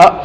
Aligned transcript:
Oh. 0.00 0.22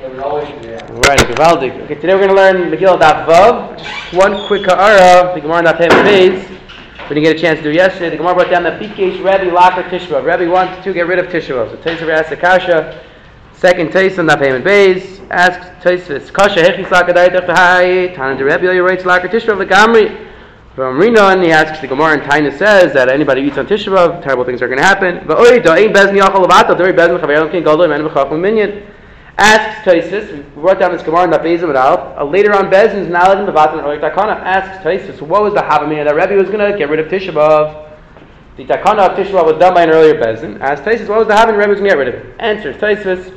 Yeah, 0.00 0.08
we 0.08 0.18
always 0.20 0.48
do 0.48 0.68
that. 0.68 0.88
Right, 1.06 1.18
Givaldik. 1.18 1.82
Okay, 1.82 1.96
today 1.96 2.14
we're 2.14 2.26
going 2.26 2.30
to 2.30 2.34
learn 2.34 2.70
Megillah 2.70 2.98
Daf 2.98 3.26
Vav. 3.26 3.76
Just 3.76 4.14
one 4.14 4.46
quick 4.46 4.64
ha'ara, 4.64 5.34
the 5.34 5.40
Gemara 5.42 5.64
Daf 5.64 5.76
Hem 5.76 5.90
Beis. 5.90 6.48
We 7.10 7.14
didn't 7.14 7.24
get 7.24 7.36
a 7.36 7.38
chance 7.38 7.58
to 7.58 7.64
do 7.64 7.72
yesterday. 7.72 8.08
The 8.08 8.16
Gemara 8.16 8.34
brought 8.36 8.50
down 8.50 8.62
that 8.62 8.80
Bikesh 8.80 9.18
Rebbe 9.18 9.54
Lacher 9.54 9.82
Tishbav. 9.90 10.24
Rebbe 10.24 10.50
wanted 10.50 10.82
to 10.82 10.94
get 10.94 11.06
rid 11.06 11.18
of 11.18 11.26
Tishbav. 11.26 11.70
So 11.70 11.76
Taisa 11.76 12.08
asked 12.08 12.30
the 12.30 12.38
Kasha. 12.38 13.04
Second 13.52 13.90
Taisa 13.90 14.26
Daf 14.26 14.40
Hem 14.40 14.62
Beis 14.62 15.20
asks 15.28 15.66
Taisa 15.84 16.32
Kasha 16.32 16.62
Hechis 16.62 16.90
Lacher 16.90 17.12
Daitach 17.12 17.46
Tahai. 17.46 18.14
Tana 18.14 18.38
de 18.38 18.44
Rebbe 18.44 18.82
writes 18.82 19.04
Lacher 19.04 19.28
Tishbav 19.28 19.62
Legamri. 19.62 20.25
From 20.76 20.98
Rinon, 20.98 21.42
he 21.42 21.52
asks 21.52 21.80
the 21.80 21.86
Gemara 21.86 22.20
and 22.20 22.22
Taina 22.30 22.52
says 22.58 22.92
that 22.92 23.08
anybody 23.08 23.40
who 23.40 23.46
eats 23.46 23.56
on 23.56 23.66
Tisha 23.66 23.88
B'Av, 23.90 24.22
terrible 24.22 24.44
things 24.44 24.60
are 24.60 24.68
going 24.68 24.76
to 24.76 24.84
happen. 24.84 25.26
Asks 29.38 29.86
Taisus, 29.86 30.32
we 30.32 30.40
brought 30.60 30.78
down 30.78 30.92
this 30.92 31.02
Gemara 31.02 31.24
in 31.24 31.30
Bezim 31.30 31.68
and 31.70 31.78
Alf. 31.78 32.30
Later 32.30 32.52
on, 32.54 32.70
Bezin 32.70 32.96
is 32.96 33.08
now 33.08 33.32
in 33.32 33.46
the 33.46 33.52
Vatan 33.52 33.82
Oik 33.84 34.02
Takana. 34.02 34.36
Asks 34.42 34.84
Taisus, 34.84 35.22
what 35.22 35.42
was 35.42 35.54
the 35.54 35.60
Havamina 35.60 36.04
that 36.04 36.14
Rebbe 36.14 36.34
was 36.34 36.50
going 36.50 36.70
to 36.70 36.76
get 36.76 36.90
rid 36.90 37.00
of 37.00 37.06
Tisha 37.06 37.32
B'Av? 37.32 37.88
The 38.58 38.66
Takana 38.66 39.08
of 39.08 39.16
Tisha 39.16 39.30
B'Av 39.30 39.46
was 39.46 39.58
done 39.58 39.72
by 39.72 39.84
an 39.84 39.90
earlier 39.90 40.20
Bezin. 40.20 40.60
Asks 40.60 40.84
Taisus, 40.86 41.08
what 41.08 41.20
was 41.20 41.28
the 41.28 41.32
Havamina 41.32 41.56
Rebbe 41.56 41.70
was 41.70 41.80
going 41.80 41.90
to 41.90 41.96
get 41.96 42.04
rid 42.04 42.14
of? 42.14 42.22
Answers 42.38 42.76
Taisus, 42.76 43.32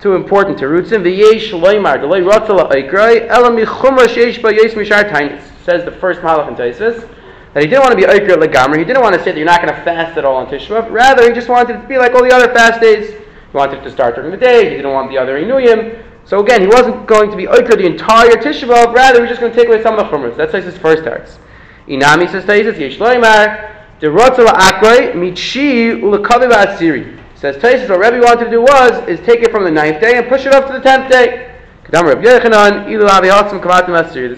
too 0.00 0.14
important 0.14 0.56
to 0.60 0.68
roots 0.68 0.92
in. 0.92 1.02
V'yesh 1.02 1.50
loymar, 1.50 2.00
the 2.00 2.06
loy 2.06 2.22
rotzala 2.22 2.70
oikrai, 2.72 3.28
elam 3.28 3.56
yichumra 3.56 4.06
sheish 4.06 4.40
ba 4.40 4.54
yesh 4.54 4.72
mishar 4.72 5.10
tainis. 5.10 5.51
Says 5.64 5.84
the 5.84 5.92
first 5.92 6.20
Malach 6.20 6.48
in 6.48 6.54
Taisus 6.54 7.08
that 7.54 7.62
he 7.62 7.68
didn't 7.68 7.82
want 7.82 7.92
to 7.92 7.96
be 7.96 8.04
Oikr 8.04 8.36
Legamri. 8.36 8.78
He 8.78 8.84
didn't 8.84 9.02
want 9.02 9.14
to 9.14 9.22
say 9.22 9.32
that 9.32 9.36
you're 9.36 9.46
not 9.46 9.62
going 9.62 9.74
to 9.74 9.80
fast 9.82 10.16
at 10.16 10.24
all 10.24 10.36
on 10.36 10.46
Tisha 10.46 10.68
B'Av. 10.68 10.90
Rather, 10.90 11.28
he 11.28 11.34
just 11.34 11.48
wanted 11.48 11.76
it 11.76 11.82
to 11.82 11.88
be 11.88 11.98
like 11.98 12.14
all 12.14 12.22
the 12.22 12.34
other 12.34 12.52
fast 12.54 12.80
days. 12.80 13.10
He 13.10 13.56
wanted 13.56 13.80
it 13.80 13.82
to 13.82 13.90
start 13.90 14.14
during 14.14 14.30
the 14.30 14.36
day. 14.36 14.70
He 14.70 14.76
didn't 14.76 14.92
want 14.92 15.10
the 15.10 15.18
other 15.18 15.38
Inuyim. 15.40 16.02
So 16.24 16.40
again, 16.40 16.62
he 16.62 16.66
wasn't 16.66 17.06
going 17.06 17.30
to 17.30 17.36
be 17.36 17.46
Oikr 17.46 17.76
the 17.76 17.86
entire 17.86 18.32
Tisha 18.32 18.66
B'Av. 18.66 18.94
Rather, 18.94 19.18
he 19.18 19.20
was 19.22 19.28
just 19.28 19.40
going 19.40 19.52
to 19.52 19.58
take 19.58 19.68
away 19.68 19.82
some 19.82 19.98
of 19.98 20.10
the 20.10 20.16
Chumras. 20.16 20.36
That's 20.36 20.52
his 20.52 20.78
first 20.78 21.02
starts. 21.02 21.38
Inami 21.86 22.30
says 22.30 22.44
Taisus, 22.44 22.78
Yesh 22.78 22.98
Loimar, 22.98 23.84
the 24.00 24.06
Rotzala 24.06 24.52
Akroi, 24.52 25.12
Mitshi 25.12 26.00
Ulakaviv 26.00 26.50
Asiri. 26.52 27.18
Says 27.34 27.56
Taisus, 27.56 27.88
what 27.90 27.98
Rebbe 27.98 28.24
wanted 28.24 28.46
to 28.46 28.50
do 28.50 28.62
was, 28.62 29.08
is 29.08 29.20
take 29.26 29.40
it 29.40 29.50
from 29.50 29.64
the 29.64 29.70
ninth 29.70 30.00
day 30.00 30.16
and 30.16 30.28
push 30.28 30.46
it 30.46 30.54
up 30.54 30.68
to 30.68 30.72
the 30.72 30.80
tenth 30.80 31.10
day. 31.10 31.51
There's 31.90 32.00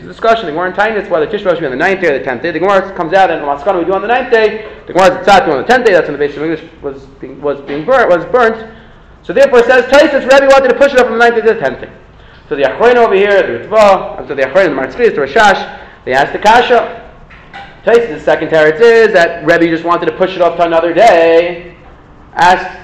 a 0.00 0.06
discussion. 0.06 0.46
The 0.46 0.52
Gemara 0.52 0.70
in 0.70 0.76
Tainus 0.76 1.10
whether 1.10 1.26
Tisha 1.26 1.44
B'Av 1.44 1.50
should 1.50 1.60
be 1.60 1.66
on 1.66 1.72
the 1.72 1.76
ninth 1.76 2.00
day 2.00 2.08
or 2.14 2.18
the 2.18 2.24
tenth 2.24 2.42
day. 2.42 2.50
The 2.52 2.58
Gemara 2.58 2.90
comes 2.96 3.12
out 3.12 3.30
and 3.30 3.42
Maskana 3.42 3.78
we 3.78 3.84
do 3.84 3.92
on 3.92 4.00
the 4.00 4.08
ninth 4.08 4.32
day. 4.32 4.80
The 4.86 4.94
Gemara 4.94 5.20
is 5.20 5.28
on 5.28 5.58
the 5.58 5.64
tenth 5.64 5.84
day. 5.84 5.92
That's 5.92 6.08
when 6.08 6.14
the 6.14 6.18
base 6.18 6.36
of 6.36 6.42
English 6.42 6.64
was 6.80 7.04
being 7.20 7.42
was 7.42 7.60
being 7.60 7.84
burnt 7.84 8.08
was 8.08 8.24
burnt. 8.26 8.56
So 9.22 9.34
therefore, 9.34 9.58
it 9.58 9.66
says 9.66 9.84
Taisus 9.84 10.22
Rebbe 10.22 10.46
wanted 10.46 10.68
to 10.68 10.74
push 10.74 10.92
it 10.92 10.98
up 10.98 11.06
from 11.06 11.18
the 11.18 11.30
ninth 11.30 11.34
day 11.34 11.42
to 11.42 11.54
the 11.54 11.60
tenth 11.60 11.80
day. 11.82 11.92
So 12.48 12.56
the 12.56 12.62
Achroin 12.62 12.96
over 12.96 13.14
here, 13.14 13.42
the 13.42 13.66
Ritva, 13.66 14.18
and 14.18 14.28
so 14.28 14.34
the 14.34 14.42
Achroin, 14.42 14.68
the 14.68 14.80
Martzchis, 14.82 15.14
the 15.14 15.20
Rashash, 15.20 16.04
they 16.04 16.12
asked 16.12 16.32
the 16.32 16.38
Kasha. 16.38 17.02
Taisus' 17.84 18.22
second 18.22 18.48
teretz 18.48 18.80
is 18.80 19.12
that 19.12 19.44
Rebbe 19.46 19.66
just 19.66 19.84
wanted 19.84 20.06
to 20.06 20.16
push 20.16 20.34
it 20.34 20.40
up 20.40 20.56
to 20.56 20.64
another 20.64 20.94
day. 20.94 21.76
Asked 22.34 22.83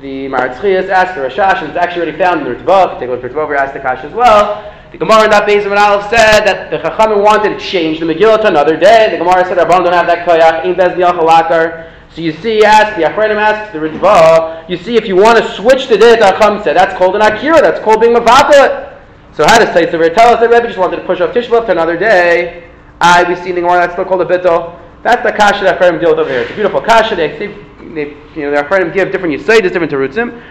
the 0.00 0.28
Maritzchias 0.28 0.88
asked 0.88 1.14
the 1.14 1.22
Rashash, 1.22 1.60
and 1.60 1.68
it's 1.68 1.76
actually 1.76 2.02
already 2.02 2.18
found 2.18 2.46
in 2.46 2.52
the 2.52 2.58
Ritva. 2.58 2.98
Take 2.98 3.08
a 3.08 3.12
look 3.12 3.24
at 3.24 3.32
the 3.32 3.38
Ritva 3.38 3.56
asked 3.56 3.74
the 3.74 3.80
Kash 3.80 4.04
as 4.04 4.12
well. 4.12 4.70
The 4.92 4.98
Gemara 4.98 5.24
in 5.24 5.30
that 5.30 5.46
base 5.46 5.64
of 5.66 5.72
an 5.72 5.78
Aleph 5.78 6.08
said 6.08 6.44
that 6.46 6.70
the 6.70 6.78
Chachamim 6.78 7.22
wanted 7.22 7.58
to 7.58 7.58
change 7.58 7.98
the 7.98 8.06
Megillah 8.06 8.42
to 8.42 8.46
another 8.46 8.76
day. 8.76 9.08
The 9.10 9.18
Gemara 9.18 9.44
said, 9.44 9.58
Rabban 9.58 9.82
don't 9.84 9.92
have 9.92 10.06
that 10.06 10.26
koyach, 10.26 10.64
in 10.64 10.76
bez 10.76 10.96
niachalakar. 10.96 11.90
So 12.14 12.20
you 12.20 12.32
see, 12.32 12.64
ask 12.64 12.94
the 12.96 13.02
Achrenim 13.02 13.36
asks 13.36 13.72
the 13.72 13.80
Ritva, 13.80 14.68
you 14.68 14.76
see, 14.76 14.96
if 14.96 15.08
you 15.08 15.16
want 15.16 15.38
to 15.38 15.50
switch 15.54 15.88
the 15.88 15.98
day, 15.98 16.14
the 16.14 16.30
Chacham 16.30 16.62
said, 16.62 16.76
that's 16.76 16.96
called 16.96 17.16
an 17.16 17.22
Akira, 17.22 17.60
that's 17.60 17.80
called 17.80 18.00
being 18.00 18.14
Mavatal. 18.14 19.00
So 19.32 19.44
how 19.44 19.58
does 19.58 19.70
Taisa 19.70 20.14
tell 20.14 20.32
us 20.32 20.38
that 20.38 20.48
Rebbe 20.48 20.68
just 20.68 20.78
wanted 20.78 20.98
to 20.98 21.04
push 21.06 21.20
off 21.20 21.34
Tishbav 21.34 21.66
to 21.66 21.72
another 21.72 21.96
day? 21.96 22.70
I, 23.00 23.28
we 23.28 23.34
see 23.34 23.48
in 23.48 23.56
the 23.56 23.62
Gemara, 23.62 23.80
that's 23.80 23.94
still 23.94 24.04
called 24.04 24.22
a 24.22 24.26
Bittel. 24.26 24.78
That's 25.02 25.24
the 25.24 25.32
Kasha 25.32 25.64
that 25.64 25.80
Achrenim 25.80 25.98
deal 25.98 26.10
with 26.10 26.20
over 26.20 26.30
here. 26.30 26.42
It's 26.42 26.52
a 26.52 26.54
beautiful 26.54 26.80
Kasha. 26.80 27.16
They, 27.16 27.36
they, 27.36 27.48
they 27.94 28.10
you 28.34 28.42
know, 28.42 28.50
the 28.50 28.62
Achrenim 28.62 28.92
give 28.92 29.12
different 29.12 29.40
Yisaitis, 29.40 29.72
different 29.72 29.92
Terutzim. 29.92 30.42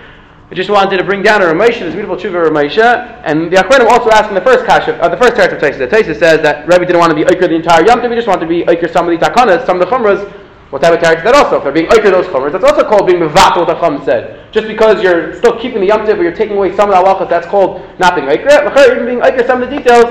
I 0.52 0.56
just 0.56 0.70
wanted 0.70 0.98
to 0.98 1.04
bring 1.04 1.24
down 1.24 1.42
a 1.42 1.46
Ramesha, 1.46 1.80
this 1.80 1.96
beautiful 1.96 2.16
tshuva 2.16 2.48
Ramesha, 2.48 3.22
and 3.26 3.52
the 3.52 3.58
Achronim 3.58 3.88
also 3.90 4.12
asking 4.12 4.36
the 4.36 4.42
first 4.42 4.66
kasha, 4.66 5.02
uh, 5.02 5.10
the 5.10 5.18
first 5.18 5.34
teretz 5.34 5.54
of 5.54 5.60
Taisa. 5.60 5.88
Taisa 5.88 6.16
says 6.16 6.42
that 6.44 6.68
Rebbe 6.68 6.86
didn't 6.86 7.00
want 7.00 7.10
to 7.10 7.16
be 7.16 7.24
Oikr 7.24 7.48
the 7.50 7.56
entire 7.56 7.84
Yom 7.86 8.02
he 8.02 8.16
just 8.16 8.28
wanted 8.28 8.42
to 8.42 8.48
be 8.48 8.64
Oikr 8.66 8.92
some 8.92 9.10
of 9.10 9.20
the 9.20 9.26
Takanas, 9.26 9.66
some 9.66 9.82
of 9.82 9.90
the 9.90 9.96
Chumras. 9.96 10.32
What 10.70 10.82
type 10.82 10.94
of 10.94 11.18
is 11.18 11.24
that 11.24 11.34
also? 11.34 11.58
If 11.58 11.64
they're 11.64 11.72
being 11.72 11.88
Oikr 11.88 12.12
those 12.12 12.28
Chumras, 12.28 12.52
that's 12.52 12.66
also 12.66 12.88
called 12.88 13.08
being 13.08 13.20
Mevat, 13.20 13.58
what 13.58 13.68
the 13.68 13.80
Chum 13.80 14.04
said. 14.06 14.52
Just 14.52 14.68
because 14.68 15.02
you're 15.02 15.34
still 15.36 15.60
keeping 15.60 15.82
the 15.82 15.88
Yom 15.88 16.06
but 16.06 16.20
you're 16.20 16.36
taking 16.36 16.58
away 16.58 16.76
some 16.76 16.92
of 16.92 16.96
the 16.96 17.02
halachas, 17.02 17.30
that's 17.30 17.48
called 17.48 17.82
not 17.98 18.14
being 18.16 18.28
Oikr. 18.28 18.92
Even 18.92 19.06
being 19.06 19.22
Oikr 19.22 19.48
some 19.48 19.64
of 19.64 19.70
the 19.70 19.76
details, 19.76 20.06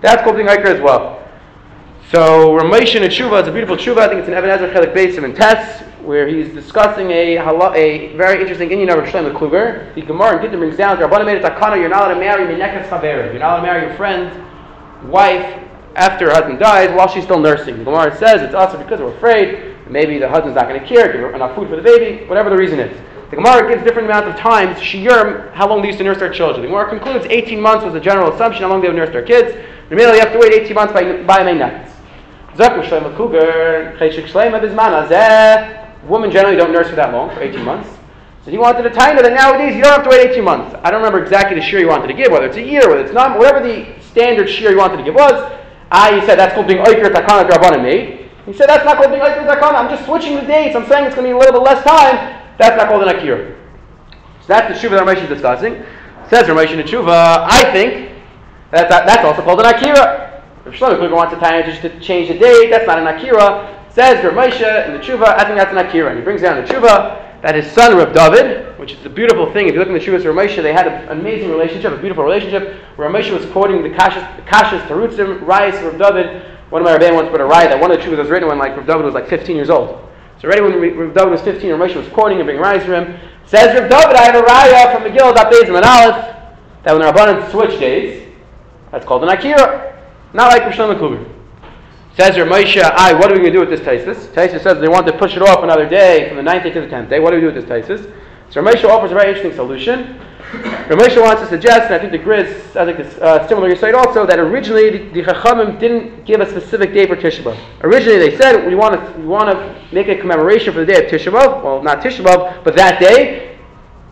that's 0.00 0.22
called 0.22 0.36
being 0.36 0.48
Oikr 0.48 0.66
as 0.66 0.80
well. 0.80 1.21
So 2.12 2.50
Ramesh 2.50 2.94
in 2.94 3.02
tshuva, 3.04 3.40
it's 3.40 3.48
a 3.48 3.52
beautiful 3.52 3.74
tshuva. 3.74 4.00
I 4.00 4.08
think 4.08 4.20
it's 4.20 4.28
an 4.28 4.36
Even 4.36 4.50
HaEzer 4.50 4.70
Chelik 4.74 4.92
Beisim 4.92 5.24
in 5.24 5.34
Tess, 5.34 5.80
where 6.02 6.28
he's 6.28 6.52
discussing 6.52 7.10
a 7.10 7.38
a 7.38 8.14
very 8.18 8.38
interesting 8.38 8.70
Indian 8.70 8.90
of 8.90 9.02
Shlomo 9.06 9.32
Kluger. 9.32 9.94
The 9.94 10.02
Gemara 10.02 10.32
and 10.32 10.42
Gittin 10.42 10.58
brings 10.58 10.76
down, 10.76 10.98
Rabbanah 10.98 11.24
made 11.24 11.42
a 11.42 11.48
takana, 11.48 11.78
you're 11.78 11.88
not 11.88 12.02
allowed 12.02 12.12
to 12.12 12.20
marry 12.20 12.44
Minekas 12.44 12.86
Chaver. 12.90 13.32
You're 13.32 13.38
not 13.38 13.52
allowed 13.52 13.56
to 13.56 13.62
marry 13.62 13.86
your 13.86 13.96
friend's 13.96 14.36
wife 15.10 15.58
after 15.94 16.26
her 16.26 16.34
husband 16.34 16.58
dies 16.58 16.94
while 16.94 17.08
she's 17.08 17.24
still 17.24 17.40
nursing. 17.40 17.78
The 17.78 17.84
Gemara 17.84 18.14
says 18.18 18.42
it's 18.42 18.54
also 18.54 18.76
because 18.76 19.00
we're 19.00 19.16
afraid 19.16 19.74
maybe 19.88 20.18
the 20.18 20.28
husband's 20.28 20.56
not 20.56 20.68
going 20.68 20.82
to 20.82 20.86
care, 20.86 21.10
give 21.10 21.22
her 21.22 21.34
enough 21.34 21.56
food 21.56 21.70
for 21.70 21.76
the 21.76 21.82
baby, 21.82 22.26
whatever 22.26 22.50
the 22.50 22.58
reason 22.58 22.78
is. 22.78 22.94
The 23.30 23.36
Gemara 23.36 23.66
gives 23.70 23.84
different 23.84 24.10
amounts 24.10 24.28
of 24.28 24.36
times, 24.36 24.76
shiurim, 24.76 25.50
how 25.54 25.66
long 25.66 25.80
they 25.80 25.88
used 25.88 25.98
to 26.00 26.04
nurse 26.04 26.18
their 26.18 26.30
children. 26.30 26.60
The 26.60 26.68
Gemara 26.68 26.90
concludes 26.90 27.24
18 27.30 27.58
months 27.58 27.86
was 27.86 27.94
a 27.94 28.00
general 28.00 28.34
assumption, 28.34 28.64
how 28.64 28.68
long 28.68 28.82
they 28.82 28.88
would 28.88 28.98
nurse 28.98 29.12
their 29.12 29.22
kids. 29.22 29.56
In 29.56 29.88
the 29.88 29.96
middle, 29.96 30.12
you 30.12 30.20
have 30.20 30.34
to 30.34 30.38
wait 30.38 30.52
18 30.52 30.74
months 30.74 30.92
by, 30.92 31.22
by 31.22 31.42
May 31.42 31.54
Zakur 32.56 32.84
Shleima 32.84 33.16
Cougar, 33.16 33.96
Cheshik 33.98 34.26
Shleima 34.26 34.60
Bizman 34.60 35.06
Azeh. 35.06 36.06
Women 36.08 36.30
generally 36.30 36.56
don't 36.56 36.72
nurse 36.72 36.88
for 36.88 36.96
that 36.96 37.12
long, 37.12 37.30
for 37.34 37.40
18 37.40 37.64
months. 37.64 37.88
So 38.44 38.50
he 38.50 38.58
wanted 38.58 38.84
a 38.86 38.90
taina 38.90 39.22
that 39.22 39.32
nowadays 39.32 39.76
you 39.76 39.82
don't 39.82 39.92
have 39.92 40.02
to 40.02 40.10
wait 40.10 40.30
18 40.30 40.42
months. 40.42 40.76
I 40.82 40.90
don't 40.90 41.00
remember 41.00 41.22
exactly 41.22 41.54
the 41.54 41.62
shear 41.62 41.78
he 41.78 41.84
wanted 41.84 42.08
to 42.08 42.14
give, 42.14 42.32
whether 42.32 42.46
it's 42.46 42.56
a 42.56 42.62
year, 42.62 42.88
whether 42.88 43.04
it's 43.04 43.12
not, 43.12 43.38
whatever 43.38 43.62
the 43.64 44.00
standard 44.00 44.50
shear 44.50 44.70
he 44.70 44.76
wanted 44.76 44.96
to 44.96 45.04
give 45.04 45.14
was. 45.14 45.52
I 45.92 46.18
he 46.18 46.26
said 46.26 46.38
that's 46.38 46.54
called 46.54 46.66
being 46.66 46.80
Oikir 46.80 47.12
Takana 47.12 47.48
Drabana 47.48 47.80
made. 47.80 48.28
He 48.44 48.52
said 48.52 48.68
that's 48.68 48.84
not 48.84 48.96
called 48.96 49.10
being 49.10 49.22
Oikir 49.22 49.46
Takana. 49.46 49.74
I'm 49.74 49.88
just 49.88 50.04
switching 50.04 50.34
the 50.34 50.42
dates. 50.42 50.74
I'm 50.74 50.86
saying 50.86 51.06
it's 51.06 51.14
going 51.14 51.28
to 51.28 51.32
be 51.32 51.36
a 51.36 51.38
little 51.38 51.52
bit 51.52 51.62
less 51.62 51.84
time. 51.84 52.42
That's 52.58 52.76
not 52.76 52.88
called 52.88 53.02
an 53.06 53.14
Akir. 53.14 53.56
So 54.40 54.48
that's 54.48 54.66
the 54.68 54.88
shuvah 54.88 54.98
that 54.98 55.06
Ramesh 55.06 55.22
is 55.22 55.28
discussing. 55.28 55.84
Says 56.28 56.48
Ramesh 56.48 56.70
in 56.72 56.78
the 56.78 56.84
shuvah, 56.84 57.46
I 57.48 57.70
think 57.72 58.10
that 58.72 58.88
that's 58.88 59.24
also 59.24 59.42
called 59.42 59.60
an 59.60 59.66
Akira. 59.66 60.21
If 60.64 60.74
Shlomo 60.74 60.96
Kluger 60.96 61.16
wants 61.16 61.34
to 61.34 61.40
tie 61.40 61.58
it 61.58 61.66
just 61.66 61.82
to 61.82 61.98
change 61.98 62.28
the 62.28 62.38
date, 62.38 62.70
that's 62.70 62.86
not 62.86 62.98
an 62.98 63.08
Akira. 63.08 63.80
Says 63.90 64.24
Rav 64.24 64.34
Moshe 64.34 64.86
in 64.86 64.92
the 64.94 65.00
Tshuva, 65.00 65.26
I 65.36 65.44
think 65.44 65.58
that's 65.58 65.72
an 65.72 65.78
Akira. 65.78 66.10
And 66.10 66.18
he 66.18 66.24
brings 66.24 66.40
down 66.40 66.62
the 66.62 66.72
Tshuva 66.72 67.42
that 67.42 67.56
his 67.56 67.70
son 67.72 67.96
Rav 67.96 68.14
David, 68.14 68.78
which 68.78 68.92
is 68.92 69.04
a 69.04 69.10
beautiful 69.10 69.52
thing. 69.52 69.66
If 69.66 69.74
you 69.74 69.80
look 69.80 69.88
in 69.88 69.94
the 69.94 70.00
Tshuva 70.00 70.24
Rav 70.24 70.36
Moshe, 70.36 70.62
they 70.62 70.72
had 70.72 70.86
an 70.86 71.08
amazing 71.08 71.50
relationship, 71.50 71.92
a 71.92 71.96
beautiful 71.96 72.22
relationship. 72.22 72.76
Rav 72.96 73.10
Moshe 73.10 73.32
was 73.32 73.44
quoting 73.50 73.82
the 73.82 73.90
Kashas, 73.90 74.36
the 74.36 74.42
Kashas 74.42 74.86
Tarutzim, 74.86 75.40
Rayas, 75.40 75.82
Rav 75.82 75.98
David. 75.98 76.42
One 76.70 76.80
of 76.80 76.86
my 76.86 76.96
Rebbein 76.96 77.14
once 77.14 77.28
put 77.28 77.40
a 77.40 77.44
raya 77.44 77.68
that 77.68 77.80
one 77.80 77.90
of 77.90 77.98
the 77.98 78.04
Tshuvas 78.04 78.18
was 78.18 78.28
written 78.30 78.48
when 78.48 78.58
like 78.58 78.76
Rav 78.76 78.86
David 78.86 79.04
was 79.04 79.14
like 79.14 79.28
15 79.28 79.56
years 79.56 79.68
old. 79.68 80.08
So 80.40 80.46
already 80.48 80.62
when 80.62 80.96
Rav 80.96 81.14
David 81.14 81.30
was 81.32 81.42
15, 81.42 81.70
Rav 81.72 81.80
Moshe 81.80 81.96
was 81.96 82.08
quoting 82.10 82.38
and 82.38 82.46
bringing 82.46 82.62
rayas 82.62 82.86
for 82.86 82.94
him. 82.94 83.18
Says 83.46 83.78
Rav 83.78 83.90
David, 83.90 84.16
I 84.16 84.24
have 84.24 84.36
a 84.36 84.42
raya 84.42 84.92
from 84.92 85.10
Megillah 85.10 85.34
Dapezim 85.34 85.74
and 85.74 85.84
that 86.84 86.92
when 86.92 87.00
the 87.00 87.12
Rabbanan 87.12 87.50
switch 87.50 87.78
days, 87.78 88.32
that's 88.92 89.04
called 89.04 89.24
an 89.24 89.28
Akira. 89.28 89.91
Not 90.34 90.50
like 90.52 90.62
Rishon 90.62 90.98
Kluger. 90.98 91.28
Says 92.16 92.36
your 92.36 92.46
Moshe, 92.46 92.82
I, 92.82 93.14
what 93.14 93.30
are 93.30 93.34
we 93.34 93.40
going 93.40 93.52
to 93.52 93.58
do 93.58 93.60
with 93.60 93.70
this 93.70 93.80
Taisis? 93.80 94.26
Taisis 94.34 94.62
says 94.62 94.78
they 94.80 94.88
want 94.88 95.06
to 95.06 95.16
push 95.16 95.34
it 95.34 95.42
off 95.42 95.62
another 95.62 95.88
day 95.88 96.28
from 96.28 96.36
the 96.36 96.42
ninth 96.42 96.64
day 96.64 96.70
to 96.70 96.80
the 96.80 96.88
tenth 96.88 97.08
day. 97.08 97.20
What 97.20 97.30
do 97.30 97.36
we 97.36 97.40
do 97.40 97.52
with 97.52 97.54
this 97.54 97.64
Taisis? 97.64 98.12
So 98.50 98.62
Ramesha 98.62 98.88
offers 98.88 99.12
a 99.12 99.14
very 99.14 99.28
interesting 99.28 99.54
solution. 99.54 100.20
Ramesha 100.88 101.22
wants 101.22 101.40
to 101.40 101.48
suggest, 101.48 101.86
and 101.86 101.94
I 101.94 101.98
think 101.98 102.12
the 102.12 102.18
Grizz, 102.18 102.76
I 102.76 102.84
think 102.84 102.98
it's 102.98 103.16
uh, 103.16 103.48
similar 103.48 103.70
to 103.70 103.76
site 103.76 103.94
also, 103.94 104.26
that 104.26 104.38
originally 104.38 104.90
the, 104.90 105.22
the 105.22 105.22
Chachamim 105.22 105.80
didn't 105.80 106.26
give 106.26 106.42
a 106.42 106.50
specific 106.50 106.92
day 106.92 107.06
for 107.06 107.16
Tisha 107.16 107.42
B'Av. 107.42 107.58
Originally 107.82 108.18
they 108.18 108.36
said 108.36 108.66
we 108.66 108.74
want 108.74 108.94
to 108.94 109.18
we 109.18 109.24
want 109.24 109.48
to 109.48 109.94
make 109.94 110.08
a 110.08 110.16
commemoration 110.18 110.74
for 110.74 110.80
the 110.80 110.86
day 110.92 111.02
of 111.02 111.10
Tisha 111.10 111.32
B'Av. 111.32 111.64
Well, 111.64 111.82
not 111.82 112.02
Tisha 112.02 112.22
B'Av, 112.22 112.62
but 112.62 112.76
that 112.76 113.00
day, 113.00 113.58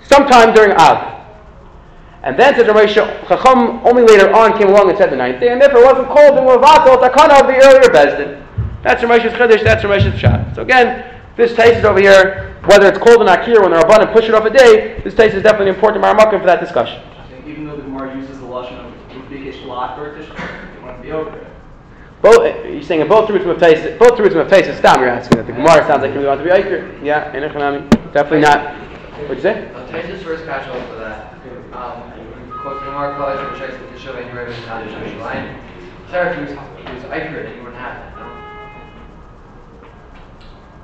sometime 0.03 0.55
during 0.55 0.73
Av. 0.73 1.20
And 2.23 2.39
then 2.39 2.55
says 2.55 2.67
Ramesha, 2.67 3.27
Chacham 3.29 3.81
only 3.87 4.03
later 4.03 4.33
on 4.33 4.57
came 4.59 4.69
along 4.69 4.91
and 4.91 4.99
said 4.99 5.11
the 5.11 5.17
ninth 5.17 5.41
day, 5.41 5.49
and 5.49 5.61
therefore 5.61 5.81
it 5.81 5.85
wasn't 5.87 6.09
called 6.09 6.37
the 6.37 6.43
Mavatal 6.43 7.01
Takana 7.01 7.41
of 7.41 7.47
the 7.47 7.57
earlier 7.57 7.89
Bezdin. 7.89 8.47
That's 8.83 9.03
Ramesha's 9.03 9.33
Chiddush, 9.33 9.65
that's 9.65 9.83
Ramesha's 9.83 10.19
Shot. 10.19 10.55
So 10.55 10.63
again, 10.63 11.21
this 11.37 11.55
taste 11.55 11.79
is 11.79 11.85
over 11.85 11.99
here, 11.99 12.57
whether 12.67 12.89
it's 12.89 12.99
called 12.99 13.23
an 13.23 13.29
Akir 13.29 13.63
when 13.63 13.71
they're 13.71 13.81
abundant, 13.81 14.13
push 14.13 14.27
it 14.27 14.35
off 14.35 14.45
a 14.45 14.51
day, 14.51 15.01
this 15.03 15.15
taste 15.15 15.35
is 15.35 15.43
definitely 15.43 15.71
important 15.71 16.03
to 16.03 16.09
Maramakim 16.09 16.41
for 16.41 16.47
that 16.47 16.61
discussion. 16.61 17.03
Even 17.47 17.65
though 17.65 17.77
the 17.77 17.83
Gemara 17.83 18.15
uses 18.15 18.39
the 18.39 18.47
Lashon 18.47 18.79
of 18.79 18.93
Rubikish 19.13 19.65
Lot 19.65 19.99
or 19.99 20.15
Tish, 20.19 20.29
they 20.29 20.83
want 20.83 20.99
to 20.99 21.03
be 21.03 21.13
over 21.13 21.35
it. 21.35 21.47
Both, 22.21 22.41
uh, 22.41 22.69
you're 22.69 22.83
saying 22.83 23.01
in 23.01 23.09
both 23.09 23.31
roots 23.31 23.47
of 23.47 23.59
taste, 23.59 23.99
both 23.99 24.19
roots 24.19 24.35
of 24.35 24.47
taste 24.49 24.69
is 24.69 24.77
stam. 24.77 25.01
You're 25.01 25.09
asking 25.09 25.39
that 25.39 25.47
the 25.47 25.55
Gemara 25.55 25.87
sounds 25.87 26.03
like 26.03 26.15
we 26.15 26.27
want 26.27 26.41
to 26.41 26.45
be 26.45 26.51
Iker. 26.51 27.03
Yeah, 27.03 27.33
in 27.33 27.41
Definitely 28.13 28.41
not. 28.41 28.77
What'd 29.23 29.37
you 29.39 29.43
say? 29.43 29.71
Taisus 29.89 30.23
first 30.23 30.45
catch 30.45 30.69
on 30.69 30.87
for 30.89 30.97
that. 30.97 31.30
Um, 31.81 32.13
quote 32.61 32.81
the 32.81 32.87
Gemara 32.93 33.17
college 33.17 33.41
which 33.53 33.63
I 33.63 33.71
said 33.71 33.91
to 33.91 33.99
show 33.99 34.13
any 34.13 34.31
revenue 34.37 34.67
not 34.67 34.85
to 34.85 34.91
show 34.91 35.19
line. 35.19 35.59
Sarah, 36.11 36.31
if 36.31 36.37
he 36.37 36.55
was 36.55 36.65
if 36.79 36.87
he 36.87 36.95
was 36.95 37.05
accurate, 37.05 37.47
then 37.47 37.57
you 37.57 37.63
wouldn't 37.63 37.81
have 37.81 37.97
that, 37.97 38.17
no? 38.21 38.27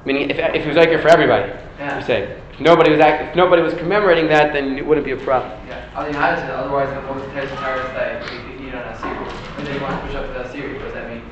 Meaning, 0.07 0.31
if, 0.31 0.39
if 0.39 0.65
it 0.65 0.67
was 0.67 0.77
like 0.77 0.89
for 1.03 1.09
everybody, 1.09 1.53
Yeah. 1.79 1.99
you 1.99 2.05
say. 2.05 2.41
If 2.53 2.61
nobody 2.61 2.91
was 2.91 3.01
act, 3.01 3.29
if 3.29 3.37
nobody 3.37 3.61
was 3.61 3.75
commemorating 3.75 4.29
that, 4.29 4.55
then 4.55 4.79
it 4.79 4.87
wouldn't 4.87 5.05
be 5.05 5.13
a 5.13 5.17
problem. 5.19 5.53
Yeah. 5.69 5.85
I 5.95 6.05
think 6.05 6.17
I 6.17 6.37
said 6.37 6.51
otherwise 6.51 6.89
the 6.89 7.03
most 7.03 7.27
Taisus 7.35 7.51
entire 7.51 7.83
day 7.93 8.19
we 8.23 8.55
could 8.55 8.69
eat 8.69 8.75
on 8.75 8.89
a 8.89 8.97
series. 8.99 9.33
And 9.59 9.67
then 9.67 9.75
you 9.75 9.81
want 9.83 10.01
to 10.01 10.07
push 10.07 10.17
up 10.17 10.27
to 10.27 10.33
that 10.33 10.51
series, 10.51 10.81
does 10.81 10.95
that 10.95 11.11
mean 11.11 11.23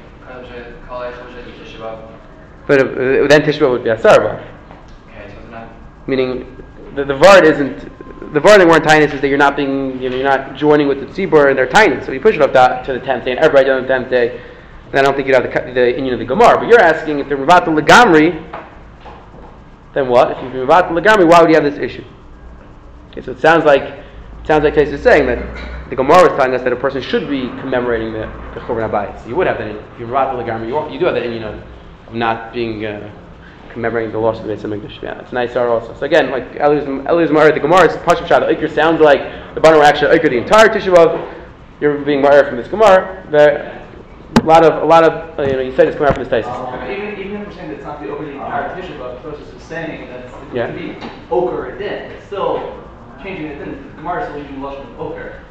college 0.87 1.15
which 1.17 1.57
is 1.67 1.73
Shabbat? 1.73 2.21
But 2.67 2.81
uh, 2.81 3.29
then 3.29 3.43
Tishba 3.43 3.71
would 3.71 3.85
be 3.85 3.91
a 3.91 3.97
sarva. 3.97 4.45
Okay, 5.09 5.33
so 5.33 5.41
it's 5.41 5.51
not 5.51 5.69
Meaning, 6.07 6.63
the, 6.95 7.05
the 7.05 7.17
vard 7.17 7.47
isn't. 7.47 7.91
The 8.35 8.41
vard 8.41 8.61
they 8.61 8.65
weren't 8.65 8.83
tiny 8.83 9.05
is 9.05 9.21
that 9.21 9.29
you're 9.29 9.39
not 9.39 9.57
being, 9.57 10.03
you 10.03 10.11
know, 10.11 10.17
you're 10.17 10.29
not 10.29 10.57
joining 10.57 10.89
with 10.89 10.99
the 10.99 11.07
tzibur 11.07 11.51
and 11.51 11.57
they're 11.57 11.69
tiny. 11.69 12.05
So 12.05 12.11
you 12.11 12.19
push 12.19 12.35
it 12.35 12.43
up 12.43 12.53
to, 12.53 12.93
to 12.93 12.99
the 12.99 13.05
tenth 13.05 13.25
day, 13.25 13.31
and 13.31 13.39
everybody 13.39 13.71
on 13.71 13.83
the 13.83 13.89
tenth 13.89 14.11
day. 14.11 14.43
Then 14.91 15.01
I 15.01 15.03
don't 15.03 15.15
think 15.15 15.29
you'd 15.29 15.37
have 15.37 15.45
the, 15.45 15.73
the 15.73 15.97
Indian 15.97 16.15
of 16.15 16.19
the 16.19 16.25
Gemara. 16.25 16.59
But 16.59 16.67
you're 16.67 16.81
asking 16.81 17.21
if 17.21 17.29
they're 17.29 17.39
Mavatal 17.39 17.81
Lagamri, 17.81 18.33
then 19.95 20.09
what? 20.09 20.33
If 20.33 20.53
you're 20.53 20.67
Mavatal 20.67 21.01
Lagamri, 21.01 21.29
why 21.29 21.41
would 21.41 21.49
you 21.49 21.55
have 21.55 21.63
this 21.63 21.79
issue? 21.79 22.05
Okay, 23.13 23.23
so 23.23 23.31
it 23.31 23.39
sounds 23.39 23.65
like 23.65 23.83
it 23.83 24.47
sounds 24.49 24.65
like 24.65 24.75
Tais 24.75 24.91
is 24.91 25.01
saying 25.01 25.27
that 25.27 25.89
the 25.89 25.95
Gemara 25.95 26.33
is 26.33 26.37
telling 26.37 26.55
us 26.55 26.63
that 26.63 26.73
a 26.73 26.77
person 26.77 27.03
should 27.03 27.31
be 27.31 27.43
commemorating 27.61 28.13
the, 28.13 28.27
the 28.55 28.61
Churban. 28.61 29.23
So 29.23 29.29
you 29.29 29.37
would 29.37 29.47
have 29.47 29.59
that 29.59 29.71
If 29.71 30.01
you're 30.01 30.09
Mavatal 30.09 30.45
Lagamri, 30.45 30.67
you, 30.67 30.93
you 30.93 30.99
do 30.99 31.05
have 31.05 31.15
that 31.15 31.23
Indian 31.23 31.45
of, 31.45 31.65
of 32.09 32.15
not 32.15 32.53
being 32.53 32.85
uh, 32.85 33.13
commemorating 33.75 34.13
the 34.13 34.19
loss 34.19 34.41
of 34.41 34.47
the 34.47 34.55
HaMikdash. 34.55 35.03
Yeah, 35.03 35.21
it's 35.21 35.33
nice 35.33 35.55
also. 35.57 35.95
So 35.95 36.07
again, 36.07 36.31
like 36.31 36.57
Eli's 36.57 36.85
Ma'ar, 37.31 37.53
the 37.53 37.61
Gemara 37.61 37.85
is 37.91 37.97
Pashim 37.99 38.27
Shad. 38.27 38.43
Iker 38.43 38.71
sounds 38.73 39.01
like 39.01 39.55
the 39.55 39.61
Banu 39.61 39.79
were 39.79 39.85
actually 39.85 40.17
Iker 40.17 40.31
the 40.31 40.39
entire 40.39 40.69
Tisha 40.69 40.95
B'Av. 40.95 41.35
You're 41.81 41.99
being 41.99 42.23
Ma'ar 42.23 42.49
from 42.49 42.57
this 42.57 42.69
Gemara. 42.69 43.27
The, 43.31 43.85
a 44.43 44.47
lot 44.47 44.65
of, 44.65 44.83
a 44.83 44.87
lot 44.87 45.05
of, 45.05 45.39
uh, 45.39 45.43
you 45.43 45.53
know, 45.53 45.61
you 45.61 45.75
said 45.77 45.89
it's 45.89 45.97
Gemara 45.97 46.15
from 46.15 46.25
this 46.25 46.33
Taisis. 46.33 46.47
Um, 46.51 46.91
even, 46.91 47.19
even 47.21 47.41
if 47.43 47.49
we're 47.49 47.55
saying 47.55 47.69
that 47.69 47.75
it's 47.77 47.85
not 47.85 48.01
the 48.01 48.09
over 48.09 48.25
the 48.25 48.33
entire 48.33 48.81
tissue, 48.81 48.97
but 48.99 49.23
Tosis 49.23 49.55
is 49.55 49.63
saying 49.63 50.09
that 50.09 50.25
it's 50.25 50.35
Yeah. 50.55 50.67
to 50.69 50.73
be 50.73 50.97
ochre 51.31 51.67
or 51.73 51.79
din, 51.79 52.11
it's 52.13 52.25
still 52.27 52.83
changing 53.23 53.47
it 53.47 53.59
din. 53.59 53.89
The 53.91 53.97
Gemara 53.97 54.23
is 54.23 54.29
still 54.29 54.41
using 54.43 54.57
Lashon 54.57 54.91
of 54.95 55.01
ochre. 55.01 55.45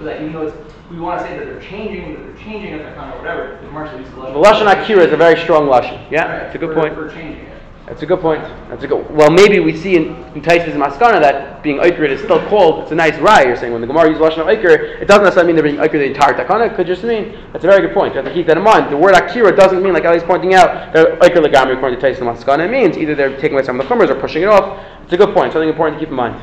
But 0.00 0.06
that 0.06 0.20
even 0.22 0.32
though 0.32 0.46
it's, 0.46 0.56
we 0.90 0.98
want 0.98 1.20
to 1.20 1.26
say 1.26 1.36
that 1.36 1.44
they're 1.44 1.60
changing, 1.60 2.14
that 2.14 2.22
they're 2.26 2.36
changing 2.42 2.72
it, 2.72 2.94
kind 2.96 3.12
of 3.12 3.18
whatever, 3.20 3.58
the 3.60 3.66
Gemara 3.68 3.86
still 3.88 4.00
uses 4.00 4.14
Lashon. 4.14 4.32
The 4.32 4.40
Lashon 4.72 4.82
Akira 4.82 5.02
is 5.04 5.12
a 5.12 5.16
very 5.18 5.38
strong 5.38 5.68
Lashon. 5.68 6.10
Yeah, 6.10 6.24
Right, 6.26 6.42
it's 6.46 6.54
a 6.54 6.58
good 6.58 6.70
for- 6.74 6.80
point. 6.80 6.94
For 6.94 7.10
changing 7.10 7.44
it. 7.44 7.56
That's 7.86 8.02
a 8.02 8.06
good 8.06 8.20
point. 8.20 8.40
That's 8.68 8.84
a 8.84 8.86
good. 8.86 9.10
Well, 9.10 9.30
maybe 9.30 9.58
we 9.58 9.76
see 9.76 9.96
in, 9.96 10.14
in 10.34 10.42
Taisis 10.42 10.74
Maskana 10.74 11.20
that 11.20 11.60
being 11.62 11.78
Iker 11.78 12.08
is 12.08 12.20
still 12.22 12.40
called. 12.46 12.82
It's 12.84 12.92
a 12.92 12.94
nice 12.94 13.18
rye. 13.18 13.42
You're 13.42 13.56
saying 13.56 13.72
when 13.72 13.80
the 13.80 13.86
Gemara 13.88 14.08
uses 14.08 14.22
lashon 14.22 14.46
Iker, 14.46 15.00
it 15.02 15.06
doesn't 15.08 15.24
necessarily 15.24 15.52
mean 15.52 15.56
they're 15.56 15.70
being 15.72 15.82
Iker 15.82 15.98
the 15.98 16.04
entire 16.04 16.32
Takana. 16.34 16.70
It 16.70 16.76
could 16.76 16.86
just 16.86 17.02
mean 17.02 17.36
that's 17.52 17.64
a 17.64 17.66
very 17.68 17.80
good 17.84 17.92
point. 17.92 18.14
You 18.14 18.18
have 18.22 18.26
to 18.26 18.32
keep 18.32 18.46
that 18.46 18.56
in 18.56 18.62
mind. 18.62 18.92
The 18.92 18.96
word 18.96 19.16
Akira 19.16 19.54
doesn't 19.56 19.82
mean 19.82 19.92
like 19.92 20.04
Ali's 20.04 20.22
pointing 20.22 20.54
out 20.54 20.94
they're 20.94 21.16
Iker 21.16 21.44
Legami 21.44 21.74
according 21.76 21.98
to 21.98 22.06
Taisis 22.06 22.18
and 22.20 22.28
Maskana. 22.28 22.64
It 22.66 22.70
means 22.70 22.96
either 22.96 23.16
they're 23.16 23.34
taking 23.40 23.54
away 23.54 23.64
some 23.64 23.80
of 23.80 23.88
the 23.88 23.92
chumras 23.92 24.08
or 24.08 24.14
pushing 24.20 24.42
it 24.42 24.48
off. 24.48 24.86
It's 25.02 25.12
a 25.12 25.16
good 25.16 25.34
point. 25.34 25.52
Something 25.52 25.68
important 25.68 25.98
to 25.98 26.04
keep 26.06 26.10
in 26.10 26.14
mind. 26.16 26.40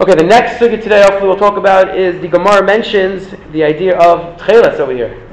Okay, 0.00 0.14
the 0.14 0.22
next 0.22 0.60
sugya 0.60 0.80
today, 0.80 1.02
hopefully, 1.02 1.26
we'll 1.26 1.36
talk 1.36 1.56
about 1.56 1.98
is 1.98 2.20
the 2.20 2.28
Gemara 2.28 2.64
mentions 2.64 3.34
the 3.50 3.64
idea 3.64 3.98
of 3.98 4.40
tchelas 4.40 4.78
over 4.78 4.92
here. 4.92 5.28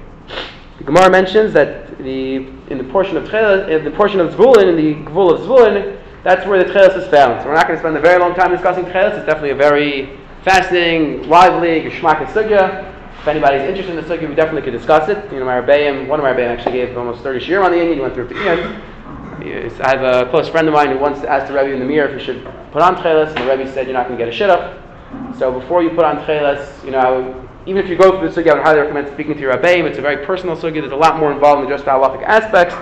The 0.80 0.84
Gemara 0.84 1.08
mentions 1.12 1.54
that 1.54 2.00
the 2.00 2.38
in 2.72 2.80
the 2.80 2.84
portion 2.86 3.16
of 3.16 3.26
tchelas, 3.26 3.70
in 3.70 3.86
the 3.86 3.92
portion 3.92 4.20
of 4.20 4.34
Zvulun, 4.34 4.70
in 4.70 4.76
the 4.76 5.08
Gvul 5.08 5.36
of 5.36 5.42
Zvulun, 5.42 6.02
that's 6.24 6.48
where 6.48 6.58
the 6.64 6.74
tchelas 6.74 6.98
is 6.98 7.08
found. 7.10 7.44
So 7.44 7.48
we're 7.48 7.54
not 7.54 7.68
going 7.68 7.78
to 7.78 7.80
spend 7.84 7.96
a 7.96 8.00
very 8.00 8.20
long 8.20 8.34
time 8.34 8.50
discussing 8.50 8.86
tchelas. 8.86 9.16
It's 9.16 9.28
definitely 9.28 9.52
a 9.52 9.56
very 9.56 10.18
fascinating, 10.44 11.30
lively, 11.30 11.82
geschmack 11.82 12.26
sugya. 12.26 12.92
If 13.20 13.28
anybody's 13.28 13.70
interested 13.70 13.96
in 13.96 14.04
the 14.04 14.16
sugya, 14.16 14.28
we 14.28 14.34
definitely 14.34 14.64
could 14.64 14.76
discuss 14.76 15.10
it. 15.10 15.32
You 15.32 15.42
know, 15.42 15.46
my 15.46 15.62
Rebbeim, 15.62 16.08
one 16.08 16.20
of 16.20 16.24
my 16.24 16.32
Rebbeim 16.32 16.50
actually 16.50 16.74
gave 16.74 16.98
almost 16.98 17.22
30 17.22 17.46
shiur 17.46 17.64
on 17.64 17.70
the 17.70 17.78
Indian. 17.78 17.98
He 17.98 18.02
went 18.02 18.16
through 18.16 18.26
it 18.26 18.30
to 18.30 18.44
Ian. 18.44 18.82
I 19.42 19.90
have 19.90 20.04
a 20.04 20.30
close 20.30 20.48
friend 20.48 20.68
of 20.68 20.74
mine 20.74 20.92
who 20.92 21.00
once 21.00 21.24
asked 21.24 21.48
the 21.48 21.54
Rebbe 21.54 21.74
in 21.74 21.80
the 21.80 21.86
mirror 21.86 22.08
if 22.08 22.20
he 22.20 22.26
should 22.26 22.44
put 22.72 22.82
on 22.82 22.96
tchelas, 22.96 23.36
and 23.36 23.38
the 23.38 23.56
Rebbe 23.56 23.72
said 23.72 23.88
you're 23.88 23.94
not 23.94 24.08
going 24.08 24.18
to 24.18 24.26
get 24.26 24.34
a 24.34 24.36
shit 24.36 24.50
up. 24.50 24.82
So 25.38 25.52
before 25.60 25.84
you 25.84 25.90
put 25.90 26.06
on 26.06 26.18
tchelas, 26.26 26.84
you 26.86 26.92
know, 26.92 27.48
even 27.66 27.84
if 27.84 27.90
you 27.90 27.98
go 27.98 28.18
through 28.18 28.30
the 28.30 28.42
sugya, 28.42 28.52
I 28.52 28.54
would 28.56 28.64
highly 28.64 28.80
recommend 28.80 29.08
speaking 29.10 29.34
to 29.34 29.40
your 29.40 29.54
Rebbeim. 29.54 29.86
It's 29.86 29.98
a 29.98 30.02
very 30.02 30.26
personal 30.26 30.56
sugya. 30.56 30.82
There's 30.82 30.92
a 30.92 30.96
lot 30.96 31.20
more 31.20 31.32
involved 31.32 31.64
than 31.64 31.70
just 31.70 31.86
the 31.86 31.92
halachic 31.92 32.24
aspects. 32.24 32.76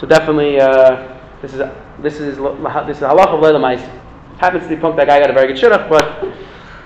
So 0.00 0.06
definitely, 0.06 0.60
uh, 0.60 1.16
this 1.40 1.54
is 1.54 1.58
this 2.02 2.20
is 2.20 2.36
this 2.36 2.96
is 2.98 3.02
halacha 3.02 3.34
of 3.34 3.40
leila. 3.40 3.76
Happens 4.38 4.64
to 4.64 4.68
be 4.68 4.76
punk 4.76 4.96
that 4.96 5.06
guy 5.06 5.18
got 5.20 5.30
a 5.30 5.32
very 5.32 5.46
good 5.46 5.56
shidduch, 5.56 5.88
but 5.88 6.22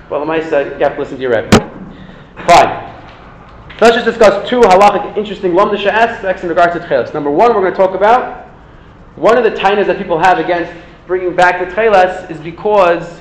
well, 0.08 0.24
the 0.24 0.76
you 0.78 0.84
have 0.84 0.94
to 0.94 1.00
listen 1.00 1.16
to 1.16 1.22
your 1.22 1.30
Rebbe. 1.30 1.50
Fine. 2.46 2.86
So 3.78 3.86
let's 3.86 3.96
just 3.96 4.04
discuss 4.04 4.48
two 4.48 4.60
halachic 4.60 5.16
interesting 5.16 5.52
lomdisha 5.52 5.86
aspects 5.86 6.42
in 6.42 6.48
regards 6.48 6.74
to 6.74 6.80
tchelas. 6.80 7.12
Number 7.14 7.30
one, 7.30 7.54
we're 7.54 7.62
going 7.62 7.72
to 7.72 7.76
talk 7.76 7.96
about 7.96 8.49
one 9.20 9.36
of 9.36 9.44
the 9.44 9.50
tainas 9.50 9.86
that 9.86 9.98
people 9.98 10.18
have 10.18 10.38
against 10.38 10.72
bringing 11.06 11.36
back 11.36 11.60
the 11.60 11.74
tchelas 11.74 12.30
is 12.30 12.38
because 12.38 13.20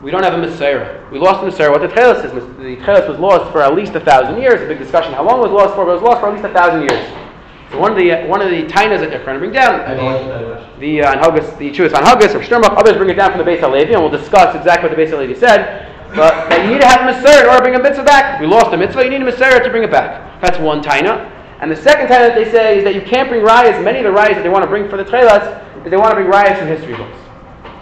we 0.00 0.10
don't 0.10 0.22
have 0.22 0.34
a 0.34 0.38
Messiah. 0.38 1.02
We 1.10 1.18
lost 1.18 1.40
the 1.40 1.46
Messiah. 1.46 1.70
What 1.70 1.80
the 1.80 1.88
tchelas 1.88 2.24
is, 2.24 2.32
the 2.32 2.76
tchelas 2.84 3.08
was 3.08 3.18
lost 3.18 3.50
for 3.50 3.62
at 3.62 3.74
least 3.74 3.94
a 3.94 4.00
thousand 4.00 4.40
years. 4.40 4.62
A 4.62 4.66
big 4.66 4.78
discussion 4.78 5.12
how 5.12 5.24
long 5.24 5.40
it 5.40 5.50
was 5.50 5.52
lost 5.52 5.74
for, 5.74 5.84
but 5.84 5.92
it 5.92 5.94
was 5.94 6.02
lost 6.02 6.20
for 6.20 6.28
at 6.28 6.34
least 6.34 6.44
a 6.44 6.52
thousand 6.52 6.82
years. 6.82 7.02
So 7.72 7.80
one 7.80 7.90
of 7.90 7.98
the 7.98 8.28
one 8.28 8.40
of 8.40 8.50
the 8.50 8.62
tainas 8.70 9.00
that 9.00 9.10
they're 9.10 9.24
trying 9.24 9.36
to 9.36 9.40
bring 9.40 9.50
down, 9.52 9.80
the 10.78 11.02
uh, 11.02 11.14
Anhagas, 11.14 11.58
the 11.58 11.72
Chuas 11.72 11.90
Anhagas 11.90 12.34
or 12.36 12.40
Sturmach, 12.44 12.78
others 12.78 12.96
bring 12.96 13.10
it 13.10 13.14
down 13.14 13.32
from 13.32 13.44
the 13.44 13.50
Beis 13.50 13.58
Halevi, 13.58 13.94
and 13.94 14.02
we'll 14.02 14.12
discuss 14.12 14.54
exactly 14.54 14.88
what 14.88 14.96
the 14.96 15.02
Beis 15.02 15.10
Halevi 15.10 15.34
said. 15.34 15.90
But 16.14 16.48
that 16.50 16.64
you 16.64 16.70
need 16.70 16.82
to 16.82 16.86
have 16.86 17.00
a 17.00 17.06
Messiah 17.10 17.42
in 17.42 17.46
order 17.50 17.58
to 17.58 17.62
bring 17.62 17.74
a 17.74 17.82
mitzvah 17.82 18.04
back. 18.04 18.40
We 18.40 18.46
lost 18.46 18.72
a 18.72 18.76
mitzvah, 18.76 19.02
you 19.02 19.10
need 19.10 19.22
a 19.22 19.24
Messiah 19.24 19.58
to 19.58 19.70
bring 19.70 19.82
it 19.82 19.90
back. 19.90 20.40
That's 20.40 20.58
one 20.58 20.82
taina. 20.82 21.33
And 21.60 21.70
the 21.70 21.76
second 21.76 22.06
taina 22.06 22.28
that 22.28 22.34
they 22.34 22.50
say 22.50 22.78
is 22.78 22.84
that 22.84 22.94
you 22.94 23.02
can't 23.02 23.28
bring 23.28 23.42
rayas. 23.42 23.82
Many 23.82 23.98
of 23.98 24.04
the 24.04 24.10
rayas 24.10 24.34
that 24.34 24.42
they 24.42 24.48
want 24.48 24.64
to 24.64 24.68
bring 24.68 24.88
for 24.88 24.96
the 24.96 25.04
tchelas 25.04 25.84
is 25.84 25.90
they 25.90 25.96
want 25.96 26.10
to 26.10 26.16
bring 26.16 26.30
rayas 26.30 26.58
from 26.58 26.68
history 26.68 26.96
books. 26.96 27.16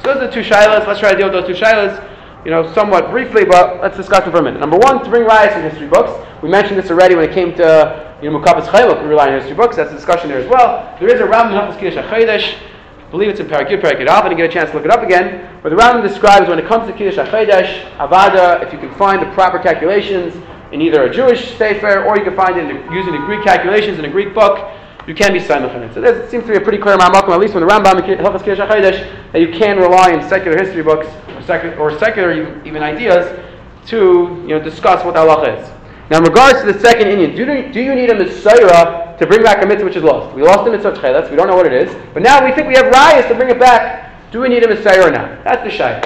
So 0.03 0.15
those 0.15 0.23
are 0.23 0.27
the 0.27 0.33
two 0.33 0.43
shilas. 0.43 0.87
Let's 0.87 1.01
try 1.01 1.13
to 1.13 1.17
deal 1.17 1.31
with 1.31 1.35
those 1.35 1.47
two 1.47 1.65
shilas, 1.65 1.97
you 2.45 2.51
know, 2.51 2.73
somewhat 2.73 3.11
briefly, 3.11 3.45
but 3.45 3.81
let's 3.81 3.97
discuss 3.97 4.25
them 4.25 4.33
for 4.33 4.39
a 4.39 4.43
minute. 4.43 4.61
Number 4.61 4.79
one, 4.79 5.03
to 5.03 5.11
bring 5.11 5.25
rayas 5.25 5.53
from 5.53 5.63
history 5.63 5.89
books. 5.89 6.13
We 6.43 6.49
mentioned 6.49 6.79
this 6.79 6.91
already 6.91 7.15
when 7.15 7.29
it 7.29 7.33
came 7.33 7.55
to 7.57 8.19
you 8.23 8.31
know 8.31 8.39
Chayluk. 8.39 9.03
We 9.03 9.09
rely 9.09 9.29
on 9.29 9.41
history 9.41 9.57
books. 9.57 9.77
That's 9.77 9.91
a 9.91 9.95
discussion 9.95 10.29
there 10.29 10.39
as 10.39 10.49
well. 10.49 10.97
There 11.01 11.09
is 11.09 11.21
a 11.21 11.25
Rambam 11.25 11.55
Hafez 11.55 11.79
Kiddush. 11.79 12.55
I 12.99 13.11
believe 13.11 13.29
it's 13.29 13.41
in 13.41 13.47
Parakut, 13.47 13.83
Parakut 13.83 14.09
Av, 14.09 14.25
and 14.25 14.37
get 14.37 14.49
a 14.49 14.53
chance 14.53 14.71
to 14.71 14.77
look 14.77 14.85
it 14.85 14.91
up 14.91 15.03
again. 15.03 15.61
But 15.63 15.71
the 15.71 15.77
Rambam 15.77 16.07
describes 16.07 16.49
when 16.49 16.59
it 16.59 16.67
comes 16.67 16.91
to 16.91 16.97
Kiddush 16.97 17.17
HaChodesh, 17.17 17.97
Avada, 17.97 18.65
if 18.65 18.73
you 18.73 18.79
can 18.79 18.95
find 18.95 19.21
the 19.21 19.31
proper 19.35 19.59
calculations 19.59 20.35
in 20.73 20.81
either 20.81 21.05
a 21.05 21.13
Jewish 21.13 21.57
sefer 21.57 22.05
or 22.05 22.17
you 22.17 22.25
can 22.25 22.35
find 22.35 22.59
it 22.59 22.69
in 22.69 22.93
using 22.93 23.13
the 23.13 23.19
Greek 23.27 23.45
calculations 23.45 23.99
in 23.99 24.05
a 24.05 24.11
Greek 24.11 24.35
book, 24.35 24.69
you 25.07 25.15
can 25.15 25.33
be 25.33 25.39
it. 25.39 25.95
So 25.95 26.01
there 26.01 26.29
seems 26.29 26.45
to 26.45 26.51
be 26.51 26.57
a 26.57 26.61
pretty 26.61 26.79
clear 26.79 26.97
Ma'amakim, 26.97 27.31
at 27.31 27.41
least 27.41 27.53
from 27.53 27.63
the 27.63 27.69
Rambam 27.69 27.99
in 28.09 28.19
Hilchas 28.19 29.33
that 29.33 29.41
you 29.41 29.49
can 29.49 29.77
rely 29.79 30.13
on 30.13 30.29
secular 30.29 30.57
history 30.57 30.83
books 30.83 31.09
or 31.35 31.43
secular, 31.43 31.77
or 31.77 31.99
secular 31.99 32.65
even 32.65 32.83
ideas 32.83 33.39
to 33.87 34.43
you 34.43 34.49
know, 34.49 34.61
discuss 34.63 35.05
what 35.05 35.15
halacha 35.15 35.61
is. 35.61 35.69
Now, 36.11 36.19
in 36.19 36.25
regards 36.25 36.61
to 36.61 36.73
the 36.73 36.79
second 36.79 37.09
Indian, 37.09 37.35
do, 37.35 37.73
do 37.73 37.81
you 37.81 37.95
need 37.95 38.11
a 38.11 38.15
Messiah 38.15 39.17
to 39.19 39.27
bring 39.27 39.43
back 39.43 39.63
a 39.65 39.67
mitzvah 39.67 39.85
which 39.85 39.97
is 39.97 40.03
lost? 40.03 40.35
We 40.37 40.43
lost 40.43 40.65
the 40.65 40.71
mitzvah 40.71 40.93
chelas, 40.93 41.31
we 41.31 41.37
don't 41.37 41.49
know 41.49 41.57
what 41.57 41.67
it 41.67 41.73
is, 41.73 41.95
but 42.15 42.23
now 42.23 42.45
we 42.45 42.53
think 42.53 42.69
we 42.69 42.75
have 42.75 42.93
rayas 42.93 43.27
to 43.29 43.35
bring 43.35 43.51
it 43.51 43.59
back. 43.59 44.31
Do 44.31 44.41
we 44.41 44.49
need 44.49 44.63
a 44.63 44.69
Messiah 44.69 45.03
or 45.07 45.11
not? 45.11 45.43
That's 45.43 45.63
the 45.63 45.71
shayla. 45.71 46.05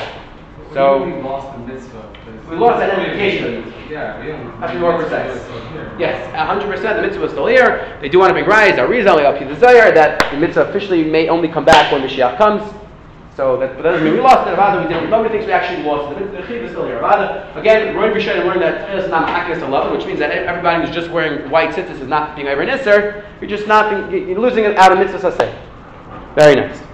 So, 0.73 1.05
we 2.49 2.57
lost 2.57 2.79
that 2.81 2.97
mitzvah. 2.99 3.63
we. 3.67 3.93
Yeah, 3.93 4.21
we 4.21 4.27
don't. 4.29 4.61
Have 4.61 4.71
to 4.71 4.77
be 4.77 4.81
more 4.81 4.97
precise. 4.99 5.37
Yes, 5.99 6.19
100% 6.35 6.97
the 6.97 7.03
mitzvah 7.03 7.25
is 7.25 7.31
still 7.33 7.47
here. 7.47 7.99
They 8.01 8.09
do 8.09 8.19
want 8.19 8.31
to 8.31 8.35
bring 8.35 8.47
rayas. 8.47 8.79
Our 8.79 8.89
reason 8.89 9.09
up 9.09 9.39
to 9.39 9.45
the 9.45 9.55
Zayar 9.55 9.95
that 9.95 10.31
the 10.31 10.39
mitzvah 10.39 10.69
officially 10.69 11.05
may 11.05 11.29
only 11.29 11.49
come 11.49 11.65
back 11.65 11.93
when 11.93 12.03
Mashiach 12.03 12.37
comes. 12.37 12.63
So 13.37 13.59
that, 13.59 13.77
but 13.77 13.83
that 13.83 13.91
doesn't 13.91 14.05
mean 14.05 14.15
we 14.15 14.21
lost 14.21 14.49
it. 14.49 14.57
Avada, 14.57 14.83
we 14.83 14.89
didn't. 14.89 15.11
Nobody 15.11 15.31
thinks 15.31 15.47
we 15.47 15.53
actually 15.53 15.83
lost 15.83 16.19
it. 16.19 16.33
The 16.33 16.47
chiv 16.47 16.63
is 16.63 16.71
still 16.71 16.87
here. 16.87 17.01
Avada, 17.01 17.55
again, 17.55 17.95
Roy 17.95 18.11
B'Shem 18.11 18.47
learned 18.47 18.63
that 18.63 18.89
Tchilas 18.89 19.05
is 19.05 19.11
not 19.11 19.29
Ma'akis 19.29 19.61
11, 19.61 19.93
which 19.95 20.07
means 20.07 20.19
that 20.21 20.31
everybody 20.31 20.87
who's 20.87 20.95
just 20.95 21.11
wearing 21.11 21.51
white 21.51 21.75
tzitzis 21.75 22.01
is 22.01 22.09
not 22.09 22.35
being 22.35 22.49
over 22.49 22.65
Nisser. 22.65 23.25
You're 23.41 23.51
just 23.51 23.67
not 23.67 24.11
being, 24.11 24.29
you're 24.29 24.39
losing 24.39 24.65
it 24.65 24.79
out 24.79 24.91
of 24.91 24.99
mitzvah 24.99 25.31
saseh. 25.31 25.55
Very 26.35 26.55
nice. 26.55 26.86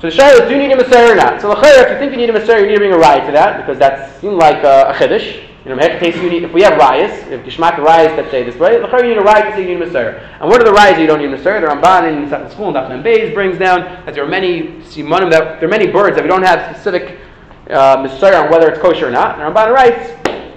So 0.00 0.10
the 0.10 0.16
shayla 0.16 0.42
is, 0.42 0.48
do 0.48 0.50
you 0.50 0.58
need 0.58 0.72
a 0.72 0.76
Messiah 0.76 1.12
or 1.12 1.16
not? 1.16 1.40
So 1.40 1.48
the 1.48 1.56
if 1.60 1.90
you 1.90 1.98
think 1.98 2.12
you 2.12 2.18
need 2.18 2.28
a 2.28 2.32
Messiah, 2.32 2.60
you 2.60 2.66
need 2.66 2.74
to 2.74 2.80
bring 2.80 2.92
a 2.92 2.98
riot 2.98 3.24
to 3.26 3.32
that, 3.32 3.56
because 3.58 3.78
that 3.78 4.20
seems 4.20 4.34
like 4.34 4.62
uh, 4.62 4.92
a 4.92 4.94
chiddush. 4.94 5.42
You 5.64 5.74
know, 5.74 5.82
you 5.82 6.30
need, 6.30 6.44
if 6.44 6.52
we 6.52 6.62
have 6.62 6.74
rayas, 6.74 7.26
if 7.28 7.44
Gishmak 7.44 7.74
rayas 7.74 8.14
that 8.14 8.30
say 8.30 8.44
this 8.44 8.54
way, 8.54 8.78
the 8.78 8.86
you 8.98 9.08
need 9.08 9.16
a 9.16 9.20
riot 9.20 9.46
to 9.46 9.52
say 9.52 9.62
you 9.62 9.68
need 9.74 9.82
a 9.82 9.86
Messiah. 9.86 10.14
And 10.38 10.48
what 10.48 10.60
are 10.60 10.64
the 10.64 10.70
rayas 10.70 11.00
you 11.00 11.08
don't 11.08 11.18
need 11.18 11.26
a 11.26 11.30
Messiah? 11.30 11.60
The 11.60 11.66
Ramban 11.66 12.24
in 12.24 12.30
the 12.30 12.48
school 12.50 12.68
and 12.68 12.76
Dafnan 12.76 13.02
Beis 13.02 13.34
brings 13.34 13.58
down 13.58 13.80
that 14.04 14.14
there 14.14 14.22
are 14.22 14.28
many 14.28 14.78
simanim 14.82 15.28
that 15.32 15.58
there 15.58 15.64
are 15.64 15.68
many 15.68 15.88
birds 15.88 16.14
that 16.14 16.22
we 16.22 16.28
don't 16.28 16.44
have 16.44 16.76
specific 16.76 17.18
uh, 17.70 17.96
Messiah 18.00 18.44
on 18.44 18.50
whether 18.50 18.70
it's 18.70 18.78
kosher 18.80 19.08
or 19.08 19.10
not. 19.10 19.40
And 19.40 19.56
the 19.56 19.60
Ramban 19.60 19.74
writes 19.74 20.10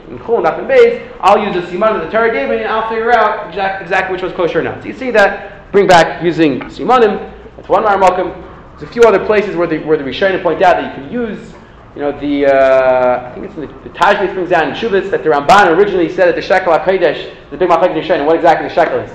in 0.09 0.19
Chul 0.19 0.43
Dafnan 0.45 0.67
Beis, 0.67 1.11
I'll 1.21 1.43
use 1.43 1.55
the 1.55 1.61
siman 1.61 1.97
that 1.97 2.05
the 2.05 2.11
Torah 2.11 2.31
gave 2.31 2.49
me, 2.49 2.57
and 2.57 2.67
I'll 2.67 2.87
figure 2.87 3.11
out 3.11 3.47
exact, 3.49 3.81
exactly 3.81 4.13
which 4.13 4.21
was 4.21 4.33
kosher 4.33 4.59
or 4.59 4.63
not. 4.63 4.81
So 4.81 4.89
you 4.89 4.93
see 4.93 5.09
that 5.09 5.71
bring 5.71 5.87
back 5.87 6.21
using 6.21 6.59
simanim. 6.61 7.33
That's 7.55 7.67
one 7.67 7.83
Maramakim. 7.83 8.48
There's 8.79 8.91
a 8.91 8.93
few 8.93 9.03
other 9.03 9.25
places 9.25 9.57
where 9.57 9.67
the, 9.67 9.79
where 9.79 9.97
the 9.97 10.05
Rishonim 10.05 10.41
point 10.41 10.61
out 10.61 10.77
that 10.77 10.95
you 10.95 11.03
can 11.03 11.11
use, 11.11 11.53
you 11.95 12.01
know, 12.01 12.17
the, 12.17 12.45
uh, 12.45 13.29
I 13.29 13.33
think 13.33 13.47
it's 13.47 13.55
in 13.55 13.61
the, 13.61 13.67
the 13.67 14.33
brings 14.33 14.49
down 14.49 14.69
in 14.69 14.73
Shuvitz 14.73 15.11
that 15.11 15.21
the 15.21 15.29
Ramban 15.29 15.75
originally 15.75 16.07
said 16.07 16.27
that 16.27 16.35
the 16.35 16.41
shekel 16.41 16.71
HaKodesh, 16.71 17.35
the 17.51 17.57
big 17.57 17.67
Machlek 17.67 17.91
Rishonim, 17.91 18.25
what 18.25 18.37
exactly 18.37 18.69
the 18.69 18.73
shekel 18.73 18.99
is. 18.99 19.11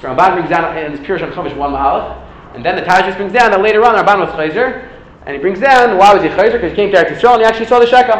So 0.00 0.08
Ramban 0.08 0.32
brings 0.36 0.48
down 0.48 0.74
in 0.78 0.92
this 0.92 1.02
Pirush 1.02 1.20
Chumash 1.20 1.54
one 1.54 1.72
Mahalach, 1.72 2.16
and 2.54 2.64
then 2.64 2.76
the 2.76 2.82
Tajmis 2.82 3.14
brings 3.18 3.34
down 3.34 3.50
that 3.50 3.60
later 3.60 3.84
on 3.84 3.94
Ramban 3.94 4.20
was 4.20 4.30
Chayzer, 4.30 4.88
and 5.26 5.36
he 5.36 5.38
brings 5.40 5.60
down 5.60 5.98
why 5.98 6.14
was 6.14 6.22
he 6.22 6.30
Chayzer? 6.30 6.52
Because 6.52 6.70
he 6.70 6.76
came 6.76 6.90
to 6.92 6.96
Eretz 6.96 7.14
Yisrael 7.14 7.34
and 7.34 7.42
he 7.42 7.46
actually 7.46 7.66
saw 7.66 7.80
the 7.80 7.86
shekel. 7.86 8.16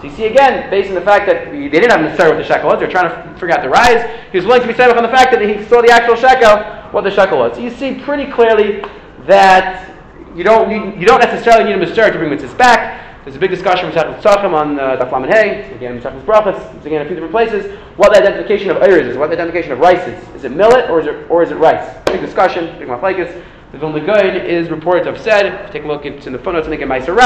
So 0.00 0.08
you 0.08 0.14
see 0.14 0.26
again, 0.26 0.68
based 0.68 0.90
on 0.90 0.94
the 0.94 1.00
fact 1.00 1.24
that 1.24 1.50
they 1.50 1.70
didn't 1.70 1.90
have 1.90 2.02
necessarily 2.02 2.36
what 2.36 2.42
the 2.42 2.48
shekel 2.48 2.68
was, 2.68 2.80
they're 2.80 2.90
trying 2.90 3.08
to 3.08 3.40
figure 3.40 3.52
out 3.56 3.62
the 3.62 3.70
rise. 3.70 4.04
He 4.30 4.36
was 4.36 4.44
willing 4.44 4.60
to 4.60 4.68
be 4.68 4.74
set 4.74 4.90
up 4.90 4.98
on 4.98 5.02
the 5.02 5.08
fact 5.08 5.32
that 5.32 5.40
he 5.40 5.64
saw 5.64 5.80
the 5.80 5.90
actual 5.90 6.16
shekel, 6.16 6.60
what 6.92 7.04
the 7.04 7.10
shekel 7.10 7.38
was. 7.38 7.56
So 7.56 7.62
you 7.62 7.70
see 7.70 7.94
pretty 7.94 8.30
clearly 8.30 8.84
that 9.26 9.94
you 10.34 10.44
don't 10.44 10.68
need, 10.68 11.00
you 11.00 11.06
don't 11.06 11.20
necessarily 11.20 11.64
need 11.64 11.74
a 11.74 11.78
mister 11.78 12.10
to 12.10 12.18
bring 12.18 12.30
mitzvahs 12.30 12.56
back. 12.56 13.24
There's 13.24 13.36
a 13.36 13.40
big 13.40 13.50
discussion 13.50 13.86
with 13.86 13.96
Tzachim 13.96 14.52
on 14.52 14.78
uh, 14.78 14.96
Daf 14.96 15.10
Lamed 15.10 15.32
Hey, 15.32 15.74
again 15.74 16.00
Masechet 16.00 16.24
Brachas, 16.24 16.84
again 16.86 17.02
a 17.02 17.06
few 17.06 17.16
different 17.16 17.32
places. 17.32 17.76
What 17.96 18.12
the 18.12 18.20
identification 18.20 18.70
of 18.70 18.76
ayers 18.82 19.08
is, 19.08 19.16
what 19.16 19.30
the 19.30 19.34
identification 19.34 19.72
of 19.72 19.80
rice 19.80 20.06
is. 20.06 20.28
Is 20.36 20.44
it 20.44 20.52
millet 20.52 20.88
or 20.90 21.00
is 21.00 21.06
it 21.06 21.30
or 21.30 21.42
is 21.42 21.50
it 21.50 21.56
rice? 21.56 21.96
Big 22.06 22.20
discussion, 22.20 22.78
big 22.78 22.88
machlekes. 22.88 23.42
The 23.72 23.78
Vilna 23.78 24.06
Gaon 24.06 24.36
is 24.36 24.70
reported 24.70 25.04
to 25.04 25.12
have 25.12 25.20
said, 25.20 25.72
take 25.72 25.82
a 25.82 25.86
look 25.88 26.06
it's 26.06 26.28
in 26.28 26.32
the 26.32 26.38
footnotes, 26.38 26.68
I 26.68 26.70
think 26.70 26.82
in 26.82 26.88
Meiser 26.88 27.16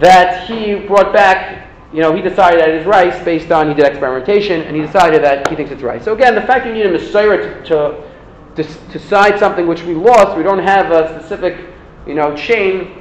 that 0.00 0.48
he 0.48 0.74
brought 0.86 1.12
back 1.12 1.70
you 1.92 2.00
know, 2.00 2.14
he 2.14 2.22
decided 2.22 2.60
that 2.60 2.68
it 2.68 2.76
is 2.76 2.86
rice 2.86 3.22
based 3.24 3.50
on 3.50 3.68
he 3.68 3.74
did 3.74 3.84
experimentation, 3.84 4.62
and 4.62 4.76
he 4.76 4.82
decided 4.82 5.24
that 5.24 5.48
he 5.48 5.56
thinks 5.56 5.72
it's 5.72 5.82
rice. 5.82 6.04
So 6.04 6.14
again, 6.14 6.36
the 6.36 6.42
fact 6.42 6.64
you 6.64 6.72
need 6.72 6.86
a 6.86 6.92
Messiah 6.92 7.36
to, 7.36 7.64
to 7.64 8.09
decide 8.54 9.38
something 9.38 9.66
which 9.66 9.82
we 9.82 9.94
lost, 9.94 10.36
we 10.36 10.42
don't 10.42 10.62
have 10.62 10.90
a 10.90 11.20
specific, 11.20 11.66
you 12.06 12.14
know, 12.14 12.36
chain. 12.36 12.96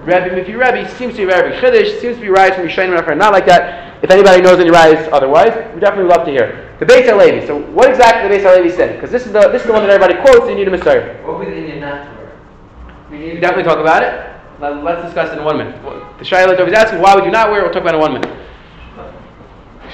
Rebbe 0.00 0.30
Mifi 0.30 0.48
Rebbe 0.48 0.88
seems 0.96 1.14
to 1.14 1.20
be 1.20 1.24
very 1.24 1.56
Chiddush, 1.58 2.00
seems 2.00 2.16
to 2.16 2.22
be 2.22 2.28
right 2.28 2.54
from 2.54 2.66
Yishayim 2.66 3.16
not 3.16 3.32
like 3.32 3.46
that. 3.46 4.02
If 4.04 4.10
anybody 4.10 4.42
knows 4.42 4.60
any 4.60 4.70
rise 4.70 5.08
otherwise, 5.12 5.54
we 5.74 5.80
definitely 5.80 6.10
love 6.10 6.26
to 6.26 6.30
hear. 6.30 6.76
The 6.78 6.84
Beis 6.84 7.08
Halevi. 7.08 7.46
So 7.46 7.58
what 7.72 7.88
exactly 7.88 8.28
the 8.28 8.34
Beis 8.34 8.42
Halevi 8.42 8.70
said? 8.70 8.96
Because 8.96 9.10
this 9.10 9.24
is 9.24 9.32
the 9.32 9.48
this 9.48 9.62
is 9.62 9.66
the 9.66 9.72
one 9.72 9.82
that 9.86 9.90
everybody 9.90 10.20
quotes. 10.20 10.48
You 10.48 10.56
need 10.56 10.68
a 10.68 10.70
Messiah. 10.70 11.22
What 11.24 11.38
would 11.38 11.48
the 11.48 11.56
Indian 11.56 11.80
not 11.80 12.04
to 12.04 12.10
wear? 12.10 13.34
We 13.34 13.40
definitely 13.40 13.64
talk 13.64 13.78
about 13.78 14.02
it. 14.02 14.30
Let's 14.60 15.04
discuss 15.04 15.32
it 15.32 15.38
in 15.38 15.44
one 15.44 15.56
minute. 15.58 15.80
The 16.18 16.24
Shaila 16.24 16.58
is 16.68 16.74
asking, 16.74 17.00
why 17.00 17.14
would 17.14 17.24
you 17.24 17.30
not 17.30 17.50
wear 17.50 17.60
it? 17.60 17.64
We'll 17.64 17.72
talk 17.72 17.82
about 17.82 17.94
it 17.94 17.98
in 17.98 18.00
one 18.02 18.12
minute. 18.14 18.43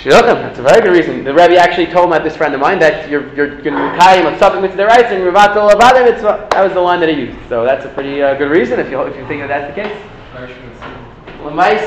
That's 0.05 0.59
a 0.59 0.63
very 0.63 0.81
good 0.81 0.93
reason. 0.97 1.25
The 1.25 1.35
Rebbe 1.35 1.57
actually 1.57 1.87
told 1.87 2.09
my 2.09 2.19
this 2.19 2.35
friend 2.37 2.55
of 2.55 2.61
mine 2.61 2.79
that 2.79 3.11
you're, 3.11 3.35
you're 3.35 3.61
going 3.61 3.77
to 3.77 3.93
be 3.93 3.99
kaim 4.01 4.25
on 4.25 4.39
something 4.39 4.63
the 4.77 4.87
rights 4.87 5.13
and 5.13 5.23
Rivato 5.23 5.71
Lavadim, 5.71 6.51
that 6.51 6.63
was 6.63 6.73
the 6.73 6.81
line 6.81 7.01
that 7.01 7.11
he 7.11 7.17
used. 7.17 7.39
So 7.49 7.65
that's 7.65 7.85
a 7.85 7.89
pretty 7.91 8.23
uh, 8.23 8.35
good 8.35 8.51
reason 8.51 8.81
if 8.81 8.91
you, 8.91 9.01
if 9.03 9.15
you 9.17 9.27
think 9.29 9.43
that 9.43 9.49
that's 9.49 9.77
the 9.77 9.83
case. 9.83 9.93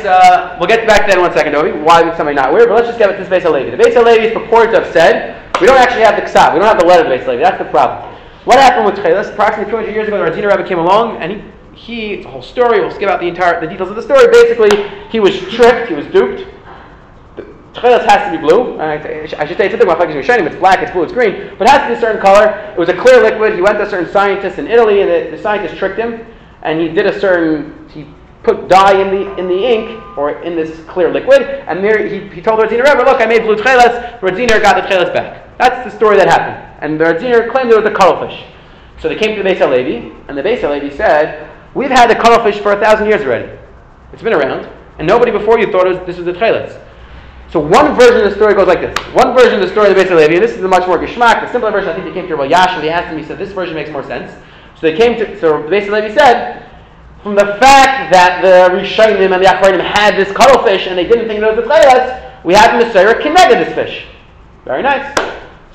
uh, 0.06 0.58
we'll 0.60 0.68
get 0.68 0.88
back 0.88 1.02
to 1.02 1.08
that 1.08 1.18
in 1.18 1.22
one 1.22 1.34
second, 1.34 1.54
Dovi. 1.54 1.74
Why 1.84 2.04
would 2.04 2.16
somebody 2.16 2.36
not 2.36 2.54
wear? 2.54 2.68
But 2.68 2.76
let's 2.76 2.88
just 2.88 3.00
get 3.00 3.10
to 3.12 3.18
this 3.18 3.30
Beis 3.30 3.44
Halevi. 3.44 3.72
The 3.72 3.78
Beis 3.78 3.94
Halevi 3.94 4.28
is 4.28 4.34
purported 4.34 4.74
to 4.74 4.82
have 4.82 4.94
said, 4.94 5.42
we 5.60 5.66
don't 5.66 5.78
actually 5.78 6.04
have 6.04 6.16
the 6.16 6.30
ksav, 6.30 6.54
we 6.54 6.60
don't 6.60 6.70
have 6.70 6.80
the 6.80 6.86
letter 6.86 7.06
of 7.06 7.10
the 7.10 7.16
Beis 7.16 7.24
Halevi. 7.24 7.42
That's 7.42 7.58
the 7.58 7.70
problem. 7.70 8.14
What 8.46 8.60
happened 8.60 8.86
with 8.86 8.96
Tchelis? 9.04 9.34
Approximately 9.34 9.72
200 9.72 9.92
years 9.92 10.08
ago, 10.08 10.24
the 10.24 10.30
Radziner 10.30 10.56
Rebbe 10.56 10.68
came 10.68 10.80
along 10.80 11.18
and 11.18 11.32
he 11.32 11.42
he, 11.74 12.14
it's 12.14 12.26
a 12.26 12.30
whole 12.30 12.44
story, 12.44 12.80
we'll 12.80 12.92
skip 12.92 13.10
out 13.10 13.20
the 13.20 13.28
entire, 13.28 13.60
the 13.60 13.68
details 13.68 13.90
of 13.90 13.96
the 13.96 14.02
story. 14.02 14.28
Basically, 14.32 14.88
he 15.10 15.20
was 15.20 15.40
tricked, 15.50 15.90
he 15.90 15.96
was 15.96 16.06
duped. 16.08 16.53
The 17.74 17.80
Tchelis 17.80 18.06
has 18.06 18.32
to 18.32 18.38
be 18.38 18.46
blue. 18.46 18.80
Uh, 18.80 19.38
I 19.38 19.46
should 19.46 19.58
say 19.58 19.66
it's 19.66 19.76
different 19.76 20.16
it's 20.16 20.28
shining, 20.28 20.46
it's 20.46 20.56
black, 20.56 20.80
it's 20.80 20.92
blue, 20.92 21.04
it's 21.04 21.14
green, 21.14 21.56
but 21.58 21.68
it 21.68 21.72
has 21.72 21.82
to 21.82 21.88
be 21.88 21.94
a 21.94 22.00
certain 22.00 22.22
color. 22.22 22.72
It 22.72 22.78
was 22.78 22.90
a 22.90 22.96
clear 22.96 23.22
liquid. 23.22 23.56
He 23.56 23.62
went 23.62 23.78
to 23.78 23.84
a 23.84 23.90
certain 23.90 24.12
scientist 24.12 24.60
in 24.60 24.68
Italy, 24.68 25.02
and 25.02 25.10
the, 25.10 25.36
the 25.36 25.42
scientist 25.42 25.78
tricked 25.78 25.98
him, 25.98 26.26
and 26.62 26.80
he 26.80 26.90
did 26.90 27.06
a 27.08 27.20
certain, 27.20 27.90
he 27.90 28.06
put 28.44 28.68
dye 28.68 29.00
in 29.02 29.08
the 29.10 29.38
in 29.38 29.48
the 29.48 29.66
ink 29.66 30.18
or 30.18 30.42
in 30.44 30.56
this 30.56 30.84
clear 30.86 31.12
liquid, 31.12 31.42
and 31.42 31.84
there 31.84 32.06
he, 32.06 32.28
he 32.30 32.42
told 32.42 32.60
Radziner 32.60 32.84
Rebbe, 32.84 33.04
look, 33.04 33.22
I 33.22 33.26
made 33.26 33.44
blue 33.44 33.56
tcheles. 33.56 34.20
Radziner 34.20 34.62
got 34.62 34.76
the 34.76 34.88
tcheles 34.88 35.14
back. 35.14 35.58
That's 35.58 35.90
the 35.90 35.96
story 35.98 36.18
that 36.18 36.28
happened. 36.28 36.60
And 36.82 37.00
the 37.00 37.06
Radziner 37.06 37.52
claimed 37.52 37.72
it 37.72 37.78
was 37.78 37.90
a 37.90 37.94
cuttlefish. 37.94 38.44
So 39.00 39.10
they 39.10 39.16
came 39.16 39.36
to 39.36 39.44
the 39.44 39.50
Beis 39.50 39.58
Halevi, 39.58 40.14
and 40.28 40.38
the 40.38 40.44
Beis 40.44 40.60
Halevi 40.60 40.96
said, 40.96 41.50
We've 41.74 41.90
had 41.90 42.10
the 42.10 42.16
cuttlefish 42.16 42.62
for 42.62 42.74
a 42.74 42.80
thousand 42.80 43.08
years 43.08 43.22
already. 43.22 43.52
It's 44.12 44.22
been 44.22 44.34
around, 44.34 44.70
and 45.00 45.08
nobody 45.08 45.32
before 45.32 45.60
you 45.60 45.72
thought 45.72 45.88
was, 45.88 45.98
this 46.06 46.18
was 46.18 46.26
the 46.26 46.34
tcheletz. 46.34 46.80
So 47.54 47.60
one 47.60 47.96
version 47.96 48.26
of 48.26 48.32
the 48.32 48.36
story 48.36 48.56
goes 48.56 48.66
like 48.66 48.82
this. 48.82 48.98
One 49.14 49.36
version 49.38 49.54
of 49.54 49.62
the 49.62 49.70
story 49.70 49.92
of 49.92 49.96
the 49.96 50.02
Beis 50.02 50.40
this 50.40 50.54
is 50.54 50.62
the 50.62 50.68
much 50.68 50.88
more 50.88 50.98
geschmack. 50.98 51.40
The 51.46 51.52
simpler 51.52 51.70
version, 51.70 51.88
I 51.92 51.94
think 51.94 52.06
they 52.08 52.12
came 52.12 52.28
to 52.28 52.36
Rabbi 52.36 52.52
Yashin. 52.52 52.82
They 52.82 52.90
asked 52.90 53.10
him. 53.10 53.18
He 53.20 53.24
said 53.24 53.38
this 53.38 53.52
version 53.52 53.76
makes 53.76 53.92
more 53.92 54.04
sense. 54.04 54.32
So 54.74 54.82
they 54.82 54.98
came 54.98 55.20
to. 55.20 55.40
So 55.40 55.62
the 55.62 55.70
Beis 55.70 55.84
Levi 55.84 56.16
said, 56.16 56.68
from 57.22 57.36
the 57.36 57.46
fact 57.62 58.12
that 58.12 58.42
the 58.42 58.74
Rishonim 58.74 59.32
and 59.32 59.44
the 59.44 59.46
Achronim 59.46 59.86
had 59.86 60.18
this 60.18 60.36
cuttlefish 60.36 60.88
and 60.88 60.98
they 60.98 61.06
didn't 61.06 61.28
think 61.28 61.44
it 61.44 61.46
was 61.46 61.56
the 61.56 61.62
tcheletz, 61.62 62.44
we 62.44 62.56
have 62.56 62.72
the 62.80 62.88
Messiah 62.88 63.22
connected 63.22 63.60
this 63.60 63.76
fish. 63.76 64.08
Very 64.66 64.82
nice. 64.82 65.16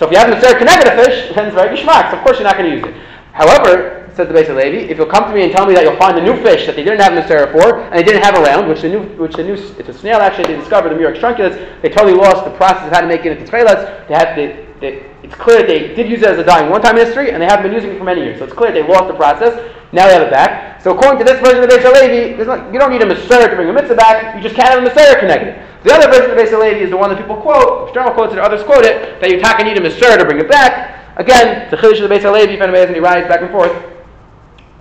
So 0.01 0.07
if 0.07 0.11
you 0.11 0.19
have 0.19 0.31
the 0.31 0.35
Messiah 0.35 0.59
connected 0.59 0.93
a 0.93 1.05
fish, 1.05 1.33
then 1.37 1.47
it's 1.47 1.55
very 1.55 1.77
geschmack. 1.77 2.11
So 2.11 2.19
of 2.19 2.25
course 2.25 2.39
you're 2.39 2.49
not 2.49 2.59
going 2.59 2.71
to 2.71 2.77
use 2.77 2.87
it. 2.89 3.01
However, 3.35 3.98
says 4.19 4.27
the 4.27 4.35
Beis 4.35 4.49
Levi, 4.51 4.91
if 4.91 4.99
you'll 4.99 5.07
come 5.07 5.31
to 5.31 5.33
me 5.33 5.45
and 5.45 5.53
tell 5.53 5.65
me 5.65 5.75
that 5.75 5.85
you'll 5.85 5.97
find 5.97 6.19
a 6.19 6.23
new 6.23 6.35
fish 6.43 6.67
that 6.67 6.75
they 6.75 6.83
didn't 6.83 6.99
have 6.99 7.15
in 7.15 7.23
the 7.23 7.29
Sarah 7.29 7.47
for, 7.55 7.87
and 7.87 7.95
they 7.95 8.03
didn't 8.03 8.27
have 8.27 8.35
around, 8.35 8.69
which 8.69 8.83
the 8.83 8.89
new, 8.89 9.07
which 9.15 9.39
the 9.39 9.45
new, 9.45 9.55
it's 9.55 9.89
a 9.89 9.95
snail 9.95 10.19
actually 10.19 10.51
they 10.51 10.59
discovered, 10.59 10.91
the 10.91 10.99
Murex 10.99 11.23
trunculus, 11.23 11.55
they 11.83 11.89
totally 11.89 12.19
lost 12.19 12.45
the 12.45 12.51
process 12.59 12.91
of 12.91 12.93
how 12.93 13.01
to 13.01 13.07
make 13.07 13.25
it 13.25 13.39
into 13.39 13.47
tchelas. 13.47 14.09
They 14.11 14.15
had, 14.19 14.35
they, 14.35 15.07
it's 15.23 15.35
clear 15.39 15.63
they 15.63 15.95
did 15.95 16.11
use 16.11 16.23
it 16.23 16.35
as 16.35 16.39
a 16.39 16.43
dye 16.43 16.69
one 16.69 16.83
time 16.83 16.99
in 16.99 17.07
history, 17.07 17.31
and 17.31 17.41
they 17.41 17.47
haven't 17.47 17.71
been 17.71 17.73
using 17.73 17.95
it 17.95 17.99
for 17.99 18.03
many 18.03 18.23
years. 18.23 18.39
So 18.43 18.45
it's 18.45 18.55
clear 18.55 18.73
they 18.73 18.83
lost 18.83 19.07
the 19.07 19.15
process. 19.15 19.55
Now 19.93 20.11
they 20.11 20.15
have 20.15 20.27
it 20.27 20.35
back. 20.35 20.83
So 20.83 20.99
according 20.99 21.23
to 21.23 21.25
this 21.25 21.39
version 21.39 21.63
of 21.63 21.71
the 21.71 21.79
Beis 21.79 21.87
Levi, 21.87 22.35
you 22.73 22.79
don't 22.79 22.91
need 22.91 23.03
a 23.03 23.07
Messiah 23.07 23.49
to 23.49 23.55
bring 23.55 23.71
a 23.71 23.73
mitzvah 23.73 23.95
back. 23.95 24.35
You 24.35 24.43
just 24.43 24.57
can't 24.57 24.69
have 24.69 24.83
a 24.83 24.83
Messiah 24.83 25.15
connected. 25.15 25.63
The 25.87 25.95
other 25.95 26.11
version 26.11 26.31
of 26.31 26.37
the 26.37 26.43
Beis 26.43 26.51
Levi 26.51 26.83
is 26.83 26.91
the 26.91 26.99
one 26.99 27.11
that 27.11 27.19
people 27.23 27.39
quote. 27.39 27.91
Sternal 27.91 28.15
quotes 28.15 28.33
it, 28.33 28.41
others 28.41 28.65
quote 28.65 28.85
it, 28.85 29.21
that 29.21 29.31
you 29.31 29.39
taka 29.39 29.63
need 29.63 29.79
a 29.79 29.81
Messiah 29.81 30.19
to 30.19 30.25
bring 30.25 30.41
it 30.41 30.51
back. 30.51 31.17
Again, 31.19 31.71
the 31.71 31.77
Chiddush 31.77 32.03
of 32.03 32.09
the 32.09 32.15
Beis 32.15 32.27
Levi, 32.27 32.51
if 32.53 32.61
anybody 32.61 32.81
has 32.81 32.91
any 32.91 32.99
rides 32.99 33.29
back 33.29 33.43
and 33.43 33.51
forth. 33.51 33.88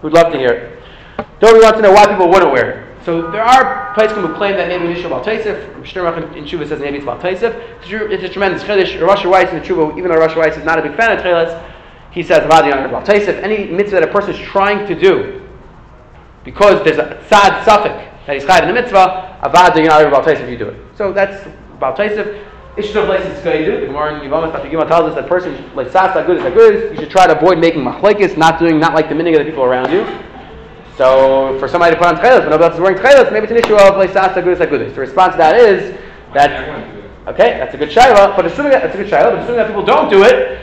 We'd 0.04 0.14
love 0.14 0.32
to 0.32 0.38
hear 0.38 0.52
it. 0.52 0.84
Don't 1.40 1.54
we 1.54 1.62
want 1.62 1.76
to 1.78 1.82
know 1.82 1.92
why 1.92 2.06
people 2.06 2.30
wouldn't 2.30 2.52
wear 2.52 2.70
it? 2.72 2.88
So 3.04 3.32
there 3.32 3.44
are 3.44 3.94
places 3.94 4.18
who 4.18 4.34
claim 4.36 4.58
that 4.58 4.68
maybe 4.68 4.92
it's 4.92 5.02
Bal 5.08 5.24
Taisif. 5.24 5.82
Shnermach 5.84 6.36
in 6.36 6.44
Tshuva 6.44 6.68
says 6.68 6.80
maybe 6.80 6.98
it's 6.98 7.06
Bal 7.06 7.18
Taisif. 7.18 7.56
It's 8.12 8.24
a 8.24 8.30
tremendous 8.30 8.64
chiddush. 8.64 9.00
Rosh 9.02 9.26
Weiss 9.26 9.50
in 9.52 9.60
the 9.60 9.66
Tshuva, 9.66 9.98
even 9.98 10.12
though 10.12 10.18
Rosh 10.18 10.36
Weiss 10.36 10.58
is 10.58 10.66
not 10.66 10.78
a 10.78 10.82
big 10.82 10.96
fan 10.96 11.18
of 11.18 11.24
Tcheletz, 11.24 11.64
he 12.12 12.22
says 12.22 12.44
about 12.46 12.66
the 12.66 12.72
Bal 12.90 13.02
Taisif. 13.04 13.42
Any 13.42 13.72
mitzvah 13.72 14.02
that 14.02 14.10
a 14.10 14.12
person 14.12 14.34
is 14.34 14.40
trying 14.40 14.86
to 14.88 15.00
do, 15.00 15.42
because 16.44 16.84
there's 16.84 16.98
a 16.98 17.24
tzad 17.30 17.64
suffix 17.64 17.96
that 18.26 18.34
he's 18.36 18.44
chayav 18.44 18.64
in 18.64 18.68
the 18.68 18.74
mitzvah, 18.74 19.40
avad 19.42 19.74
the 19.74 19.84
Yonah 19.84 20.12
Bal 20.12 20.24
Taisif 20.24 20.50
you 20.50 20.58
do 20.58 20.70
it. 20.70 20.80
So 20.96 21.14
that's 21.14 21.48
Bal 21.80 21.96
Taisif. 22.78 22.84
Ishtav 22.84 23.06
places 23.06 23.44
do. 23.44 23.82
The 23.82 23.88
Gemara 23.88 24.24
in 24.24 24.30
Yevamos 24.30 24.52
Daf 24.52 24.70
Yigimah 24.70 24.88
tells 24.88 25.10
us 25.10 25.16
that 25.16 25.28
person 25.28 25.76
like 25.76 25.92
sasa 25.92 26.24
good 26.26 26.38
is 26.38 26.54
good. 26.54 26.94
You 26.94 27.02
should 27.02 27.10
try 27.10 27.28
to 27.28 27.38
avoid 27.38 27.60
making 27.60 27.82
machlekes, 27.82 28.38
not 28.38 28.60
doing 28.60 28.80
not 28.80 28.94
like 28.94 29.10
the 29.10 29.16
meaning 29.16 29.36
of 29.36 29.40
the 29.40 29.50
people 29.50 29.64
around 29.64 29.92
you. 29.92 30.06
So 30.98 31.58
for 31.60 31.68
somebody 31.68 31.96
to 31.96 32.02
put 32.02 32.08
on 32.08 32.16
tchelas, 32.16 32.40
but 32.40 32.50
nobody 32.50 32.64
else 32.66 32.74
is 32.76 32.80
wearing 32.80 32.98
tchelas, 32.98 33.32
maybe 33.32 33.44
it's 33.44 33.52
an 33.52 33.58
issue 33.58 33.76
of 33.76 33.98
like 33.98 34.12
sasa 34.12 34.42
good 34.42 34.60
is 34.60 34.70
good. 34.70 34.96
The 34.96 35.00
response 35.00 35.34
to 35.34 35.38
that 35.38 35.56
is 35.56 35.98
that 36.34 37.08
okay, 37.28 37.58
that's 37.60 37.74
a 37.74 37.78
good 37.78 37.90
shayla, 37.90 38.36
but 38.36 38.46
assuming 38.46 38.72
that, 38.72 38.84
that's 38.84 38.96
a 38.96 38.98
good 38.98 39.12
shayla, 39.12 39.32
but 39.32 39.40
assuming 39.40 39.58
that 39.58 39.68
people 39.68 39.84
don't 39.84 40.10
do 40.10 40.24
it, 40.24 40.62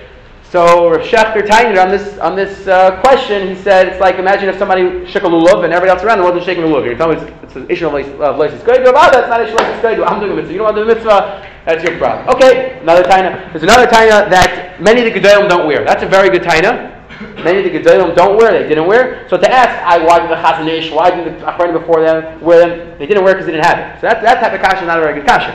so 0.54 0.88
Rav 0.88 1.00
Shechter 1.00 1.42
Tainer 1.42 1.82
on 1.82 1.90
this 1.90 2.16
on 2.18 2.37
this 2.37 2.68
uh, 2.68 3.00
question, 3.00 3.49
he 3.49 3.61
said 3.61 3.88
it's 3.88 3.99
like 3.99 4.20
imagine 4.20 4.49
if 4.49 4.56
somebody 4.56 5.04
shook 5.04 5.25
a 5.25 5.26
lulav 5.26 5.64
and 5.64 5.73
everybody 5.73 5.90
else 5.90 6.04
around 6.04 6.18
the 6.18 6.25
wasn't 6.25 6.44
shaking 6.44 6.62
a 6.62 6.66
lulav. 6.68 6.84
You're 6.87 6.94
telling 6.96 7.18
me 7.18 7.25
it's, 7.25 7.42
it's 7.42 7.56
an 7.56 7.68
issue 7.68 7.88
of 7.88 7.94
loisis 8.38 8.64
good. 8.64 8.87
Oh, 8.87 8.92
that's 8.94 9.26
not 9.26 9.42
issue 9.42 9.58
of 9.58 9.82
good. 9.82 9.99
I'm 9.99 10.20
doing 10.20 10.30
a 10.30 10.37
mitzvah. 10.37 10.52
You 10.52 10.58
don't 10.58 10.66
want 10.66 10.76
to 10.76 10.82
do 10.82 10.87
the 10.87 10.94
mitzvah. 10.94 11.42
That's 11.66 11.82
your 11.82 11.99
problem. 11.99 12.37
Okay, 12.37 12.78
another 12.78 13.02
taina. 13.02 13.50
There's 13.50 13.64
another 13.64 13.88
taina 13.88 14.30
that 14.30 14.80
many 14.80 15.04
of 15.04 15.12
the 15.12 15.18
gedolim 15.18 15.49
don't 15.49 15.66
wear. 15.66 15.84
That's 15.84 16.04
a 16.04 16.06
very 16.06 16.30
good 16.30 16.42
taina. 16.42 17.02
Many 17.42 17.58
of 17.58 17.64
the 17.66 17.76
gedolim 17.76 18.14
don't 18.14 18.38
wear. 18.38 18.52
They 18.52 18.68
didn't 18.68 18.87
wear. 18.87 19.28
So 19.28 19.37
to 19.37 19.50
ask, 19.50 19.75
I 19.82 20.06
why 20.06 20.20
did 20.20 20.30
the 20.30 20.37
Chazon 20.37 20.68
Ish, 20.70 20.92
why 20.92 21.11
did 21.11 21.26
the 21.34 21.44
Achronim 21.46 21.80
before 21.80 22.00
them 22.00 22.40
wear 22.40 22.62
them? 22.62 22.99
They 23.00 23.06
didn't 23.06 23.25
wear 23.25 23.34
because 23.34 23.46
they 23.46 23.58
didn't 23.58 23.66
have 23.66 23.78
it. 23.82 24.00
So 24.00 24.06
that 24.06 24.23
that 24.23 24.38
type 24.38 24.54
of 24.54 24.61
kasha 24.61 24.82
is 24.82 24.87
not 24.87 24.99
a 24.99 25.02
very 25.02 25.18
good 25.18 25.26
kasha. 25.26 25.50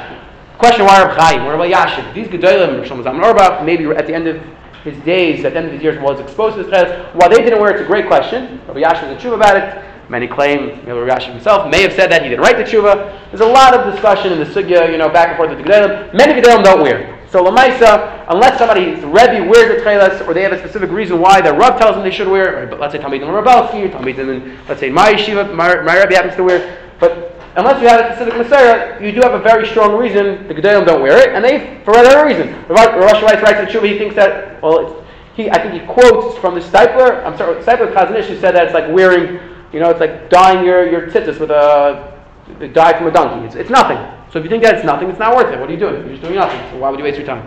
Question: 0.57 0.85
Why 0.85 1.01
Reb 1.01 1.17
Chaim? 1.17 1.45
What 1.45 1.55
about 1.55 1.71
Yashin? 1.71 2.13
These 2.13 2.27
gedolim, 2.27 2.83
Shlomo 2.83 3.01
Zalman 3.01 3.63
maybe 3.63 3.85
at 3.95 4.05
the 4.05 4.13
end 4.13 4.27
of 4.27 4.43
his 4.83 4.97
days, 5.03 5.45
at 5.45 5.53
the 5.53 5.59
end 5.59 5.67
of 5.67 5.73
his 5.73 5.81
years, 5.81 5.99
was 5.99 6.19
exposed 6.19 6.57
to 6.57 6.63
this 6.63 6.71
chayes. 6.71 7.13
Why 7.15 7.27
they 7.27 7.43
didn't 7.43 7.59
wear 7.59 7.71
it's 7.71 7.81
a 7.81 7.85
great 7.85 8.07
question. 8.07 8.61
Rabbi 8.67 8.81
Yashin 8.81 9.13
a 9.13 9.19
tshuva 9.19 9.35
about 9.35 9.57
it. 9.57 9.85
Many 10.09 10.27
claim, 10.27 10.85
Rabbi 10.85 11.13
Yashin 11.13 11.33
himself 11.33 11.69
may 11.69 11.83
have 11.83 11.93
said 11.93 12.11
that 12.11 12.23
he 12.23 12.29
didn't 12.29 12.41
write 12.41 12.57
the 12.57 12.63
tshuva. 12.63 13.29
There's 13.29 13.41
a 13.41 13.45
lot 13.45 13.73
of 13.73 13.93
discussion 13.93 14.33
in 14.33 14.39
the 14.39 14.45
sugya, 14.45 14.91
you 14.91 14.97
know, 14.97 15.09
back 15.09 15.29
and 15.29 15.37
forth 15.37 15.49
with 15.49 15.59
the 15.59 15.63
gedolim. 15.63 16.13
Many 16.13 16.41
gedolim 16.41 16.63
don't 16.63 16.81
wear. 16.81 17.19
So 17.29 17.43
lamaisa, 17.43 18.25
unless 18.27 18.57
somebody's 18.57 19.03
rebbe 19.03 19.47
wears 19.47 19.79
a 19.79 19.83
tchelas, 19.83 20.27
or 20.27 20.33
they 20.33 20.41
have 20.41 20.51
a 20.51 20.57
specific 20.57 20.89
reason 20.89 21.19
why 21.19 21.41
their 21.41 21.53
rab 21.53 21.79
tells 21.79 21.95
them 21.95 22.03
they 22.03 22.09
should 22.09 22.27
wear, 22.27 22.63
or 22.63 22.75
let's 22.77 22.93
say 22.93 22.99
Talmidim 22.99 23.27
Rabbalski, 23.27 23.91
Talmidim, 23.91 24.67
let's 24.67 24.79
say 24.79 24.89
my 24.89 25.13
yeshiva, 25.13 25.53
my, 25.53 25.81
my 25.81 26.01
rebbe 26.01 26.15
happens 26.15 26.35
to 26.37 26.43
wear, 26.43 26.79
but 26.99 27.28
unless 27.55 27.81
you 27.81 27.87
have 27.87 28.05
a 28.05 28.15
specific 28.15 28.37
Messiah, 28.37 29.01
you 29.01 29.11
do 29.11 29.21
have 29.21 29.33
a 29.33 29.39
very 29.39 29.67
strong 29.67 29.97
reason 29.97 30.47
the 30.47 30.53
Gedolim 30.53 30.85
don't 30.85 31.01
wear 31.01 31.17
it, 31.17 31.35
and 31.35 31.43
they, 31.43 31.81
for 31.83 31.91
whatever 31.91 32.27
reason, 32.27 32.53
Rosh 32.67 32.87
Hashanah 32.87 33.41
writes 33.41 33.59
in 33.59 33.65
Tshuva, 33.65 33.91
he 33.91 33.97
thinks 33.97 34.15
that, 34.15 34.61
well, 34.61 35.05
he, 35.35 35.49
I 35.49 35.61
think 35.61 35.73
he 35.73 35.87
quotes 35.87 36.37
from 36.39 36.55
the 36.55 36.61
Stipler, 36.61 37.23
I'm 37.25 37.37
sorry, 37.37 37.61
Stipler 37.63 37.93
Chazon 37.93 38.15
Ish, 38.15 38.27
who 38.27 38.39
said 38.39 38.55
that 38.55 38.65
it's 38.65 38.73
like 38.73 38.91
wearing, 38.91 39.39
you 39.71 39.79
know, 39.79 39.89
it's 39.89 39.99
like 39.99 40.29
dyeing 40.29 40.65
your, 40.65 40.89
your 40.89 41.07
tzitzis 41.07 41.39
with 41.39 41.51
a, 41.51 42.19
a 42.59 42.67
dye 42.67 42.97
from 42.97 43.07
a 43.07 43.11
donkey. 43.11 43.45
It's, 43.45 43.55
it's 43.55 43.69
nothing. 43.69 43.97
So 44.31 44.39
if 44.39 44.43
you 44.43 44.49
think 44.49 44.63
that 44.63 44.75
it's 44.75 44.85
nothing, 44.85 45.09
it's 45.09 45.19
not 45.19 45.35
worth 45.35 45.53
it. 45.53 45.59
What 45.59 45.69
are 45.69 45.73
you 45.73 45.79
doing? 45.79 45.95
You're 46.01 46.09
just 46.09 46.23
doing 46.23 46.35
nothing. 46.35 46.59
So 46.71 46.77
why 46.77 46.89
would 46.89 46.99
you 46.99 47.05
waste 47.05 47.17
your 47.17 47.25
time? 47.25 47.45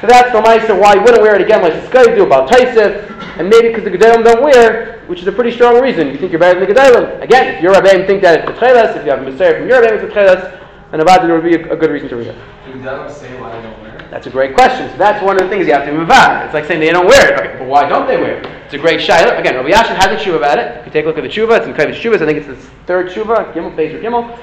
So 0.00 0.06
that's 0.06 0.30
the 0.32 0.42
Maisa 0.42 0.78
why 0.78 0.94
you 0.94 1.00
wouldn't 1.00 1.22
wear 1.22 1.36
it 1.36 1.40
again 1.40 1.62
like 1.62 1.72
the 1.72 1.86
Sky 1.88 2.14
do 2.14 2.24
about 2.24 2.50
Taisif, 2.50 3.08
and 3.38 3.48
maybe 3.48 3.68
because 3.68 3.84
the 3.84 3.90
Gedalim 3.90 4.24
don't 4.24 4.42
wear, 4.42 5.00
which 5.06 5.20
is 5.20 5.26
a 5.26 5.32
pretty 5.32 5.50
strong 5.50 5.80
reason. 5.80 6.08
You 6.08 6.18
think 6.18 6.32
you're 6.32 6.38
better 6.38 6.60
than 6.60 6.68
the 6.68 6.74
Gedalim. 6.74 7.22
Again, 7.22 7.54
if 7.54 7.62
your 7.62 7.72
Rabbeim 7.72 8.06
think 8.06 8.20
that 8.22 8.40
it's 8.40 8.58
Petcheles, 8.58 8.96
if 8.96 9.04
you 9.04 9.10
have 9.10 9.22
a 9.22 9.30
Messiah 9.30 9.58
from 9.58 9.68
your 9.68 9.80
Rabbeim 9.80 10.02
it's 10.04 10.66
then 10.90 11.00
about 11.00 11.22
there 11.22 11.34
would 11.34 11.42
be 11.42 11.56
a, 11.56 11.72
a, 11.72 11.76
good 11.76 11.90
reason 11.90 12.08
to 12.10 12.16
read 12.16 12.28
it. 12.28 12.36
Do 12.66 12.72
Gedalim 12.72 13.10
say 13.10 13.40
why 13.40 13.56
they 13.56 13.62
don't 13.62 13.80
wear 13.80 13.96
it? 13.96 14.10
That's 14.10 14.26
a 14.26 14.30
great 14.30 14.54
question. 14.54 14.90
So 14.90 14.98
that's 14.98 15.24
one 15.24 15.36
of 15.36 15.42
the 15.42 15.48
things 15.48 15.66
you 15.66 15.72
have 15.72 15.86
to 15.86 15.92
move 15.92 16.10
on. 16.10 16.44
It's 16.44 16.54
like 16.54 16.66
saying 16.66 16.80
they 16.80 16.92
don't 16.92 17.06
wear 17.06 17.32
it. 17.32 17.40
Okay, 17.40 17.58
but 17.58 17.66
why 17.66 17.88
don't 17.88 18.06
they 18.06 18.18
wear 18.18 18.38
it? 18.40 18.46
It's 18.66 18.74
a 18.74 18.78
great 18.78 19.00
shayla. 19.00 19.38
Again, 19.38 19.56
Rabbi 19.56 19.70
Yashin 19.70 19.96
has 19.96 20.06
a 20.06 20.22
tshuva 20.22 20.36
about 20.36 20.58
it. 20.58 20.76
If 20.78 20.86
you 20.86 20.92
take 20.92 21.04
a 21.04 21.08
look 21.08 21.18
at 21.18 21.22
the 21.22 21.28
tshuva, 21.28 21.58
it's 21.58 21.66
in 21.66 21.72
Kavich 21.72 22.00
Shuvas. 22.00 22.20
I 22.20 22.26
think 22.26 22.38
it's 22.38 22.46
the 22.46 22.56
third 22.86 23.08
tshuva, 23.08 23.52
Gimel, 23.54 23.74
Page 23.74 23.94
or 23.94 24.00
Gimel. 24.00 24.38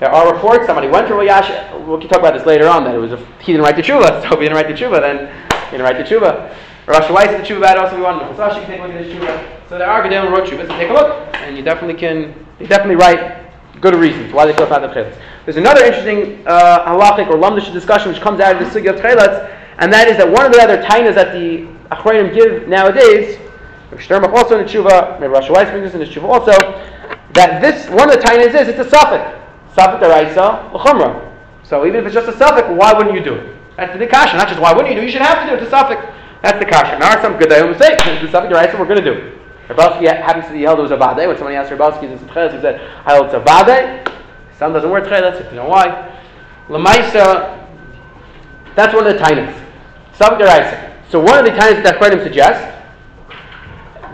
There 0.00 0.10
are 0.10 0.32
reports, 0.32 0.66
somebody 0.66 0.86
went 0.86 1.08
to 1.08 1.14
Yashin, 1.14 1.86
we 1.86 1.98
can 2.00 2.08
talk 2.08 2.20
about 2.20 2.34
this 2.34 2.46
later 2.46 2.68
on, 2.68 2.84
that 2.84 2.94
it 2.94 2.98
was 2.98 3.12
a, 3.12 3.16
he 3.40 3.52
didn't 3.52 3.62
write 3.62 3.74
the 3.74 3.82
tshuva, 3.82 4.22
so 4.22 4.34
if 4.34 4.38
he 4.38 4.46
didn't 4.46 4.54
write 4.54 4.68
the 4.68 4.74
tshuva, 4.74 5.00
then 5.00 5.26
he 5.66 5.70
didn't 5.72 5.82
write 5.82 5.98
the 5.98 6.04
tshuva. 6.04 6.54
Rosh 6.86 7.10
Weiss 7.10 7.30
the 7.36 7.42
tshuva 7.42 7.76
also, 7.76 7.96
we 7.96 8.02
want 8.02 8.20
to. 8.20 8.36
So 8.36 8.46
you 8.46 8.64
can 8.64 8.70
take 8.70 8.80
a 8.80 8.82
look 8.84 8.92
at 8.92 9.04
his 9.04 9.12
tshuva. 9.12 9.58
So 9.68 9.76
there 9.76 9.90
are 9.90 10.02
Gedalim 10.02 10.30
wrote 10.30 10.48
tshuvas, 10.48 10.68
so 10.68 10.78
take 10.78 10.88
a 10.88 10.92
look, 10.94 11.34
and 11.34 11.56
you 11.56 11.62
definitely 11.62 12.00
can, 12.00 12.46
they 12.58 12.66
definitely 12.66 12.96
write 12.96 13.50
good 13.80 13.94
reasons 13.94 14.32
why 14.32 14.46
they 14.46 14.54
feel 14.54 14.68
not 14.70 14.80
the 14.80 14.88
cheletz. 14.88 15.20
There's 15.44 15.56
another 15.56 15.84
interesting 15.84 16.46
uh, 16.46 16.86
halachic 16.86 17.28
or 17.28 17.36
lumdish 17.36 17.70
discussion 17.72 18.12
which 18.12 18.20
comes 18.22 18.40
out 18.40 18.56
of 18.56 18.72
the 18.72 18.80
sugi 18.80 18.88
of 18.88 19.00
cheletz, 19.00 19.52
and 19.78 19.92
that 19.92 20.08
is 20.08 20.16
that 20.16 20.30
one 20.30 20.46
of 20.46 20.52
the 20.52 20.62
other 20.62 20.80
tainas 20.82 21.14
that 21.16 21.32
the 21.32 21.66
achronim 21.94 22.32
give 22.32 22.68
nowadays, 22.68 23.38
Sternbuch 23.92 24.32
also 24.32 24.58
in 24.58 24.66
the 24.66 24.72
tshuva, 24.72 25.20
maybe 25.20 25.32
Rosh 25.32 25.50
Weiss 25.50 25.70
brings 25.70 25.92
this 25.92 25.94
in 25.94 26.00
his 26.00 26.08
tshuva 26.08 26.28
also, 26.28 26.52
that 27.32 27.60
this 27.60 27.90
one 27.90 28.08
of 28.08 28.16
the 28.16 28.22
tainas 28.22 28.54
is 28.54 28.68
it's 28.68 28.78
a 28.78 28.88
suffix. 28.88 29.38
Safek 29.76 30.00
deraisa 30.00 30.72
l'chumra. 30.72 31.28
So 31.62 31.86
even 31.86 32.00
if 32.00 32.06
it's 32.06 32.14
just 32.14 32.28
a 32.28 32.36
suffix, 32.36 32.68
why 32.68 32.92
wouldn't 32.92 33.14
you 33.14 33.22
do 33.22 33.34
it? 33.34 33.56
That's 33.76 33.96
the 33.96 34.06
kasha. 34.06 34.36
Not 34.36 34.48
just 34.48 34.60
why 34.60 34.72
wouldn't 34.72 34.88
you 34.88 35.00
do 35.00 35.02
it, 35.02 35.06
you 35.06 35.12
should 35.12 35.22
have 35.22 35.44
to 35.44 35.46
do 35.46 35.54
it. 35.54 35.62
It's 35.62 35.68
a 35.68 35.70
suffix. 35.70 36.02
That's 36.42 36.58
the 36.58 36.64
kasha. 36.64 36.98
Now 36.98 37.20
some 37.20 37.36
good 37.36 37.52
who 37.52 37.74
say 37.78 37.94
it's 37.94 38.22
the 38.22 38.30
suffix 38.30 38.52
deraisa, 38.52 38.78
we're 38.78 38.86
going 38.86 39.02
to 39.02 39.04
do 39.04 39.12
it. 39.12 39.38
Rabowski 39.68 40.06
happens 40.06 40.46
to 40.46 40.52
be 40.52 40.62
held 40.62 40.78
it 40.78 40.82
was 40.82 40.90
a 40.90 40.96
vade. 40.96 41.28
When 41.28 41.36
somebody 41.36 41.56
asked 41.56 41.70
Rabowski 41.70 42.04
is 42.04 42.20
he 42.20 42.60
said, 42.60 42.80
I 43.04 43.12
held 43.12 43.26
it's 43.26 43.34
a 43.34 43.40
vade. 43.40 44.08
Some 44.58 44.72
doesn't 44.72 44.90
wear 44.90 45.02
tcheles, 45.02 45.40
if 45.40 45.50
you 45.52 45.56
know 45.56 45.68
why. 45.68 46.10
Lamaisa, 46.68 47.66
that's 48.74 48.94
one 48.94 49.06
of 49.06 49.12
the 49.12 49.22
tainas. 49.22 49.54
Suffix 50.14 50.42
deraisa. 50.42 50.94
So 51.10 51.20
one 51.20 51.38
of 51.38 51.44
the 51.44 51.52
tainas 51.52 51.82
that 51.84 52.00
Fredim 52.00 52.22
suggests, 52.22 52.74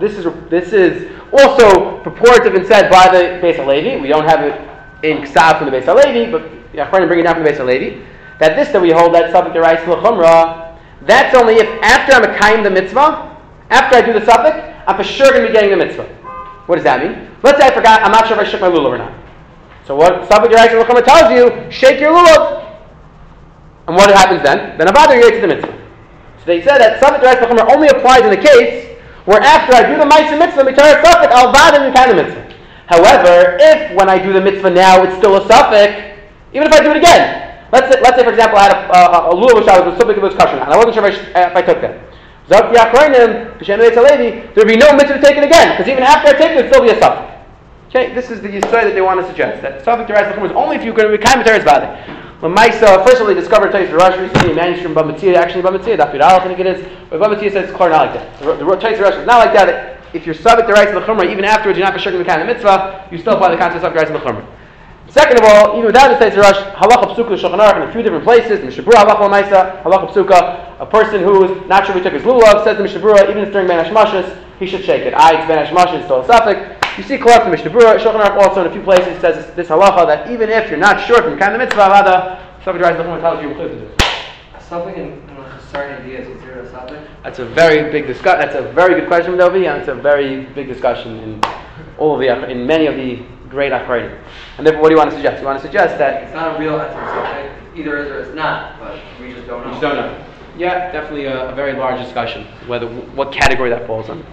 this 0.01 0.19
is 0.19 0.27
this 0.51 0.73
is 0.73 1.11
also 1.33 2.01
purported 2.03 2.55
and 2.55 2.67
said 2.67 2.91
by 2.91 3.09
the 3.09 3.41
Beis 3.41 3.57
Halevi. 3.57 4.01
We 4.01 4.09
don't 4.09 4.29
have 4.29 4.41
it 4.41 4.74
in 5.05 5.23
Ksav 5.23 5.59
from 5.59 5.71
the 5.71 5.77
Beis 5.77 5.85
Halevi, 5.85 6.33
but 6.33 6.43
Achronim 6.73 7.09
bring 7.09 7.21
it 7.21 7.25
down 7.25 7.35
from 7.35 7.45
the 7.45 7.51
Beis 7.51 7.59
Halevi, 7.59 8.03
that 8.41 8.57
this 8.57 8.69
that 8.73 8.81
we 8.81 8.91
hold 8.91 9.15
that 9.15 9.31
suffix 9.31 9.55
derais 9.55 9.87
l'chumra, 9.87 10.77
that's 11.03 11.37
only 11.37 11.55
if 11.57 11.69
after 11.83 12.15
I'm 12.15 12.25
a 12.25 12.39
kaim 12.39 12.65
the 12.65 12.71
mitzvah, 12.71 13.37
after 13.71 13.97
I 13.97 14.01
do 14.01 14.13
the 14.13 14.25
suffix, 14.25 14.57
I'm 14.87 14.97
for 14.97 15.05
sure 15.05 15.31
going 15.31 15.43
to 15.43 15.49
be 15.49 15.53
getting 15.53 15.71
the 15.71 15.77
mitzvah. 15.77 16.05
What 16.67 16.77
does 16.77 16.85
that 16.85 17.05
mean? 17.05 17.31
Let's 17.43 17.61
say 17.61 17.69
I 17.69 17.75
forgot, 17.75 18.03
I'm 18.03 18.11
not 18.11 18.27
sure 18.27 18.41
if 18.41 18.49
I 18.49 18.51
shook 18.51 18.63
my 18.63 18.69
lulav 18.69 18.97
or 18.97 18.99
not. 18.99 19.13
So 19.87 19.95
what 19.95 20.27
suffix 20.29 20.55
derais 20.55 20.73
l'chumra 20.73 21.05
tells 21.05 21.31
you, 21.31 21.71
shake 21.71 22.01
your 22.01 22.13
lulav. 22.17 22.65
And 23.87 23.97
what 23.97 24.09
happens 24.09 24.43
then? 24.43 24.79
Then 24.79 24.89
Avada 24.89 25.21
get 25.21 25.35
to 25.35 25.41
the 25.41 25.55
mitzvah. 25.55 25.77
So 26.39 26.45
they 26.47 26.63
said 26.63 26.79
that 26.79 26.99
suffix 26.99 27.23
derais 27.23 27.41
l'chumra 27.45 27.71
only 27.71 27.89
applies 27.89 28.25
in 28.25 28.31
the 28.31 28.41
case 28.41 28.97
where 29.27 29.41
after 29.41 29.75
I 29.77 29.89
do 29.89 29.97
the 29.97 30.05
ma'aser 30.05 30.39
mitzvah, 30.39 30.65
Mitzvah 30.65 31.01
suffix, 31.05 31.33
I'll 31.33 31.53
vada 31.53 31.85
and 31.85 31.95
kind 31.95 32.11
of 32.11 32.17
mitzvah. 32.17 32.44
However, 32.87 33.57
if 33.61 33.97
when 33.97 34.09
I 34.09 34.19
do 34.19 34.33
the 34.33 34.41
mitzvah 34.41 34.71
now 34.71 35.03
it's 35.05 35.17
still 35.17 35.37
a 35.37 35.47
suffix, 35.49 36.21
even 36.53 36.67
if 36.69 36.73
I 36.73 36.83
do 36.83 36.91
it 36.91 36.99
again, 36.99 37.65
let's 37.73 37.93
say, 37.93 38.01
let's 38.03 38.17
say 38.17 38.25
for 38.25 38.31
example 38.31 38.59
I 38.59 38.63
had 38.65 38.77
a, 38.77 38.93
a, 38.93 39.31
a 39.31 39.35
lulav 39.35 39.57
which 39.57 39.69
I 39.69 39.81
was 39.81 39.95
a 39.95 39.99
suffix 39.99 40.19
of 40.19 40.25
its 40.25 40.37
kosher 40.37 40.61
and 40.61 40.71
I 40.71 40.77
wasn't 40.77 40.95
sure 40.95 41.07
if 41.07 41.37
I, 41.37 41.51
if 41.51 41.57
I 41.57 41.63
took 41.63 41.81
that. 41.81 42.01
Zok 42.49 42.75
Yachronim, 42.75 43.59
B'Shem 43.59 43.79
Levi, 43.81 44.53
there 44.53 44.65
would 44.65 44.69
be 44.69 44.77
no 44.77 44.93
mitzvah 44.93 45.15
to 45.15 45.23
take 45.23 45.37
it 45.37 45.45
again 45.45 45.73
because 45.73 45.91
even 45.91 46.03
after 46.05 46.29
I 46.29 46.33
take 46.33 46.51
it, 46.53 46.57
it 46.59 46.63
would 46.65 46.73
still 46.73 46.85
be 46.85 46.91
a 46.91 46.99
suffix. 47.01 47.33
Okay, 47.89 48.13
this 48.13 48.29
is 48.29 48.43
the 48.43 48.49
yisrael 48.49 48.85
that 48.85 48.95
they 48.95 49.01
want 49.01 49.21
to 49.21 49.27
suggest 49.27 49.63
that 49.63 49.83
suffix 49.85 50.11
derais 50.11 50.29
is 50.29 50.53
only 50.53 50.77
if 50.77 50.85
you're 50.85 50.95
going 50.95 51.11
to 51.11 51.17
be 51.17 51.23
kind 51.23 51.41
of 51.41 51.47
teretz 51.47 51.65
bad. 51.65 52.05
Lamaisa, 52.43 53.03
first 53.07 53.17
of 53.17 53.23
all, 53.23 53.27
they 53.29 53.35
discovered 53.35 53.73
Tais 53.73 53.91
Rosh 53.91 54.19
recently, 54.19 54.53
a 54.53 54.55
manuscript 54.55 54.93
from 54.93 55.09
Bamatzia, 55.09 55.37
actually 55.37 55.63
Bamatzia, 55.63 55.97
Daf 55.97 56.13
I 56.21 56.47
think 56.47 56.59
it 56.59 56.67
is, 56.67 56.87
but 57.09 57.19
Bamatzia 57.19 57.51
says 57.51 57.71
it's 57.71 57.79
not 57.79 57.91
like 57.91 58.13
that. 58.13 58.39
The, 58.41 58.57
the 58.57 58.77
Tais 58.77 58.99
is 58.99 59.27
not 59.27 59.39
like 59.39 59.55
that 59.55 60.04
if 60.15 60.27
you're 60.27 60.35
subject 60.35 60.69
to 60.69 60.73
rights 60.73 60.93
of 60.93 60.95
the 60.95 61.07
chumrah, 61.07 61.31
even 61.31 61.45
afterwards 61.45 61.79
you're 61.79 61.87
not 61.87 61.99
b'shirkim 61.99 62.19
the 62.19 62.25
kind 62.25 62.41
of 62.41 62.47
mitzvah, 62.47 63.09
you 63.11 63.19
still 63.19 63.35
apply 63.35 63.51
the 63.51 63.59
concept 63.59 63.85
of 63.85 63.93
rights 63.93 64.11
of 64.11 64.15
the 64.15 64.25
chumrah. 64.25 64.47
Second 65.09 65.39
of 65.39 65.45
all, 65.45 65.73
even 65.75 65.87
without 65.87 66.09
the 66.09 66.19
Tais 66.19 66.37
Rosh, 66.37 66.57
halacha 66.75 67.15
psuka 67.15 67.37
shulchan 67.37 67.77
in 67.77 67.89
a 67.89 67.93
few 67.93 68.03
different 68.03 68.25
places. 68.25 68.61
Mishabura 68.61 69.05
halacha 69.05 69.29
ma'isa, 69.29 69.83
halacha 69.83 70.11
psuka. 70.11 70.81
A 70.81 70.87
person 70.87 71.23
who 71.23 71.45
is 71.45 71.69
not 71.69 71.87
sure 71.87 71.95
he 71.95 72.01
took 72.01 72.15
his 72.15 72.23
lulav 72.23 72.65
says 72.65 72.79
to 72.79 72.83
Mishabura, 72.83 73.29
even 73.29 73.45
if 73.45 73.53
during 73.53 73.69
ben 73.69 73.85
hashmashas, 73.85 74.43
he 74.59 74.67
should 74.67 74.83
shake 74.83 75.03
it. 75.03 75.15
I, 75.15 75.39
it's 75.39 75.47
ben 75.47 75.65
hashmashas, 75.67 76.05
still 76.05 76.23
a. 76.23 76.79
You 76.97 77.03
see 77.03 77.19
Clark 77.19 77.45
in 77.45 77.51
Mishnah 77.51 77.71
Shulchan 77.71 78.37
also 78.39 78.63
in 78.63 78.67
a 78.69 78.73
few 78.73 78.83
places 78.83 79.21
says 79.21 79.47
this, 79.47 79.55
this 79.55 79.69
halacha 79.69 80.07
that 80.07 80.31
even 80.31 80.49
if 80.49 80.71
you're 80.71 80.79
not 80.79 81.05
sure 81.07 81.23
from 81.23 81.39
kind 81.39 81.53
of 81.53 81.59
mitzvah, 81.59 81.91
rather, 81.91 82.41
subject 82.65 82.85
rights 82.85 82.99
of 82.99 83.07
the 83.07 83.13
chumrah 83.13 83.21
tells 83.21 83.43
you 83.43 83.53
to 83.55 83.69
do. 83.69 83.91
Something 84.61 84.95
in, 84.95 85.13
in 85.13 85.24
starting 85.75 85.97
idea 86.05 86.21
is 86.21 86.29
considered 86.29 86.65
a 86.65 86.71
suffix? 86.71 87.03
That's 87.25 87.39
a 87.41 87.45
very 87.45 87.91
big 87.91 88.07
discuss. 88.07 88.41
That's 88.41 88.55
a 88.55 88.63
very 88.73 89.01
good 89.01 89.09
question, 89.09 89.33
Dovi, 89.35 89.69
and 89.69 89.81
it's 89.81 89.89
a 89.89 89.95
very 89.95 90.45
big 90.55 90.69
discussion 90.69 91.19
in 91.19 91.41
all 91.99 92.15
of 92.15 92.21
the 92.21 92.49
in 92.49 92.65
many 92.65 92.87
of 92.87 92.95
the 92.95 93.25
great 93.49 93.73
achronim. 93.73 94.17
And 94.57 94.65
therefore, 94.65 94.83
what 94.83 94.89
do 94.91 94.95
you 94.95 94.99
want 94.99 95.11
to 95.11 95.17
suggest? 95.17 95.41
You 95.41 95.47
want 95.47 95.59
to 95.59 95.67
suggest 95.67 95.99
that 95.99 96.23
It's 96.23 96.35
not 96.35 96.57
a 96.57 96.61
real 96.61 96.79
suffix. 96.79 97.61
Either 97.77 97.99
is 97.99 98.09
or 98.09 98.21
it's 98.21 98.35
not, 98.37 98.79
but 98.79 99.01
we 99.21 99.33
just 99.33 99.49
don't 99.49 99.63
know. 99.63 99.67
you 99.67 99.71
just 99.73 99.83
don't 99.83 99.97
know. 99.97 100.27
Yeah, 100.57 100.93
definitely 100.93 101.25
a, 101.25 101.51
a 101.51 101.55
very 101.57 101.73
large 101.73 102.01
discussion 102.01 102.45
whether 102.69 102.87
what 102.87 103.33
category 103.33 103.71
that 103.71 103.85
falls 103.89 104.09
under. 104.09 104.25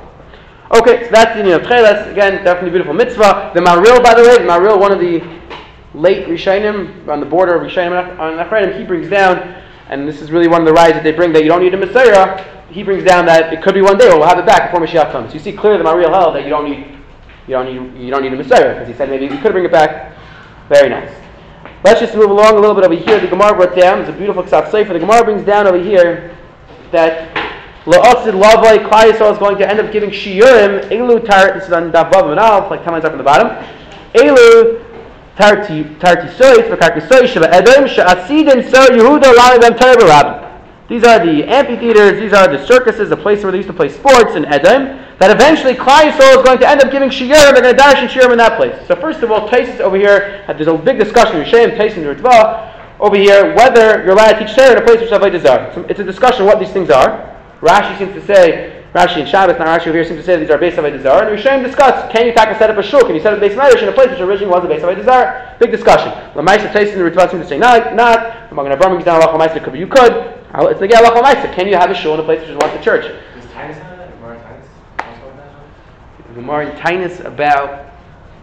Okay, 0.75 1.05
so 1.05 1.09
that's 1.11 1.35
the 1.35 1.43
you 1.43 1.57
know 1.57 1.59
Tcheles. 1.59 2.11
Again, 2.11 2.43
definitely 2.43 2.69
beautiful 2.69 2.93
mitzvah. 2.93 3.51
The 3.55 3.61
Maril, 3.61 4.03
by 4.03 4.13
the 4.13 4.21
way, 4.21 4.37
the 4.37 4.45
Maril, 4.45 4.79
one 4.79 4.91
of 4.91 4.99
the 4.99 5.23
late 5.95 6.27
Rishonim 6.27 7.07
on 7.09 7.19
the 7.19 7.25
border 7.25 7.55
of 7.55 7.67
Rishonim 7.67 8.19
on 8.19 8.37
Achronim, 8.37 8.77
he 8.77 8.85
brings 8.85 9.09
down, 9.09 9.60
and 9.89 10.07
this 10.07 10.21
is 10.21 10.31
really 10.31 10.47
one 10.47 10.61
of 10.61 10.67
the 10.67 10.73
rides 10.73 10.93
that 10.93 11.03
they 11.03 11.11
bring 11.11 11.33
that 11.33 11.43
you 11.43 11.49
don't 11.49 11.61
need 11.61 11.73
a 11.73 11.77
Messiah. 11.77 12.43
He 12.69 12.83
brings 12.83 13.03
down 13.03 13.25
that 13.25 13.51
it 13.51 13.61
could 13.61 13.73
be 13.73 13.81
one 13.81 13.97
day 13.97 14.07
we'll 14.07 14.27
have 14.27 14.39
it 14.39 14.45
back 14.45 14.71
before 14.71 14.85
Mashiach 14.85 15.11
comes. 15.11 15.33
You 15.33 15.39
see 15.39 15.51
clearly 15.51 15.77
the 15.77 15.83
Maril 15.83 16.09
Hell 16.09 16.31
that 16.33 16.43
you 16.43 16.49
don't 16.49 16.69
need 16.69 16.97
you 17.47 17.53
don't 17.53 17.65
need 17.65 18.01
you 18.01 18.11
don't 18.11 18.23
need 18.23 18.33
a 18.33 18.37
Messiah 18.37 18.73
because 18.73 18.87
he 18.87 18.93
said 18.93 19.09
maybe 19.09 19.27
we 19.27 19.37
could 19.41 19.51
bring 19.51 19.65
it 19.65 19.71
back. 19.71 20.15
Very 20.69 20.89
nice. 20.89 21.11
Let's 21.83 21.99
just 21.99 22.15
move 22.15 22.29
along 22.29 22.55
a 22.55 22.59
little 22.59 22.75
bit 22.75 22.85
over 22.85 22.95
here. 22.95 23.19
The 23.19 23.27
Gemara 23.27 23.55
brought 23.55 23.75
down. 23.75 23.99
It's 23.99 24.09
a 24.09 24.13
beautiful 24.13 24.43
Ksaf 24.43 24.71
Sefer. 24.71 24.93
The 24.93 24.99
Gemara 24.99 25.23
brings 25.23 25.43
down 25.43 25.67
over 25.67 25.81
here 25.81 26.37
that 26.91 27.35
La'asid 27.85 28.39
Lavai 28.39 28.87
Klai 28.87 29.11
is 29.11 29.37
going 29.39 29.57
to 29.57 29.67
end 29.67 29.79
up 29.79 29.91
giving 29.91 30.11
Shiurim 30.11 30.87
Elu 30.89 31.25
Tar. 31.25 31.53
This 31.53 31.65
is 31.65 31.73
on 31.73 31.91
Davav 31.91 32.29
and 32.29 32.39
Alf, 32.39 32.69
like 32.69 32.83
ten 32.83 32.93
lines 32.93 33.03
up 33.03 33.11
from 33.11 33.17
the 33.17 33.23
bottom. 33.23 33.47
Elu 34.13 34.90
These 40.91 41.05
are 41.05 41.25
the 41.25 41.45
amphitheaters. 41.47 42.19
These 42.19 42.33
are 42.33 42.47
the 42.49 42.65
circuses, 42.65 43.09
the 43.09 43.15
place 43.15 43.43
where 43.43 43.51
they 43.51 43.59
used 43.59 43.69
to 43.69 43.73
play 43.73 43.87
sports 43.87 44.35
in 44.35 44.43
Edom. 44.45 44.99
That 45.19 45.31
eventually 45.31 45.73
Klai 45.73 46.09
is 46.09 46.43
going 46.43 46.59
to 46.59 46.67
end 46.67 46.81
up 46.83 46.91
giving 46.91 47.09
Shiurim. 47.09 47.53
They're 47.53 47.61
going 47.61 47.73
to 47.75 47.77
dash 47.77 47.97
and 47.97 48.09
Shiurim 48.09 48.33
in 48.33 48.39
that 48.39 48.57
place. 48.57 48.75
So 48.87 48.95
first 48.95 49.21
of 49.21 49.31
all, 49.31 49.47
Taisus 49.47 49.79
over 49.79 49.95
here. 49.95 50.43
Uh, 50.47 50.53
there's 50.53 50.67
a 50.67 50.77
big 50.77 50.99
discussion. 50.99 51.41
Rishem 51.41 51.77
Taisus 51.77 51.97
and 51.97 52.05
Ritva 52.05 52.99
over 52.99 53.15
here 53.15 53.55
whether 53.55 54.03
you're 54.03 54.11
allowed 54.11 54.33
to 54.33 54.45
teach 54.45 54.55
Torah 54.55 54.73
in 54.73 54.77
a 54.77 54.85
place 54.85 54.99
which 54.99 55.09
Zarah. 55.41 55.85
It's 55.89 55.99
a 55.99 56.03
discussion 56.03 56.45
what 56.45 56.59
these 56.59 56.71
things 56.71 56.89
are. 56.89 57.39
Rashi 57.61 57.97
seems 57.97 58.13
to 58.13 58.25
say, 58.25 58.80
Rashi 58.93 59.21
and 59.21 59.27
Shabbos, 59.29 59.57
not 59.57 59.67
Rashi 59.67 59.87
over 59.87 59.93
here, 59.93 60.03
seems 60.05 60.19
to 60.19 60.25
say 60.25 60.33
that 60.35 60.41
these 60.41 60.49
are 60.49 60.57
based 60.57 60.77
on 60.77 60.83
Avodah 60.83 61.01
Zarah. 61.01 61.27
And 61.31 61.39
Rishonim 61.39 61.63
discuss, 61.63 62.11
can 62.11 62.25
you 62.25 62.33
take 62.35 62.49
a 62.49 62.57
set 62.57 62.69
up 62.69 62.77
a 62.77 62.83
shul? 62.83 62.99
Can 63.01 63.15
you 63.15 63.21
set 63.21 63.31
up 63.31 63.37
a 63.37 63.41
base 63.41 63.55
Medrash 63.57 63.81
in 63.81 63.87
a 63.87 63.91
place 63.93 64.09
which 64.09 64.19
originally 64.19 64.51
was 64.51 64.65
a 64.65 64.67
base 64.67 64.83
of 64.83 64.89
Avodah 64.89 65.05
Zarah? 65.05 65.55
Big 65.59 65.71
discussion. 65.71 66.11
Lamaisa 66.35 66.71
Taisus 66.73 66.93
and 66.93 67.01
Ritva 67.01 67.31
seem 67.31 67.39
to 67.39 67.47
say 67.47 67.57
not. 67.57 67.95
not. 67.95 68.49
The 68.49 68.55
Magen 68.55 68.77
Avraham 68.77 68.89
brings 68.89 69.05
down 69.05 69.21
Allah 69.21 69.37
Lamaisa, 69.37 69.63
could 69.63 69.71
be 69.73 69.79
you 69.79 69.87
could. 69.87 70.11
It's 70.13 70.79
the 70.81 70.93
Allah 70.97 71.21
Lamaisa. 71.21 71.53
Can 71.53 71.67
you 71.67 71.77
have 71.77 71.89
a 71.89 71.95
shul 71.95 72.15
in 72.15 72.19
a 72.19 72.23
place 72.23 72.41
which 72.41 72.49
is 72.49 72.57
once 72.57 72.73
a 72.73 72.83
church? 72.83 73.05
Is 73.37 73.45
Titus 73.53 73.77
on 73.77 73.97
that? 73.97 74.11
Gemara 74.19 74.37
Titus? 74.43 74.67
Also 74.99 75.29
on 75.29 75.37
that? 75.37 76.27
The 76.27 76.33
Gemara 76.33 76.69
in 76.69 76.77
Tainus 76.77 77.23
about 77.23 77.87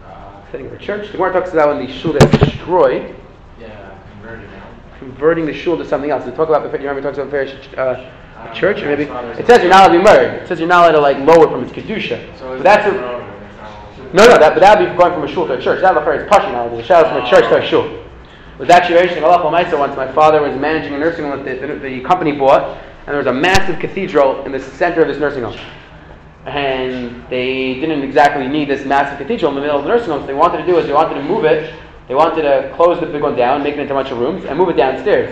Uh, 0.03 0.51
setting 0.51 0.65
up 0.65 0.73
a 0.73 0.77
church. 0.77 1.05
The 1.11 1.17
Gemara 1.17 1.31
talks 1.33 1.53
about 1.53 1.67
when 1.77 1.85
the 1.85 1.93
shul 1.93 2.15
is 2.15 2.25
destroyed. 2.39 3.13
yeah, 3.61 3.93
converted 4.13 4.49
now. 4.49 4.65
converting 4.97 5.45
the 5.45 5.53
shul 5.53 5.77
to 5.77 5.85
something 5.85 6.09
else. 6.09 6.25
We 6.25 6.31
talk 6.31 6.49
about 6.49 6.63
the 6.63 6.69
you 6.79 6.89
remember 6.89 7.01
we 7.01 7.03
talked 7.05 7.19
about 7.19 7.29
parish 7.29 7.53
uh, 7.77 8.09
Uh, 8.39 8.53
church, 8.53 8.77
maybe 8.77 9.03
it 9.03 9.45
says 9.45 9.61
you're 9.61 9.69
not 9.69 9.89
allowed 9.89 9.93
to 9.93 9.97
be 9.97 10.03
married. 10.03 10.41
It 10.41 10.47
says 10.47 10.59
you're 10.59 10.67
not 10.69 10.85
allowed 10.85 10.91
to 10.93 11.01
like 11.01 11.17
lower 11.17 11.45
it 11.45 11.51
from 11.51 11.63
its 11.63 11.73
kedusha. 11.73 12.37
So 12.37 12.55
but 12.55 12.63
that's 12.63 12.87
a, 12.87 12.97
a, 12.97 13.19
no, 14.13 14.25
no. 14.25 14.37
That 14.39 14.53
but 14.53 14.61
that 14.61 14.79
would 14.79 14.89
be 14.89 14.97
going 14.97 15.11
from 15.11 15.23
a 15.23 15.27
shul 15.27 15.45
to 15.47 15.53
a 15.57 15.61
church. 15.61 15.81
That 15.81 15.97
is 15.97 16.29
pushing 16.31 16.53
now. 16.53 16.69
The 16.69 16.81
shadow 16.81 17.09
from 17.09 17.25
a 17.25 17.29
church 17.29 17.43
to 17.49 17.61
a 17.61 17.67
shul. 17.67 17.85
It 17.85 18.57
was 18.57 18.69
actually 18.69 18.95
very 18.95 19.09
interesting. 19.09 19.25
Allah 19.25 19.51
Maisa 19.51 19.77
once 19.77 19.95
my 19.97 20.09
father 20.13 20.41
was 20.41 20.57
managing 20.57 20.93
a 20.93 20.97
nursing 20.97 21.25
home 21.25 21.43
that 21.43 21.59
the, 21.59 21.75
the, 21.79 21.99
company 22.01 22.31
bought, 22.31 22.77
and 22.99 23.07
there 23.07 23.17
was 23.17 23.27
a 23.27 23.33
massive 23.33 23.77
cathedral 23.77 24.45
in 24.45 24.53
the 24.53 24.59
center 24.59 25.01
of 25.01 25.09
this 25.09 25.17
nursing 25.17 25.43
home. 25.43 25.59
And 26.45 27.27
they 27.29 27.73
didn't 27.75 28.03
exactly 28.03 28.47
need 28.47 28.69
this 28.69 28.85
massive 28.85 29.17
cathedral 29.17 29.49
in 29.51 29.55
the 29.55 29.61
middle 29.61 29.77
of 29.77 29.83
the 29.83 29.89
nursing 29.89 30.11
home. 30.11 30.21
So 30.21 30.27
they 30.27 30.33
wanted 30.33 30.59
to 30.59 30.65
do 30.65 30.77
is 30.77 30.87
they 30.87 30.93
wanted 30.93 31.15
to 31.15 31.23
move 31.23 31.43
it. 31.43 31.73
They 32.07 32.15
wanted 32.15 32.41
to 32.43 32.73
close 32.75 33.01
the 33.01 33.05
big 33.05 33.21
one 33.21 33.35
down, 33.35 33.63
make 33.63 33.73
it 33.75 33.79
into 33.79 33.93
a 33.93 33.97
bunch 33.97 34.11
of 34.11 34.17
rooms, 34.17 34.45
and 34.45 34.57
move 34.57 34.69
it 34.69 34.77
downstairs. 34.77 35.29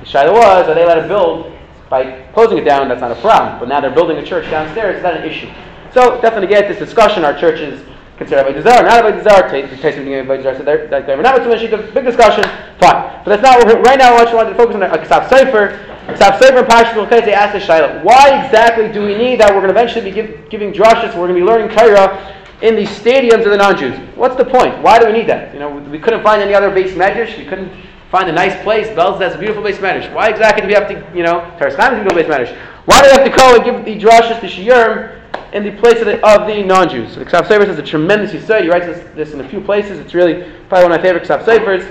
The 0.00 0.06
shadow 0.06 0.32
was, 0.32 0.68
are 0.68 0.74
they 0.74 0.82
allowed 0.82 1.02
to 1.02 1.08
build 1.08 1.59
by 1.90 2.22
closing 2.32 2.56
it 2.56 2.64
down? 2.64 2.88
That's 2.88 3.02
not 3.02 3.10
a 3.10 3.20
problem. 3.20 3.58
But 3.58 3.68
now 3.68 3.80
they're 3.80 3.94
building 3.94 4.16
a 4.16 4.24
church 4.24 4.48
downstairs. 4.48 4.96
Is 4.96 5.02
that 5.02 5.18
an 5.18 5.28
issue? 5.28 5.50
So 5.92 6.20
definitely 6.22 6.46
get 6.46 6.68
this 6.68 6.78
discussion. 6.78 7.24
Our 7.24 7.36
churches 7.36 7.84
consider 8.16 8.44
Avodah 8.44 8.62
Zarah, 8.62 8.88
not 8.88 9.04
Avodah 9.04 9.24
Zarah. 9.24 9.50
Tasting 9.50 10.06
Avodah 10.06 10.42
Zarah. 10.42 10.56
So 10.56 10.62
they're, 10.62 11.22
not 11.22 11.46
much. 11.46 11.60
Big 11.60 12.04
discussion. 12.04 12.44
Fine. 12.78 13.24
But 13.24 13.26
that's 13.26 13.42
not 13.42 13.64
what 13.64 13.84
right 13.84 13.98
now. 13.98 14.16
You 14.22 14.36
want 14.36 14.48
to 14.48 14.54
focus 14.54 14.76
on. 14.76 14.82
Aksaf 14.82 15.28
Sefer. 15.28 15.84
Aksaf 16.06 16.38
Sefer 16.38 16.58
and 16.58 16.68
Mulchet. 16.68 17.24
They 17.24 17.34
asked 17.34 17.54
the 17.54 17.58
Shaila, 17.58 18.04
why 18.04 18.44
exactly 18.44 18.90
do 18.92 19.02
we 19.04 19.16
need 19.16 19.40
that? 19.40 19.50
We're 19.50 19.60
going 19.60 19.74
to 19.74 19.80
eventually 19.80 20.04
be 20.04 20.12
give, 20.12 20.48
giving 20.48 20.72
drushes. 20.72 21.08
We're 21.08 21.26
going 21.26 21.34
to 21.34 21.40
be 21.40 21.44
learning 21.44 21.76
Torah 21.76 22.36
in 22.62 22.76
the 22.76 22.84
stadiums 22.84 23.44
of 23.44 23.50
the 23.50 23.56
non-Jews. 23.56 23.98
What's 24.16 24.36
the 24.36 24.44
point? 24.44 24.80
Why 24.80 24.98
do 24.98 25.06
we 25.06 25.12
need 25.12 25.28
that? 25.28 25.52
You 25.52 25.58
know, 25.58 25.70
we 25.70 25.98
couldn't 25.98 26.22
find 26.22 26.40
any 26.40 26.54
other 26.54 26.70
base 26.70 26.92
medrash. 26.92 27.36
We 27.36 27.46
couldn't 27.46 27.72
find 28.10 28.28
a 28.28 28.32
nice 28.32 28.60
place. 28.62 28.88
Belz 28.88 29.20
has 29.20 29.34
a 29.34 29.38
beautiful 29.38 29.62
base 29.62 29.78
medrash. 29.78 30.12
Why 30.12 30.28
exactly 30.28 30.62
do 30.62 30.68
we 30.68 30.74
have 30.74 30.88
to, 30.88 31.16
you 31.16 31.22
know, 31.22 31.40
Taras 31.58 31.76
Chaim 31.76 31.94
is 31.94 32.00
a 32.00 32.02
beautiful 32.02 32.22
base 32.22 32.48
medrash. 32.48 32.56
Why 32.86 33.02
do 33.02 33.06
we 33.06 33.12
have 33.12 33.24
to 33.24 33.36
go 33.36 33.54
and 33.54 33.64
give 33.64 33.84
the 33.84 34.06
drushes 34.06 34.40
to 34.40 34.46
Shiurim 34.46 35.16
in 35.52 35.62
the 35.62 35.72
place 35.80 36.00
of 36.00 36.06
the, 36.06 36.24
of 36.26 36.46
the 36.46 36.62
non-Jews? 36.62 37.14
The 37.14 37.24
Ksav 37.24 37.46
Sefer 37.46 37.66
says 37.66 37.78
a 37.78 37.82
tremendous 37.82 38.32
Yisrael. 38.32 38.62
He 38.62 38.68
writes 38.68 38.86
this, 38.86 39.14
this, 39.14 39.32
in 39.32 39.40
a 39.40 39.48
few 39.48 39.60
places. 39.60 39.98
It's 39.98 40.14
really 40.14 40.50
probably 40.68 40.88
one 40.88 40.92
of 40.92 40.98
my 40.98 41.02
favorite 41.02 41.24
Ksav 41.24 41.44
Sefers. 41.44 41.82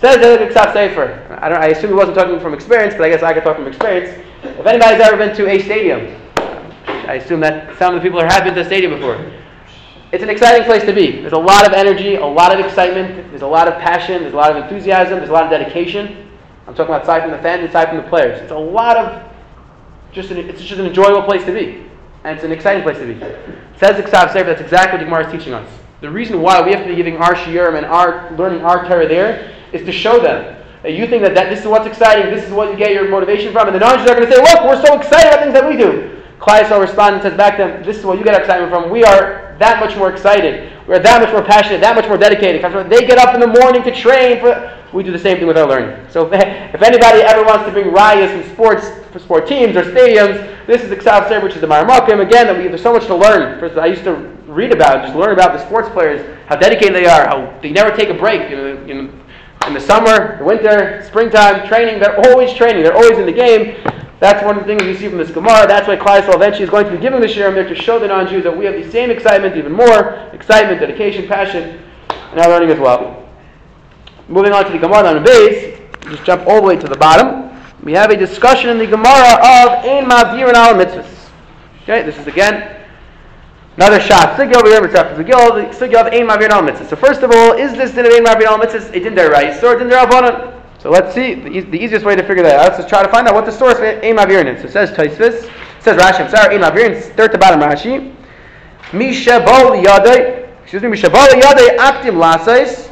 Says 0.00 0.16
the 0.16 0.52
Ksav 0.52 0.72
Sefer. 0.72 1.38
I, 1.40 1.48
don't, 1.48 1.58
I 1.58 1.68
assume 1.68 1.90
he 1.90 1.96
wasn't 1.96 2.16
talking 2.16 2.40
from 2.40 2.54
experience, 2.54 2.94
but 2.94 3.04
I 3.04 3.10
guess 3.10 3.22
I 3.22 3.32
could 3.32 3.44
talk 3.44 3.56
from 3.56 3.68
experience. 3.68 4.18
If 4.42 4.66
anybody's 4.66 5.00
ever 5.00 5.16
been 5.16 5.36
to 5.36 5.48
a 5.48 5.62
stadium, 5.62 6.20
I 6.86 7.14
assume 7.14 7.40
that 7.40 7.78
some 7.78 7.94
of 7.94 8.02
the 8.02 8.08
people 8.08 8.20
have 8.20 8.42
been 8.42 8.54
to 8.54 8.62
a 8.62 8.64
stadium 8.64 8.94
before. 8.94 9.16
It's 10.12 10.22
an 10.22 10.28
exciting 10.28 10.64
place 10.64 10.84
to 10.84 10.92
be. 10.92 11.22
There's 11.22 11.32
a 11.32 11.38
lot 11.38 11.66
of 11.66 11.72
energy, 11.72 12.16
a 12.16 12.26
lot 12.26 12.52
of 12.52 12.64
excitement, 12.64 13.30
there's 13.30 13.40
a 13.40 13.46
lot 13.46 13.66
of 13.66 13.80
passion, 13.80 14.20
there's 14.20 14.34
a 14.34 14.36
lot 14.36 14.54
of 14.54 14.62
enthusiasm, 14.62 15.16
there's 15.16 15.30
a 15.30 15.32
lot 15.32 15.44
of 15.44 15.50
dedication. 15.50 16.28
I'm 16.66 16.74
talking 16.74 16.94
about 16.94 17.04
aside 17.04 17.22
from 17.22 17.30
the 17.30 17.38
fans, 17.38 17.66
aside 17.66 17.88
from 17.88 17.96
the 17.96 18.08
players. 18.10 18.38
It's 18.42 18.52
a 18.52 18.58
lot 18.58 18.98
of 18.98 19.32
just 20.12 20.30
an, 20.30 20.36
it's 20.36 20.60
just 20.60 20.78
an 20.78 20.86
enjoyable 20.86 21.22
place 21.22 21.44
to 21.46 21.52
be. 21.52 21.86
And 22.24 22.36
it's 22.36 22.44
an 22.44 22.52
exciting 22.52 22.82
place 22.82 22.98
to 22.98 23.06
be. 23.06 23.14
It 23.14 23.58
says 23.78 23.96
the 23.96 24.02
Ksav 24.02 24.34
Sefer, 24.34 24.44
that's 24.44 24.60
exactly 24.60 24.98
what 24.98 25.04
Gemara 25.06 25.26
is 25.26 25.32
teaching 25.32 25.54
us. 25.54 25.68
The 26.02 26.10
reason 26.10 26.42
why 26.42 26.60
we 26.60 26.72
have 26.72 26.82
to 26.82 26.88
be 26.90 26.94
giving 26.94 27.16
our 27.16 27.34
shiurim 27.34 27.78
and 27.78 27.86
our 27.86 28.30
learning 28.36 28.62
our 28.66 28.86
Torah 28.86 29.08
there 29.08 29.56
is 29.72 29.82
to 29.86 29.92
show 29.92 30.20
them 30.20 30.62
that 30.82 30.92
you 30.92 31.06
think 31.06 31.22
that, 31.22 31.34
that 31.34 31.48
this 31.48 31.60
is 31.60 31.66
what's 31.66 31.86
exciting, 31.86 32.34
this 32.34 32.44
is 32.44 32.52
what 32.52 32.70
you 32.70 32.76
get 32.76 32.92
your 32.92 33.08
motivation 33.08 33.50
from, 33.50 33.68
and 33.68 33.74
the 33.74 33.80
non-Jews 33.80 34.10
are 34.10 34.14
going 34.14 34.28
to 34.28 34.34
say, 34.34 34.42
look, 34.42 34.64
we're 34.64 34.84
so 34.84 34.98
excited 34.98 35.28
about 35.28 35.40
things 35.40 35.54
that 35.54 35.66
we 35.66 35.76
do. 35.76 36.21
Klai 36.42 36.68
will 36.68 36.80
respond 36.80 37.14
and 37.14 37.22
says 37.22 37.36
back 37.36 37.56
to 37.56 37.62
them, 37.62 37.84
this 37.84 37.96
is 37.96 38.04
what 38.04 38.18
you 38.18 38.24
get 38.24 38.34
excitement 38.34 38.72
from. 38.72 38.90
We 38.90 39.04
are 39.04 39.54
that 39.60 39.78
much 39.78 39.96
more 39.96 40.10
excited. 40.10 40.72
We're 40.88 40.98
that 40.98 41.22
much 41.22 41.30
more 41.30 41.44
passionate, 41.44 41.80
that 41.82 41.94
much 41.94 42.08
more 42.08 42.18
dedicated. 42.18 42.60
They 42.90 43.06
get 43.06 43.18
up 43.18 43.32
in 43.34 43.40
the 43.40 43.46
morning 43.46 43.84
to 43.84 43.94
train. 43.94 44.40
For, 44.40 44.76
we 44.92 45.04
do 45.04 45.12
the 45.12 45.18
same 45.18 45.38
thing 45.38 45.46
with 45.46 45.56
our 45.56 45.68
learning. 45.68 46.04
So 46.10 46.26
if 46.26 46.32
anybody 46.82 47.22
ever 47.22 47.44
wants 47.44 47.64
to 47.66 47.70
bring 47.70 47.92
riots 47.92 48.32
in 48.32 48.52
sports, 48.52 48.90
for 49.12 49.20
sport 49.20 49.46
teams 49.46 49.76
or 49.76 49.84
stadiums, 49.84 50.66
this 50.66 50.82
is 50.82 50.88
the 50.88 50.96
Ksav 50.96 51.28
Sefer, 51.28 51.44
which 51.44 51.54
is 51.54 51.60
the 51.60 51.66
Maramakim. 51.68 52.20
Again, 52.20 52.48
that 52.48 52.58
we, 52.58 52.66
there's 52.66 52.82
so 52.82 52.92
much 52.92 53.06
to 53.06 53.14
learn. 53.14 53.60
First, 53.60 53.78
I 53.78 53.86
used 53.86 54.02
to 54.04 54.14
read 54.46 54.72
about, 54.72 55.04
just 55.04 55.14
learn 55.14 55.32
about 55.32 55.52
the 55.52 55.64
sports 55.64 55.88
players, 55.90 56.38
how 56.48 56.56
dedicated 56.56 56.94
they 56.94 57.06
are, 57.06 57.26
how 57.28 57.56
they 57.62 57.70
never 57.70 57.94
take 57.94 58.08
a 58.08 58.14
break. 58.14 58.50
You 58.50 58.56
know, 58.56 58.84
you 58.84 58.94
know, 58.94 59.12
in 59.68 59.74
the 59.74 59.80
summer, 59.80 60.38
the 60.38 60.44
winter, 60.44 61.04
springtime, 61.06 61.68
training, 61.68 62.00
they're 62.00 62.18
always 62.26 62.52
training. 62.54 62.82
They're 62.82 62.96
always 62.96 63.18
in 63.18 63.26
the 63.26 63.32
game. 63.32 63.76
That's 64.22 64.44
one 64.44 64.56
of 64.56 64.64
the 64.64 64.68
things 64.68 64.84
we 64.84 64.96
see 64.96 65.08
from 65.08 65.18
this 65.18 65.32
Gemara. 65.32 65.66
That's 65.66 65.88
why 65.88 65.96
Klaisel 65.96 66.36
eventually 66.36 66.62
is 66.62 66.70
going 66.70 66.84
to 66.84 66.92
be 66.92 66.96
giving 66.96 67.20
the 67.20 67.26
Shirim 67.26 67.54
there 67.54 67.66
to 67.66 67.74
show 67.74 67.98
the 67.98 68.06
non-Jews 68.06 68.44
that 68.44 68.56
we 68.56 68.64
have 68.66 68.74
the 68.74 68.88
same 68.88 69.10
excitement, 69.10 69.56
even 69.56 69.72
more 69.72 70.30
excitement, 70.32 70.78
dedication, 70.78 71.26
passion, 71.26 71.82
and 72.30 72.38
our 72.38 72.48
learning 72.48 72.70
as 72.70 72.78
well. 72.78 73.28
Moving 74.28 74.52
on 74.52 74.64
to 74.64 74.70
the 74.70 74.78
Gemara 74.78 75.08
on 75.08 75.16
the 75.16 75.22
base, 75.22 75.76
just 76.02 76.22
jump 76.22 76.46
all 76.46 76.60
the 76.60 76.68
way 76.68 76.76
to 76.76 76.86
the 76.86 76.94
bottom. 76.94 77.50
We 77.82 77.94
have 77.94 78.12
a 78.12 78.16
discussion 78.16 78.70
in 78.70 78.78
the 78.78 78.86
Gemara 78.86 79.42
of 79.42 79.84
Ein 79.84 80.08
Mavir 80.08 80.46
and 80.46 80.56
Al 80.56 80.74
Mitzvahs. 80.74 81.30
Okay, 81.82 82.04
this 82.04 82.16
is 82.16 82.28
again 82.28 82.80
another 83.76 83.98
shot. 83.98 84.38
Sugya 84.38 84.54
over 84.54 84.68
here, 84.68 84.82
Mitzvah 84.82 85.16
Sugya 85.16 86.06
of 86.06 86.12
Ein 86.12 86.28
Mavir 86.28 86.50
Al 86.50 86.62
Mitzvahs. 86.62 86.90
So 86.90 86.94
first 86.94 87.24
of 87.24 87.32
all, 87.32 87.54
is 87.54 87.72
this 87.72 87.90
din 87.90 88.06
of 88.06 88.12
Ein 88.12 88.24
Mavir 88.24 88.46
Al 88.46 88.60
Mitzvahs 88.60 88.94
a 88.94 89.00
din 89.00 89.16
der 89.16 89.34
or 89.64 89.78
din 89.80 89.88
der 89.88 90.61
so 90.82 90.90
let's 90.90 91.14
see 91.14 91.34
the, 91.34 91.76
easiest 91.76 92.04
way 92.04 92.16
to 92.16 92.22
figure 92.24 92.42
that 92.42 92.58
out. 92.58 92.76
Let's 92.76 92.88
try 92.88 93.04
to 93.04 93.08
find 93.08 93.28
out 93.28 93.34
what 93.34 93.46
the 93.46 93.52
source 93.52 93.78
of 93.78 93.84
Aim 93.84 94.16
Avirin 94.16 94.52
is. 94.52 94.64
It 94.64 94.72
says 94.72 94.90
Taisvis, 94.90 95.48
says 95.80 95.96
Rashi, 95.96 96.28
sorry, 96.28 96.56
Aim 96.56 96.62
Avirin, 96.62 97.00
third 97.14 97.30
to 97.30 97.38
bottom 97.38 97.60
Rashi. 97.60 98.12
Mishabol 98.90 99.80
Yadai, 99.80 100.48
excuse 100.62 100.82
me, 100.82 100.88
Mishabol 100.88 101.28
Yadai 101.28 101.76
Aktim 101.76 102.16
Lasais. 102.20 102.88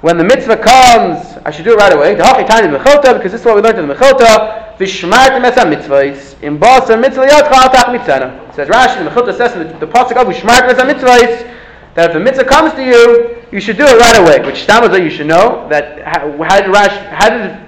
When 0.00 0.16
the 0.16 0.24
mitzvah 0.24 0.56
comes, 0.56 1.38
I 1.44 1.50
should 1.52 1.64
do 1.64 1.74
it 1.74 1.76
right 1.76 1.92
away. 1.92 2.14
The 2.14 2.24
Hachi 2.24 2.44
Tani 2.44 2.66
because 2.66 3.30
this 3.30 3.40
is 3.40 3.44
what 3.44 3.54
we 3.54 3.62
learned 3.62 3.78
in 3.78 3.86
the 3.86 3.94
Mechilta. 3.94 4.76
Vishmart 4.78 5.40
Mesa 5.40 5.60
Mitzvahs. 5.60 6.42
In 6.42 6.58
Basa 6.58 6.98
Mitzvah 6.98 7.26
Yadcha 7.26 7.52
Altach 7.52 7.96
Mitzana. 7.96 8.48
It 8.48 8.54
says 8.56 8.68
Rashi, 8.68 9.04
the 9.04 9.10
Mechilta 9.10 9.36
says 9.36 9.54
in 9.54 9.78
the, 9.78 9.86
Pasuk 9.86 10.16
of 10.16 10.26
Vishmart 10.26 10.66
Mesa 10.66 10.82
Mitzvahs 10.82 11.48
that 11.94 12.10
if 12.10 12.12
the 12.14 12.20
mitzvah 12.20 12.44
comes 12.44 12.72
to 12.74 12.84
you, 12.84 13.42
you 13.52 13.60
should 13.60 13.76
do 13.76 13.84
it 13.84 13.98
right 13.98 14.18
away. 14.18 14.44
Which 14.46 14.66
that 14.66 15.02
you 15.02 15.10
should 15.10 15.26
know 15.26 15.68
that 15.68 16.02
how, 16.02 16.28
did 16.60 16.70
Rash, 16.70 16.96
how 17.12 17.28
did 17.28 17.58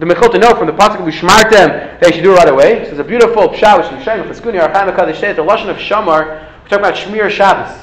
the 0.00 0.06
Mechilta 0.06 0.40
know 0.40 0.54
from 0.54 0.66
the 0.66 0.72
pasuk 0.72 1.00
of 1.00 1.06
Ushmartem 1.06 2.00
that 2.00 2.06
you 2.06 2.12
should 2.14 2.22
do 2.22 2.32
it 2.32 2.36
right 2.36 2.48
away? 2.48 2.84
So 2.84 2.90
it's 2.92 2.98
a 2.98 3.04
beautiful 3.04 3.48
pshat 3.48 3.92
which 3.92 4.04
Shem 4.04 4.26
Cheskuni 4.26 4.60
Archaim 4.60 4.94
Hakadosh 4.94 5.20
says 5.20 5.36
the 5.36 5.44
lashon 5.44 5.68
of 5.68 5.76
Shamar. 5.76 6.48
We're 6.62 6.68
talking 6.68 6.78
about 6.78 6.94
Shmir 6.94 7.28
Shabbos. 7.28 7.78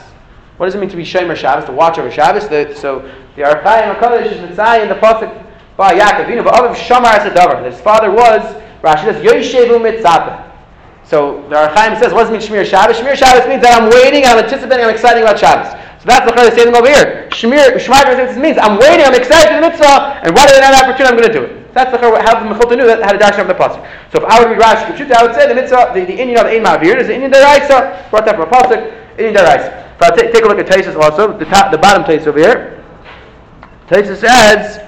What 0.57 0.65
does 0.65 0.75
it 0.75 0.79
mean 0.79 0.89
to 0.89 0.97
be 0.97 1.03
Shemer 1.03 1.35
Shabbos? 1.35 1.65
To 1.65 1.71
watch 1.71 1.99
over 1.99 2.11
Shabbos. 2.11 2.47
The, 2.47 2.73
so 2.75 3.01
the 3.35 3.43
Archaim 3.43 3.95
Hakadosh 3.95 4.31
is 4.31 4.37
Mitzayan, 4.37 4.89
the 4.89 4.95
pasuk 4.95 5.45
by 5.77 5.99
Yaakov. 5.99 6.29
You 6.29 6.41
but 6.43 6.65
of 6.65 6.75
Shamar 6.75 7.13
as 7.13 7.25
a 7.25 7.33
davar. 7.33 7.63
His 7.63 7.79
father 7.79 8.11
was 8.11 8.41
Rashi 8.81 9.03
says 9.03 9.23
Yoshevu 9.23 9.79
Mitzapeh. 9.79 10.51
So 11.03 11.47
the 11.49 11.55
Archaim 11.55 11.99
says, 11.99 12.13
what 12.13 12.23
does 12.23 12.29
it 12.29 12.33
mean 12.33 12.41
Shmir 12.41 12.65
Shabbos? 12.65 12.97
Shmir 12.97 13.15
Shabbos 13.15 13.47
means 13.47 13.61
that 13.61 13.79
I'm 13.79 13.89
waiting, 13.89 14.25
I'm 14.25 14.43
anticipating, 14.43 14.85
I'm 14.85 14.91
excited 14.91 15.21
about 15.21 15.37
Shabbos. 15.37 15.77
So 16.01 16.09
that's 16.09 16.25
the 16.25 16.33
Chayla 16.33 16.49
saying 16.57 16.73
over 16.73 16.89
here. 16.89 17.29
Shmir, 17.29 17.77
Shmir 17.77 18.41
means 18.41 18.57
I'm 18.57 18.81
waiting, 18.81 19.05
I'm 19.05 19.13
excited 19.13 19.53
for 19.53 19.61
the 19.61 19.69
mitzvah, 19.69 20.25
and 20.25 20.33
right 20.33 20.49
away 20.49 20.57
that 20.57 20.73
opportunity, 20.73 21.13
I'm 21.13 21.13
going 21.13 21.29
to 21.29 21.37
do 21.37 21.45
it. 21.45 21.61
That's 21.77 21.93
the 21.93 22.01
how 22.01 22.41
the 22.41 22.49
Mechilta 22.49 22.75
knew 22.75 22.87
that, 22.89 23.05
how 23.05 23.13
to 23.13 23.21
dash 23.21 23.37
up 23.37 23.45
the 23.45 23.53
pasuk. 23.53 23.85
So 24.09 24.17
if 24.17 24.25
I 24.25 24.41
would 24.41 24.49
read 24.49 24.57
Rashi 24.57 24.97
Kipshuta, 24.97 25.13
I 25.13 25.21
would 25.21 25.35
say 25.35 25.47
the 25.47 25.53
mitzvah, 25.53 25.93
the, 25.93 26.01
the 26.03 26.17
Indian 26.17 26.41
of 26.41 26.49
the 26.49 26.57
Ein 26.57 26.65
Ma'avir 26.65 26.97
is 26.97 27.05
the 27.05 27.13
Indian 27.13 27.31
Deraisa, 27.31 28.09
brought 28.09 28.25
that 28.25 28.33
from 28.33 28.49
a 28.49 28.51
pasuk, 28.51 28.81
Indian 29.21 29.45
Deraisa. 29.45 29.69
But 30.01 30.17
I'll 30.17 30.33
take 30.33 30.43
a 30.43 30.47
look 30.49 30.57
at 30.57 30.65
Taisus 30.65 30.97
also, 30.97 31.37
the, 31.37 31.45
top, 31.45 31.71
the 31.71 31.77
bottom 31.77 32.01
Taisus 32.01 32.25
over 32.25 32.39
here. 32.39 32.83
Taisus 33.85 34.17
says, 34.17 34.81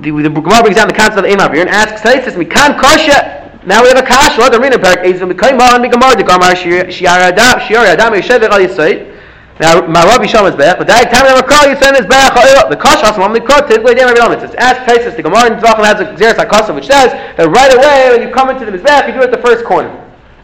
the, 0.00 0.10
the 0.10 0.28
Gemara 0.28 0.66
brings 0.66 0.74
down 0.74 0.90
the 0.90 0.98
concept 0.98 1.22
of 1.22 1.24
the 1.24 1.30
Ein 1.30 1.38
Ma'avir 1.38 1.62
and 1.62 1.70
asks 1.70 2.02
Taisus, 2.02 2.34
Mikan 2.34 2.82
Kosha, 2.82 3.46
now 3.64 3.82
we 3.82 3.88
have 3.88 3.98
a 3.98 4.02
kash. 4.02 4.38
What 4.38 4.52
the 4.52 4.60
Rina 4.60 4.76
Parak 4.76 5.02
the 5.02 5.26
Mekayma 5.26 5.74
and 5.74 5.84
Migamar 5.84 6.16
the 6.16 6.22
Gamar 6.22 6.54
Shiar 6.54 7.06
Adam 7.06 7.58
Shiar 7.58 7.84
Adam 7.84 8.14
Yeshev 8.14 8.42
Al 8.42 8.60
Yisayit. 8.60 9.15
Now, 9.58 9.80
my 9.88 10.04
Rabbi 10.04 10.28
Shom 10.28 10.44
is 10.44 10.54
back, 10.54 10.76
but 10.76 10.86
that 10.86 11.08
time 11.08 11.24
I'm 11.24 11.40
call 11.48 11.64
you 11.64 11.80
send 11.80 11.96
is 11.96 12.04
back. 12.04 12.36
The 12.68 12.76
Kosh 12.76 13.00
Hashem, 13.00 13.22
I'm 13.22 13.32
the 13.32 13.40
Kot, 13.40 13.66
typically 13.66 13.94
damn 13.94 14.12
every 14.12 14.20
element. 14.20 14.44
It's 14.44 14.54
ask 14.56 14.84
Taisus, 14.84 15.16
the 15.16 15.22
Gemara 15.22 15.48
in 15.48 15.56
Zvachim 15.56 15.80
has 15.80 15.96
a 15.96 16.12
Xeris 16.12 16.36
HaKosa, 16.36 16.74
which 16.74 16.84
says 16.84 17.08
that 17.40 17.48
right 17.48 17.72
away 17.72 18.12
when 18.12 18.20
you 18.20 18.34
come 18.34 18.50
into 18.50 18.66
the 18.68 18.72
Mizbech, 18.76 19.08
you 19.08 19.14
do 19.14 19.20
it 19.20 19.32
at 19.32 19.36
the 19.36 19.40
first 19.40 19.64
corner. 19.64 19.88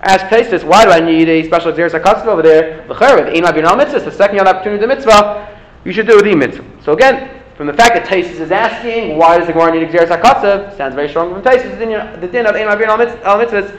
Ask 0.00 0.32
Taisus, 0.32 0.64
why 0.64 0.86
do 0.86 0.90
I 0.92 1.00
need 1.00 1.28
a 1.28 1.44
special 1.44 1.72
Xeris 1.72 1.92
HaKosa 1.92 2.24
over 2.24 2.40
there? 2.40 2.88
The 2.88 2.96
Cher, 2.96 3.20
with 3.20 3.28
Ein 3.28 3.44
Mabir 3.44 3.68
Mitzvah, 3.76 4.00
the 4.00 4.10
second 4.10 4.36
you 4.36 4.44
have 4.44 4.48
opportunity 4.48 4.80
to 4.80 4.86
the 4.88 4.94
mitzvah, 4.94 5.60
you 5.84 5.92
should 5.92 6.06
do 6.06 6.16
it 6.16 6.24
the 6.24 6.34
mitzvah. 6.34 6.64
So 6.82 6.94
again, 6.94 7.42
from 7.58 7.66
the 7.66 7.74
fact 7.74 7.94
that 7.94 8.08
Taisus 8.08 8.40
is 8.40 8.50
asking, 8.50 9.18
why 9.18 9.36
does 9.36 9.46
the 9.46 9.52
Gemara 9.52 9.72
need 9.72 9.82
a 9.82 9.92
Xeris 9.92 10.08
HaKosa, 10.08 10.74
sounds 10.78 10.94
very 10.94 11.10
strong 11.10 11.34
from 11.34 11.42
Taisus, 11.42 11.78
the 12.18 12.28
din 12.28 12.46
of 12.46 12.56
Ein 12.56 12.66
Mabir 12.66 12.88
Mitzvah 12.96 13.78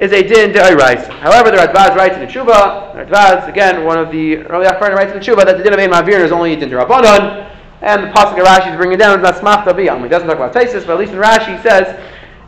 is 0.00 0.12
a 0.12 0.22
din 0.22 0.52
de'orais. 0.52 1.06
However, 1.20 1.50
the 1.50 1.56
Radvaz 1.58 1.94
writes 1.94 2.16
in 2.16 2.20
the 2.20 2.26
Tshuva, 2.26 2.94
the 2.94 3.04
Radvaz, 3.04 3.48
again, 3.48 3.84
one 3.84 3.98
of 3.98 4.10
the 4.10 4.38
early 4.46 4.66
Achronim 4.66 4.96
writes 4.96 5.12
in 5.12 5.18
the 5.18 5.24
Tshuva 5.24 5.44
that 5.44 5.56
the 5.56 5.62
din 5.62 5.72
of 5.72 5.78
Ein 5.78 5.90
Mavir 5.90 6.20
is 6.20 6.32
only 6.32 6.52
a 6.52 6.56
din 6.56 6.70
de'rabbanon, 6.70 7.50
and 7.82 8.04
the 8.04 8.08
Pasuk 8.08 8.38
of 8.38 8.46
Rashi 8.46 8.70
is 8.70 8.76
bringing 8.76 8.94
it 8.94 8.98
down, 8.98 9.18
it's 9.18 9.42
not 9.42 9.64
smachta 9.64 9.72
biyam. 9.72 10.02
He 10.02 10.08
doesn't 10.08 10.28
talk 10.28 10.36
about 10.36 10.52
Taisus, 10.52 10.86
but 10.86 10.94
at 10.94 10.98
least 10.98 11.12
in 11.12 11.18
Rashi 11.18 11.56
he 11.56 11.62
says 11.62 11.98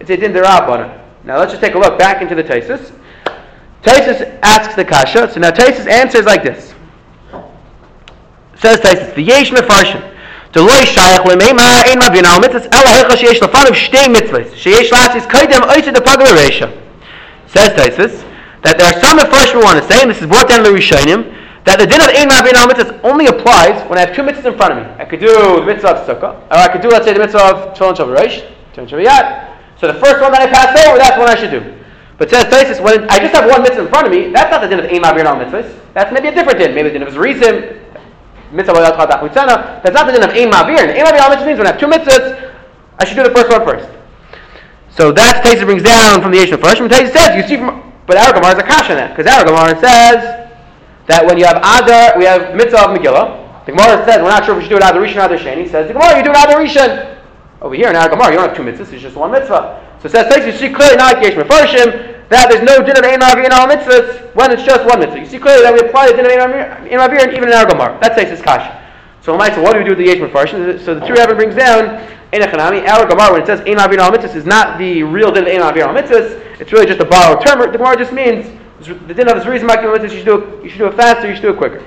it's 0.01 0.11
a 0.11 0.17
din 0.17 0.33
de'rabbanon. 0.33 1.01
Now 1.25 1.39
let's 1.39 1.53
just 1.53 1.63
take 1.63 1.75
a 1.75 1.79
look 1.79 1.99
back 1.99 2.23
into 2.23 2.35
the 2.35 2.43
Taisus. 2.45 2.93
Taisus 3.83 4.39
asks 4.43 4.75
the 4.75 4.85
Kasha, 4.85 5.31
so 5.31 5.41
now 5.41 5.51
Taisus 5.51 5.87
answers 5.87 6.27
like 6.27 6.43
this. 6.43 6.75
Says 8.57 8.81
Taisus, 8.81 9.15
the 9.15 9.23
Yesh 9.23 9.51
Mefarshim, 9.51 10.03
דלוי 10.53 10.87
שייך 10.87 11.27
למימה 11.27 11.83
אין 11.85 11.99
מבין 11.99 12.25
על 12.25 12.41
מצווס 12.41 12.63
אלא 12.73 12.89
היכה 12.89 13.17
שיש 13.17 13.43
לפניו 13.43 13.75
שתי 13.75 14.09
מצווס 14.09 14.47
שיש 14.55 14.93
לעשיס 14.93 15.27
קודם 15.31 15.63
אויצה 15.63 15.91
דפגר 15.91 16.25
רשע 16.35 16.67
Says 17.52 17.76
Taisus 17.76 18.24
that 18.64 18.80
there 18.80 18.88
are 18.88 18.98
some 19.04 19.20
first 19.28 19.52
we 19.52 19.60
want 19.60 19.76
to 19.76 19.86
say, 19.92 20.00
and 20.02 20.10
this 20.10 20.22
is 20.22 20.28
brought 20.28 20.48
down 20.48 20.64
in 20.64 20.72
the 20.72 20.72
Rishonim, 20.72 21.28
that 21.68 21.78
the 21.78 21.86
din 21.86 22.00
of 22.00 22.10
Ein 22.16 22.32
Ma'avin 22.32 22.56
al 22.56 22.72
only 23.04 23.28
applies 23.28 23.76
when 23.90 24.00
I 24.00 24.08
have 24.08 24.16
two 24.16 24.24
mitzvahs 24.24 24.48
in 24.48 24.56
front 24.56 24.74
of 24.74 24.78
me. 24.80 24.86
I 24.98 25.06
could 25.06 25.20
do 25.20 25.28
the 25.60 25.66
mitzvah 25.66 26.00
of 26.00 26.08
sukkah, 26.08 26.40
or 26.48 26.58
I 26.58 26.72
could 26.72 26.82
do, 26.82 26.90
let's 26.90 27.06
say, 27.06 27.14
the 27.14 27.20
mitzvah 27.20 27.44
of 27.44 27.78
Tefillin 27.78 28.00
Shavarish, 28.00 28.48
Shavayat. 28.74 29.52
So 29.78 29.92
the 29.92 30.00
first 30.00 30.22
one 30.22 30.32
that 30.32 30.42
I 30.42 30.48
pass 30.48 30.72
over, 30.88 30.98
that's 30.98 31.18
what 31.18 31.30
I 31.30 31.36
should 31.36 31.52
do. 31.52 31.62
But 32.18 32.30
says 32.30 32.46
Taisus, 32.46 32.80
when 32.82 33.10
I 33.10 33.20
just 33.20 33.36
have 33.36 33.50
one 33.50 33.62
mitzvah 33.64 33.84
in 33.84 33.90
front 33.90 34.08
of 34.08 34.14
me, 34.14 34.32
that's 34.32 34.50
not 34.50 34.62
the 34.62 34.70
din 34.70 34.80
of 34.80 34.86
Ein 34.86 35.02
Ma'avir 35.02 35.26
al. 35.26 35.42
That's 35.94 36.14
maybe 36.14 36.30
a 36.30 36.34
different 36.34 36.60
din. 36.60 36.74
Maybe 36.74 36.90
the 36.90 37.00
din 37.00 37.04
of 37.04 37.14
Zrizim, 37.14 37.82
mitzvah 38.54 38.80
That's 39.84 39.96
not 39.98 40.06
the 40.08 40.14
din 40.14 40.24
of 40.24 40.32
Ein 40.32 40.50
Ma'avir. 40.50 40.88
Ein 40.88 41.04
mitzvahs 41.04 41.46
means 41.46 41.58
when 41.58 41.68
I 41.68 41.72
have 41.72 41.80
two 41.80 41.88
mitzvahs, 41.88 42.54
I 43.00 43.06
should 43.06 43.18
do 43.18 43.24
the 43.24 43.36
first 43.36 43.50
one 43.50 43.66
first. 43.66 43.90
So 44.92 45.12
that's 45.12 45.40
Taisa 45.48 45.66
brings 45.66 45.84
down 45.84 46.22
from 46.22 46.32
the 46.32 46.38
Yeshua 46.38 46.62
first. 46.62 46.82
Taisa 46.82 47.12
says, 47.12 47.36
you 47.36 47.48
see 47.48 47.58
from, 47.58 47.92
but 48.06 48.18
Aragamar 48.18 48.54
is 48.54 48.60
a 48.60 48.64
kash 48.64 48.90
on 48.90 48.98
that. 48.98 49.16
Because 49.16 49.32
Aragamar 49.32 49.80
says 49.80 50.52
that 51.08 51.26
when 51.26 51.38
you 51.38 51.46
have 51.46 51.58
Adar, 51.58 52.18
we 52.20 52.26
have 52.26 52.56
mitzvah 52.56 52.92
of 52.92 52.98
Megillah. 52.98 53.66
The 53.66 53.72
Gemara 53.72 54.04
says, 54.06 54.22
we're 54.22 54.30
not 54.30 54.44
sure 54.44 54.56
if 54.56 54.60
we 54.60 54.64
should 54.68 54.76
do 54.76 54.78
it 54.78 54.84
Adar 54.84 55.02
Rishon 55.02 55.24
Adar 55.24 55.38
Sheni. 55.38 55.70
Says, 55.70 55.88
the 55.88 55.94
Gemara, 55.94 56.18
you 56.18 56.24
do 56.24 56.32
it 56.32 56.38
Adar 56.38 56.60
Rishon. 56.60 57.18
Over 57.62 57.76
here 57.76 57.90
in 57.90 57.96
Aragamar, 57.96 58.32
you 58.32 58.38
don't 58.38 58.50
have 58.50 58.58
two 58.58 58.64
mitzvahs, 58.64 58.92
it's 58.92 59.02
just 59.02 59.16
one 59.16 59.32
mitzvah. 59.32 59.80
So 60.02 60.08
it 60.08 60.12
says, 60.12 60.28
Taisa, 60.34 60.52
you 60.52 60.58
see 60.58 60.74
clearly 60.74 60.98
not 60.98 61.18
Yeshua 61.18 61.48
Farshim, 61.48 62.28
that 62.30 62.50
there's 62.50 62.64
no 62.64 62.84
din 62.84 62.98
of 62.98 63.04
Ein 63.04 63.22
in 63.46 63.52
all 63.52 63.68
mitzvahs 63.68 64.34
when 64.36 64.52
it's 64.52 64.64
just 64.64 64.84
one 64.86 65.00
mitzvah. 65.00 65.20
You 65.20 65.26
see 65.26 65.38
clearly 65.40 65.64
that 65.64 65.74
we 65.74 65.80
apply 65.88 66.12
the 66.12 66.24
din 66.24 66.26
of 66.26 66.52
Ein 66.52 67.30
even 67.32 67.48
in 67.48 67.56
Aragamar. 67.56 68.00
That's 68.02 68.16
Taisa's 68.20 68.42
kash. 68.42 68.68
So, 69.22 69.36
what 69.36 69.54
do 69.54 69.78
we 69.78 69.84
do 69.84 69.92
with 69.92 70.00
the 70.00 70.06
Yesh 70.06 70.18
Mefarshim? 70.18 70.84
So 70.84 70.96
the 70.96 71.06
true 71.06 71.16
Rebbe 71.16 71.36
brings 71.36 71.56
down 71.56 72.02
in 72.34 72.42
Echanami, 72.42 72.88
our 72.88 73.06
Gemara, 73.06 73.34
when 73.34 73.42
it 73.42 73.46
says 73.46 73.60
Ein 73.62 73.78
Avir 73.78 73.98
al 73.98 74.12
Mitzvahs, 74.12 74.36
is 74.36 74.46
not 74.46 74.78
the 74.78 75.04
real 75.04 75.32
din 75.32 75.44
of 75.44 75.50
Ein 75.50 75.62
Avir 75.62 75.88
al 75.88 75.94
Mitzvahs. 75.94 76.62
It's 76.62 76.72
really 76.72 76.86
just 76.86 77.00
a 77.00 77.06
borrowed 77.06 77.46
term. 77.46 77.60
The 77.60 77.78
Gemara 77.78 77.98
just 77.98 78.14
means 78.14 78.46
the 78.80 79.14
din 79.14 79.30
of 79.30 79.36
this 79.38 79.46
reason 79.46 79.68
Mitzvahs. 79.68 80.04
You 80.04 80.18
should 80.18 80.26
do 80.26 80.42
it. 80.42 80.64
You 80.64 80.70
should 80.70 80.80
do 80.80 80.88
it 80.88 80.96
faster. 80.96 81.28
You 81.28 81.36
should 81.36 81.42
do 81.42 81.50
it 81.50 81.58
quicker. 81.58 81.82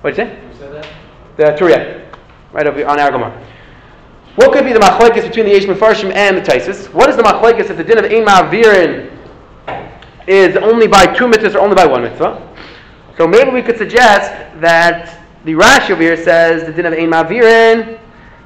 What 0.00 0.16
did 0.16 0.28
you 0.28 0.34
say? 0.34 0.40
Who 0.40 0.58
said 0.58 0.84
that? 1.36 1.56
The 1.58 1.64
Turiyah, 1.64 2.16
right 2.52 2.66
over 2.66 2.84
on 2.86 2.98
our 2.98 3.10
Gemara. 3.10 3.46
What 4.36 4.52
could 4.52 4.64
be 4.64 4.72
the 4.72 4.78
machlekes 4.78 5.22
between 5.22 5.46
the 5.46 5.52
Yesh 5.52 5.64
Mefarshim 5.64 6.12
and 6.14 6.36
the 6.36 6.40
Taisis? 6.40 6.92
What 6.94 7.10
is 7.10 7.16
the 7.16 7.22
machlekes 7.22 7.68
if 7.68 7.76
the 7.76 7.84
din 7.84 7.98
of 7.98 8.04
Ein 8.04 8.24
Ma'avirin 8.24 9.10
is 10.26 10.56
only 10.56 10.86
by 10.86 11.06
two 11.06 11.26
mitzvahs 11.26 11.54
or 11.54 11.58
only 11.58 11.74
by 11.74 11.86
one 11.86 12.02
mitzvah? 12.02 12.48
So 13.16 13.26
maybe 13.26 13.50
we 13.50 13.60
could 13.60 13.76
suggest 13.76 14.32
that 14.60 15.20
the 15.44 15.52
Rashi 15.52 15.90
over 15.90 16.02
here 16.02 16.16
says 16.16 16.64
the 16.64 16.72
din 16.72 16.86
of 16.86 16.94
Ein 16.94 17.10
Ma'avirin 17.10 17.98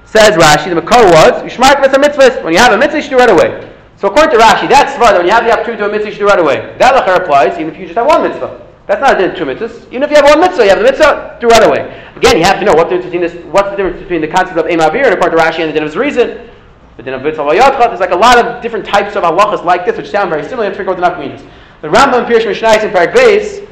Says 0.04 0.36
Rashi, 0.36 0.68
the 0.68 0.76
Makar 0.76 1.04
was, 1.06 1.42
Yishmark 1.42 1.82
a 1.82 1.98
mitzvah. 1.98 2.42
When 2.42 2.52
you 2.52 2.58
have 2.58 2.72
a 2.72 2.78
mitzvah, 2.78 2.96
you 2.98 3.02
should 3.02 3.10
do 3.10 3.18
right 3.18 3.30
away. 3.30 3.72
So 3.96 4.08
according 4.08 4.38
to 4.38 4.44
Rashi, 4.44 4.68
that's 4.68 4.96
far 4.96 5.16
when 5.16 5.26
you 5.26 5.32
have 5.32 5.44
the 5.44 5.52
opportunity 5.52 5.82
to 5.82 5.88
do 5.88 5.90
a 5.90 5.92
mitzvah, 5.92 6.08
you 6.08 6.14
should 6.14 6.20
do 6.20 6.26
right 6.26 6.38
away. 6.38 6.76
That 6.78 6.94
lachar 6.94 7.22
applies 7.22 7.58
even 7.58 7.74
if 7.74 7.80
you 7.80 7.86
just 7.86 7.96
have 7.96 8.06
one 8.06 8.22
mitzvah. 8.22 8.60
That's 8.86 9.00
not 9.00 9.20
a 9.20 9.34
two 9.34 9.44
mitzvahs. 9.44 9.86
Even 9.88 10.02
if 10.02 10.10
you 10.10 10.16
have 10.16 10.26
one 10.26 10.40
mitzvah, 10.40 10.62
you 10.62 10.68
have 10.68 10.78
the 10.78 10.84
mitzvah, 10.84 11.38
do 11.40 11.48
right 11.48 11.64
away. 11.64 11.88
Again, 12.16 12.36
you 12.36 12.44
have 12.44 12.58
to 12.58 12.64
know 12.66 12.74
what 12.74 12.90
the 12.90 12.96
difference 12.96 13.12
between 13.12 13.22
this, 13.22 13.52
what's 13.52 13.70
the 13.70 13.76
difference 13.76 14.00
between 14.00 14.20
the 14.20 14.28
concept 14.28 14.58
of 14.58 14.66
Emavir 14.66 15.04
and 15.04 15.14
according 15.14 15.38
to 15.38 15.42
Rashi 15.42 15.60
and 15.60 15.70
the 15.70 15.72
din 15.72 15.84
of 15.84 15.96
reason. 15.96 16.50
The 16.96 17.02
din 17.02 17.14
of 17.14 17.22
Mitzvah 17.22 17.42
Vayatchat, 17.42 17.88
there's 17.88 18.00
like 18.00 18.12
a 18.12 18.16
lot 18.16 18.38
of 18.38 18.62
different 18.62 18.84
types 18.84 19.16
of 19.16 19.24
halachas 19.24 19.64
like 19.64 19.86
this, 19.86 19.96
which 19.96 20.10
sound 20.10 20.30
very 20.30 20.44
similar. 20.44 20.64
You 20.64 20.68
have 20.68 20.72
to 20.74 20.78
figure 20.78 20.92
out 20.92 21.00
what 21.00 21.16
the 21.16 21.22
nafkaminas. 21.22 21.48
The 21.80 21.88
Rambam 21.88 22.26
Pirish 22.26 22.44
Mishnayis 22.44 22.84
in 22.84 22.90
Parak 22.90 23.14
Beis, 23.14 23.66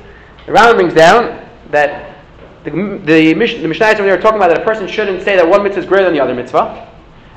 the 0.47 0.53
Rambam 0.53 0.75
brings 0.75 0.95
down 0.95 1.47
that 1.71 2.12
the, 2.64 2.70
the, 2.70 3.35
the 3.35 3.35
Mishnayis 3.35 3.94
over 3.94 4.05
there 4.05 4.20
talking 4.20 4.37
about 4.37 4.48
that 4.48 4.62
a 4.62 4.64
person 4.64 4.87
shouldn't 4.87 5.22
say 5.22 5.37
that 5.37 5.46
one 5.46 5.62
mitzvah 5.62 5.81
is 5.81 5.87
greater 5.87 6.05
than 6.05 6.14
the 6.14 6.20
other 6.20 6.35
mitzvah. 6.35 6.88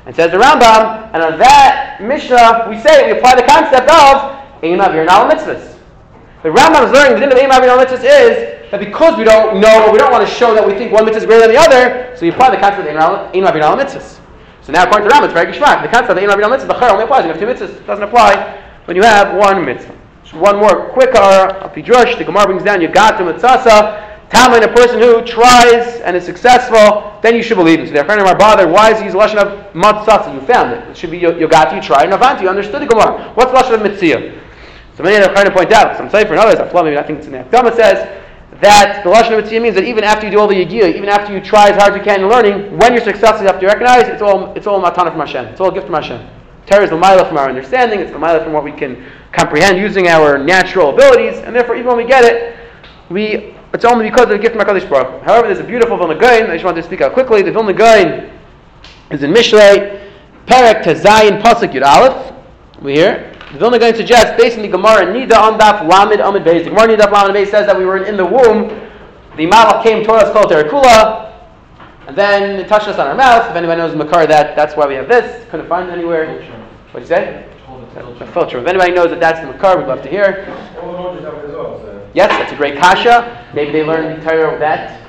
And 0.06 0.14
says 0.14 0.30
the 0.30 0.38
Rambam, 0.38 1.10
and 1.12 1.22
on 1.22 1.38
that 1.38 1.98
Mishnah, 2.00 2.70
we 2.70 2.78
say, 2.78 3.10
we 3.10 3.18
apply 3.18 3.34
the 3.34 3.42
concept 3.42 3.90
of 3.90 4.38
Ein 4.62 4.78
Avir 4.78 5.04
Nal 5.04 5.26
Mitzvahs. 5.26 5.74
The 6.44 6.50
Rambam 6.50 6.86
is 6.86 6.92
learning 6.92 7.18
the 7.18 7.26
din 7.26 7.32
of 7.34 7.38
Ein 7.38 7.50
Avir 7.50 7.66
Nal 7.66 7.82
Mitzvahs 7.82 8.06
is 8.06 8.70
that 8.70 8.78
because 8.78 9.18
we 9.18 9.24
don't 9.24 9.60
know, 9.60 9.86
or 9.86 9.92
we 9.92 9.98
don't 9.98 10.12
want 10.12 10.26
to 10.26 10.32
show 10.32 10.54
that 10.54 10.64
we 10.64 10.74
think 10.74 10.92
one 10.92 11.04
mitzvah 11.04 11.22
is 11.22 11.26
greater 11.26 11.50
than 11.50 11.56
the 11.56 11.60
other, 11.60 12.14
so 12.14 12.22
we 12.22 12.30
apply 12.30 12.54
the 12.54 12.62
concept 12.62 12.86
of 12.86 12.94
Ein 12.94 13.42
Avir 13.42 13.58
Nal 13.58 13.76
Mitzvahs. 13.76 14.22
So 14.62 14.70
now, 14.70 14.86
according 14.86 15.08
to 15.08 15.14
Rambam, 15.14 15.24
it's 15.26 15.34
very 15.34 15.50
gishmak. 15.50 15.82
The 15.82 15.90
concept 15.90 16.14
of 16.14 16.18
Ein 16.18 16.30
Avir 16.30 16.46
Nal 16.46 16.54
Mitzvahs, 16.54 16.70
the 16.70 16.78
Char 16.78 16.90
only 16.94 17.02
applies 17.02 17.26
when 17.26 17.34
you 17.34 17.42
have 17.42 17.42
two 17.42 17.50
mitzvahs. 17.50 17.74
It 17.74 17.86
doesn't 17.86 18.06
apply 18.06 18.62
when 18.84 18.94
you 18.94 19.02
have 19.02 19.34
one 19.34 19.64
mitzvah. 19.64 19.90
So 20.22 20.38
one 20.38 20.58
more 20.62 20.90
quicker, 20.90 21.18
uh, 21.18 21.66
a 21.66 21.68
pidrush, 21.68 22.14
the 22.14 22.22
Gemara 22.22 22.46
brings 22.46 22.62
down, 22.62 22.80
you 22.80 22.86
got 22.86 23.18
to 23.18 23.24
mitzvah, 23.24 24.05
Talmud, 24.30 24.62
a 24.64 24.68
person 24.68 24.98
who 24.98 25.24
tries 25.24 26.00
and 26.00 26.16
is 26.16 26.24
successful, 26.24 27.18
then 27.22 27.36
you 27.36 27.42
should 27.42 27.56
believe 27.56 27.80
it. 27.80 27.88
So, 27.88 28.00
of 28.00 28.08
our 28.08 28.36
bother, 28.36 28.66
why 28.66 28.92
is 28.92 29.00
he 29.00 29.06
lashon 29.06 29.36
of 29.36 29.72
matzatza? 29.72 30.34
You 30.34 30.40
found 30.40 30.72
it. 30.72 30.88
It 30.88 30.96
should 30.96 31.12
be 31.12 31.20
yogati, 31.20 31.76
you 31.76 31.82
tried, 31.82 32.10
navanti, 32.10 32.42
you 32.42 32.48
understood 32.48 32.82
the 32.82 32.86
Gemara. 32.86 33.32
What's 33.34 33.52
the 33.52 33.58
lashon 33.58 33.74
of 33.74 33.82
mitzvah? 33.82 34.42
So 34.96 35.02
many 35.02 35.16
are 35.24 35.32
trying 35.32 35.46
to 35.46 35.52
point 35.52 35.72
out, 35.72 35.96
some 35.96 36.10
say 36.10 36.24
for 36.24 36.34
others, 36.36 36.58
maybe 36.74 36.98
I 36.98 37.02
think 37.02 37.18
it's 37.18 37.26
in 37.26 37.32
the 37.32 37.38
Akdama 37.38 37.76
says, 37.76 38.22
that 38.60 39.04
the 39.04 39.10
lashon 39.10 39.38
of 39.38 39.44
mitzvah 39.44 39.60
means 39.60 39.74
that 39.76 39.84
even 39.84 40.02
after 40.02 40.26
you 40.26 40.32
do 40.32 40.40
all 40.40 40.48
the 40.48 40.64
yagiyah, 40.64 40.96
even 40.96 41.08
after 41.08 41.32
you 41.32 41.40
try 41.40 41.70
as 41.70 41.80
hard 41.80 41.92
as 41.92 41.98
you 41.98 42.02
can 42.02 42.22
in 42.22 42.28
learning, 42.28 42.78
when 42.78 42.94
you're 42.94 43.04
successful, 43.04 43.42
you 43.42 43.46
have 43.46 43.60
to 43.60 43.66
recognize 43.66 44.08
it's 44.08 44.22
all 44.22 44.52
it's 44.54 44.66
all 44.66 44.82
matana 44.82 45.10
from 45.10 45.20
Hashem. 45.20 45.46
It's 45.46 45.60
all 45.60 45.70
a 45.70 45.74
gift 45.74 45.86
from 45.86 45.94
Hashem. 45.94 46.26
Torah 46.66 46.82
is 46.82 46.90
the 46.90 46.96
mila 46.96 47.24
from 47.26 47.36
our 47.36 47.48
understanding. 47.48 48.00
It's 48.00 48.10
the 48.10 48.18
mila 48.18 48.42
from 48.42 48.52
what 48.52 48.64
we 48.64 48.72
can 48.72 49.04
comprehend 49.32 49.78
using 49.78 50.08
our 50.08 50.38
natural 50.38 50.90
abilities, 50.94 51.38
and 51.38 51.54
therefore, 51.54 51.76
even 51.76 51.88
when 51.88 51.98
we 51.98 52.06
get 52.06 52.24
it, 52.24 52.56
we 53.08 53.54
it's 53.72 53.84
only 53.84 54.08
because 54.08 54.24
of 54.24 54.30
the 54.30 54.38
gift 54.38 54.56
from 54.56 54.64
HaKadosh 54.64 54.88
Baruch 54.88 55.22
However, 55.22 55.48
there's 55.48 55.58
a 55.58 55.64
beautiful 55.64 55.96
Vilna 55.96 56.14
Gaon, 56.14 56.50
I 56.50 56.54
just 56.54 56.64
wanted 56.64 56.80
to 56.82 56.86
speak 56.86 57.00
out 57.00 57.12
quickly. 57.12 57.42
The 57.42 57.52
Vilna 57.52 57.72
Gaon 57.72 58.30
is 59.10 59.22
in 59.22 59.32
Mishlei, 59.32 60.10
Perek 60.46 60.82
Tezayin 60.82 61.42
Pasuk 61.42 61.72
Yud 61.72 61.84
Aleph. 61.84 62.34
We 62.80 62.94
hear. 62.94 63.32
The 63.52 63.58
Vilna 63.58 63.78
Gaon 63.78 63.94
suggests, 63.94 64.40
based 64.40 64.56
on 64.56 64.62
the 64.62 64.68
Gemara, 64.68 65.06
Nida 65.06 65.36
on 65.38 65.58
Daf 65.58 65.88
Lamed 65.88 66.20
Amid 66.20 66.44
Beis. 66.44 66.64
The 66.64 66.70
Gemara 66.70 66.96
Nida 66.96 67.10
Lamed 67.12 67.34
Beis 67.36 67.50
says 67.50 67.66
that 67.66 67.76
we 67.76 67.84
were 67.84 68.04
in 68.04 68.16
the 68.16 68.24
womb. 68.24 68.68
The 69.36 69.46
Malach 69.46 69.82
came, 69.82 70.04
toward 70.04 70.22
us, 70.22 70.32
called 70.32 70.50
Terakula, 70.50 71.32
and 72.06 72.16
then 72.16 72.60
it 72.60 72.68
touched 72.68 72.88
us 72.88 72.98
on 72.98 73.06
our 73.06 73.14
mouth. 73.14 73.50
If 73.50 73.56
anybody 73.56 73.78
knows 73.78 73.92
the 73.92 73.98
Makar, 73.98 74.26
that 74.26 74.56
that's 74.56 74.76
why 74.76 74.86
we 74.86 74.94
have 74.94 75.08
this. 75.08 75.48
Couldn't 75.50 75.68
find 75.68 75.88
it 75.88 75.92
anywhere. 75.92 76.40
What 76.92 77.00
did 77.00 77.10
you 77.10 77.16
say? 77.16 77.48
A 78.20 78.26
filter. 78.32 78.58
If 78.58 78.66
anybody 78.66 78.92
knows 78.92 79.10
that 79.10 79.20
that's 79.20 79.40
the 79.40 79.46
Makar, 79.46 79.78
we'd 79.78 79.86
love 79.86 80.02
to 80.02 80.08
hear. 80.08 80.46
Yes, 82.16 82.30
that's 82.30 82.50
a 82.50 82.56
great 82.56 82.78
kasha. 82.78 83.46
Maybe 83.54 83.72
they 83.72 83.84
learn 83.84 84.18
the 84.18 84.24
Torah 84.24 84.58
that. 84.58 85.06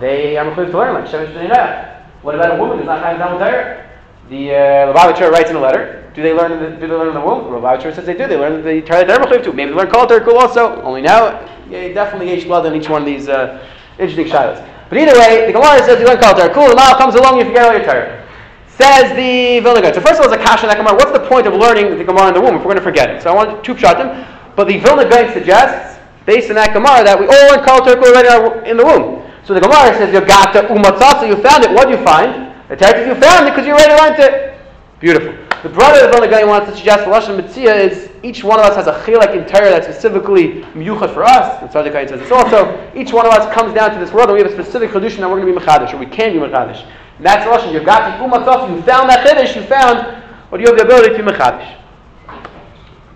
They 0.00 0.38
are 0.38 0.48
equipped 0.48 0.70
to 0.70 0.78
learn 0.78 0.94
like 0.94 1.04
Shemesh 1.04 2.02
What 2.22 2.34
about 2.34 2.56
a 2.56 2.58
woman 2.58 2.78
who's 2.78 2.86
not 2.86 3.02
having 3.04 3.20
Talmud 3.20 3.38
Torah? 3.38 3.86
The 4.30 4.50
uh, 4.50 4.94
Lubavitcher 4.94 5.30
writes 5.30 5.50
in 5.50 5.56
a 5.56 5.60
letter. 5.60 6.10
Do 6.14 6.22
they 6.22 6.32
learn 6.32 6.52
in 6.52 6.62
the, 6.62 6.70
do 6.70 6.88
they 6.88 6.94
learn 6.94 7.08
in 7.08 7.14
the 7.14 7.20
womb? 7.20 7.44
Lubavitcher 7.52 7.94
says 7.94 8.06
they 8.06 8.16
do. 8.16 8.26
They 8.26 8.38
learn 8.38 8.64
the 8.64 8.80
Torah 8.80 9.04
they're 9.04 9.18
to. 9.18 9.52
Maybe 9.52 9.72
they 9.72 9.76
learn 9.76 9.90
Kol 9.90 10.06
Torah 10.06 10.24
also. 10.34 10.80
Only 10.80 11.02
now, 11.02 11.46
yeah, 11.68 11.92
definitely 11.92 12.30
Yesh 12.30 12.44
blood 12.44 12.64
on 12.64 12.74
each 12.74 12.88
one 12.88 13.02
of 13.02 13.06
these 13.06 13.28
uh, 13.28 13.62
interesting 13.98 14.24
shilas. 14.24 14.66
But 14.88 14.96
either 14.96 15.20
way, 15.20 15.44
the 15.44 15.52
Gemara 15.52 15.84
says 15.84 16.00
you 16.00 16.06
learn 16.06 16.18
Kol 16.18 16.32
Torah. 16.32 16.54
Cool. 16.54 16.70
The 16.70 16.76
Mal 16.76 16.96
comes 16.96 17.14
along, 17.14 17.36
you 17.36 17.44
forget 17.44 17.66
all 17.66 17.72
your 17.76 17.84
Torah. 17.84 18.26
Says 18.68 19.14
the 19.16 19.60
Vilna. 19.60 19.92
So 19.92 20.00
first 20.00 20.18
of 20.18 20.24
all, 20.24 20.32
it's 20.32 20.40
a 20.40 20.42
kasha 20.42 20.64
in 20.64 20.68
that 20.70 20.78
Gemara. 20.78 20.94
What's 20.94 21.12
the 21.12 21.28
point 21.28 21.46
of 21.46 21.52
learning 21.52 21.98
the 21.98 22.04
Gemara 22.04 22.28
in 22.28 22.34
the 22.34 22.40
womb 22.40 22.54
if 22.54 22.60
we're 22.60 22.72
going 22.72 22.76
to 22.76 22.82
forget 22.82 23.10
it? 23.10 23.22
So 23.22 23.30
I 23.30 23.34
want 23.34 23.62
to 23.62 23.74
two 23.74 23.78
them. 23.78 24.26
But 24.56 24.66
the 24.66 24.78
Vilna 24.78 25.06
Gaon 25.06 25.30
suggests 25.34 25.95
based 26.26 26.50
on 26.50 26.56
that 26.56 26.74
Gemara 26.74 27.06
that 27.06 27.18
we 27.18 27.24
all 27.26 27.44
learned 27.48 27.64
Kol 27.64 27.80
Torah 27.80 28.02
already 28.02 28.68
in 28.68 28.76
the 28.76 28.84
womb. 28.84 29.22
So 29.46 29.54
the 29.54 29.60
Gemara 29.60 29.94
says, 29.94 30.12
you 30.12 30.20
got 30.20 30.52
Yogata 30.52 30.68
umatzasa, 30.68 31.28
you 31.28 31.38
found 31.40 31.64
it. 31.64 31.70
What 31.70 31.86
do 31.86 31.94
you 31.94 32.02
find? 32.02 32.52
The 32.68 32.76
Torah 32.76 33.06
you 33.06 33.14
found 33.14 33.46
it 33.46 33.54
because 33.54 33.64
you 33.64 33.72
already 33.72 33.94
learned 33.94 34.18
it. 34.18 34.58
Beautiful. 34.98 35.32
The 35.62 35.68
brother 35.68 36.06
of 36.06 36.20
the 36.20 36.28
guy 36.28 36.44
wants 36.44 36.70
to 36.70 36.76
suggest 36.76 37.04
the 37.04 37.10
Lashon 37.10 37.36
Mitzvah 37.36 37.74
is 37.74 38.10
each 38.22 38.42
one 38.42 38.58
of 38.58 38.66
us 38.66 38.76
has 38.76 38.86
a 38.86 38.98
chilek 39.04 39.34
in 39.34 39.46
Torah 39.46 39.70
that's 39.70 39.86
specifically 39.86 40.62
miyuchat 40.74 41.14
for 41.14 41.22
us. 41.22 41.62
And 41.62 41.70
Tzaddik 41.70 42.08
says 42.08 42.20
this 42.20 42.30
also. 42.30 42.90
Each 42.94 43.12
one 43.12 43.26
of 43.26 43.32
us 43.32 43.52
comes 43.54 43.72
down 43.72 43.92
to 43.92 43.98
this 43.98 44.12
world 44.12 44.28
and 44.28 44.36
we 44.36 44.42
have 44.42 44.50
a 44.50 44.54
specific 44.54 44.90
tradition 44.90 45.20
that 45.20 45.30
we're 45.30 45.40
going 45.40 45.54
to 45.54 45.60
be 45.60 45.64
mechadish 45.64 45.94
or 45.94 45.98
we 45.98 46.06
can 46.06 46.32
be 46.32 46.38
mechadish. 46.38 46.82
And 47.16 47.26
that's 47.26 47.44
the 47.44 47.50
Lashon. 47.50 47.78
Yogata 47.78 48.18
umatzasa, 48.18 48.74
you 48.74 48.82
found 48.82 49.08
that 49.10 49.26
chiddush, 49.26 49.54
you 49.54 49.62
found 49.62 50.22
or 50.50 50.58
you 50.58 50.66
have 50.66 50.76
the 50.76 50.84
ability 50.84 51.16
to 51.16 51.22
be 51.22 51.30
mechadish. 51.30 51.76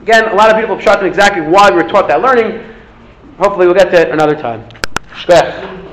Again, 0.03 0.29
a 0.29 0.35
lot 0.35 0.51
of 0.51 0.61
people 0.61 0.77
have 0.77 0.85
shot 0.85 1.05
exactly 1.05 1.43
why 1.43 1.71
we 1.71 1.77
were 1.77 1.89
taught 1.89 2.09
that 2.09 2.23
learning. 2.23 2.70
Hopefully, 3.41 3.65
we'll 3.67 3.75
get 3.75 3.91
to 3.91 4.03
it 4.03 4.11
another 4.11 4.35
time. 4.35 4.69
Shkech. 5.13 5.90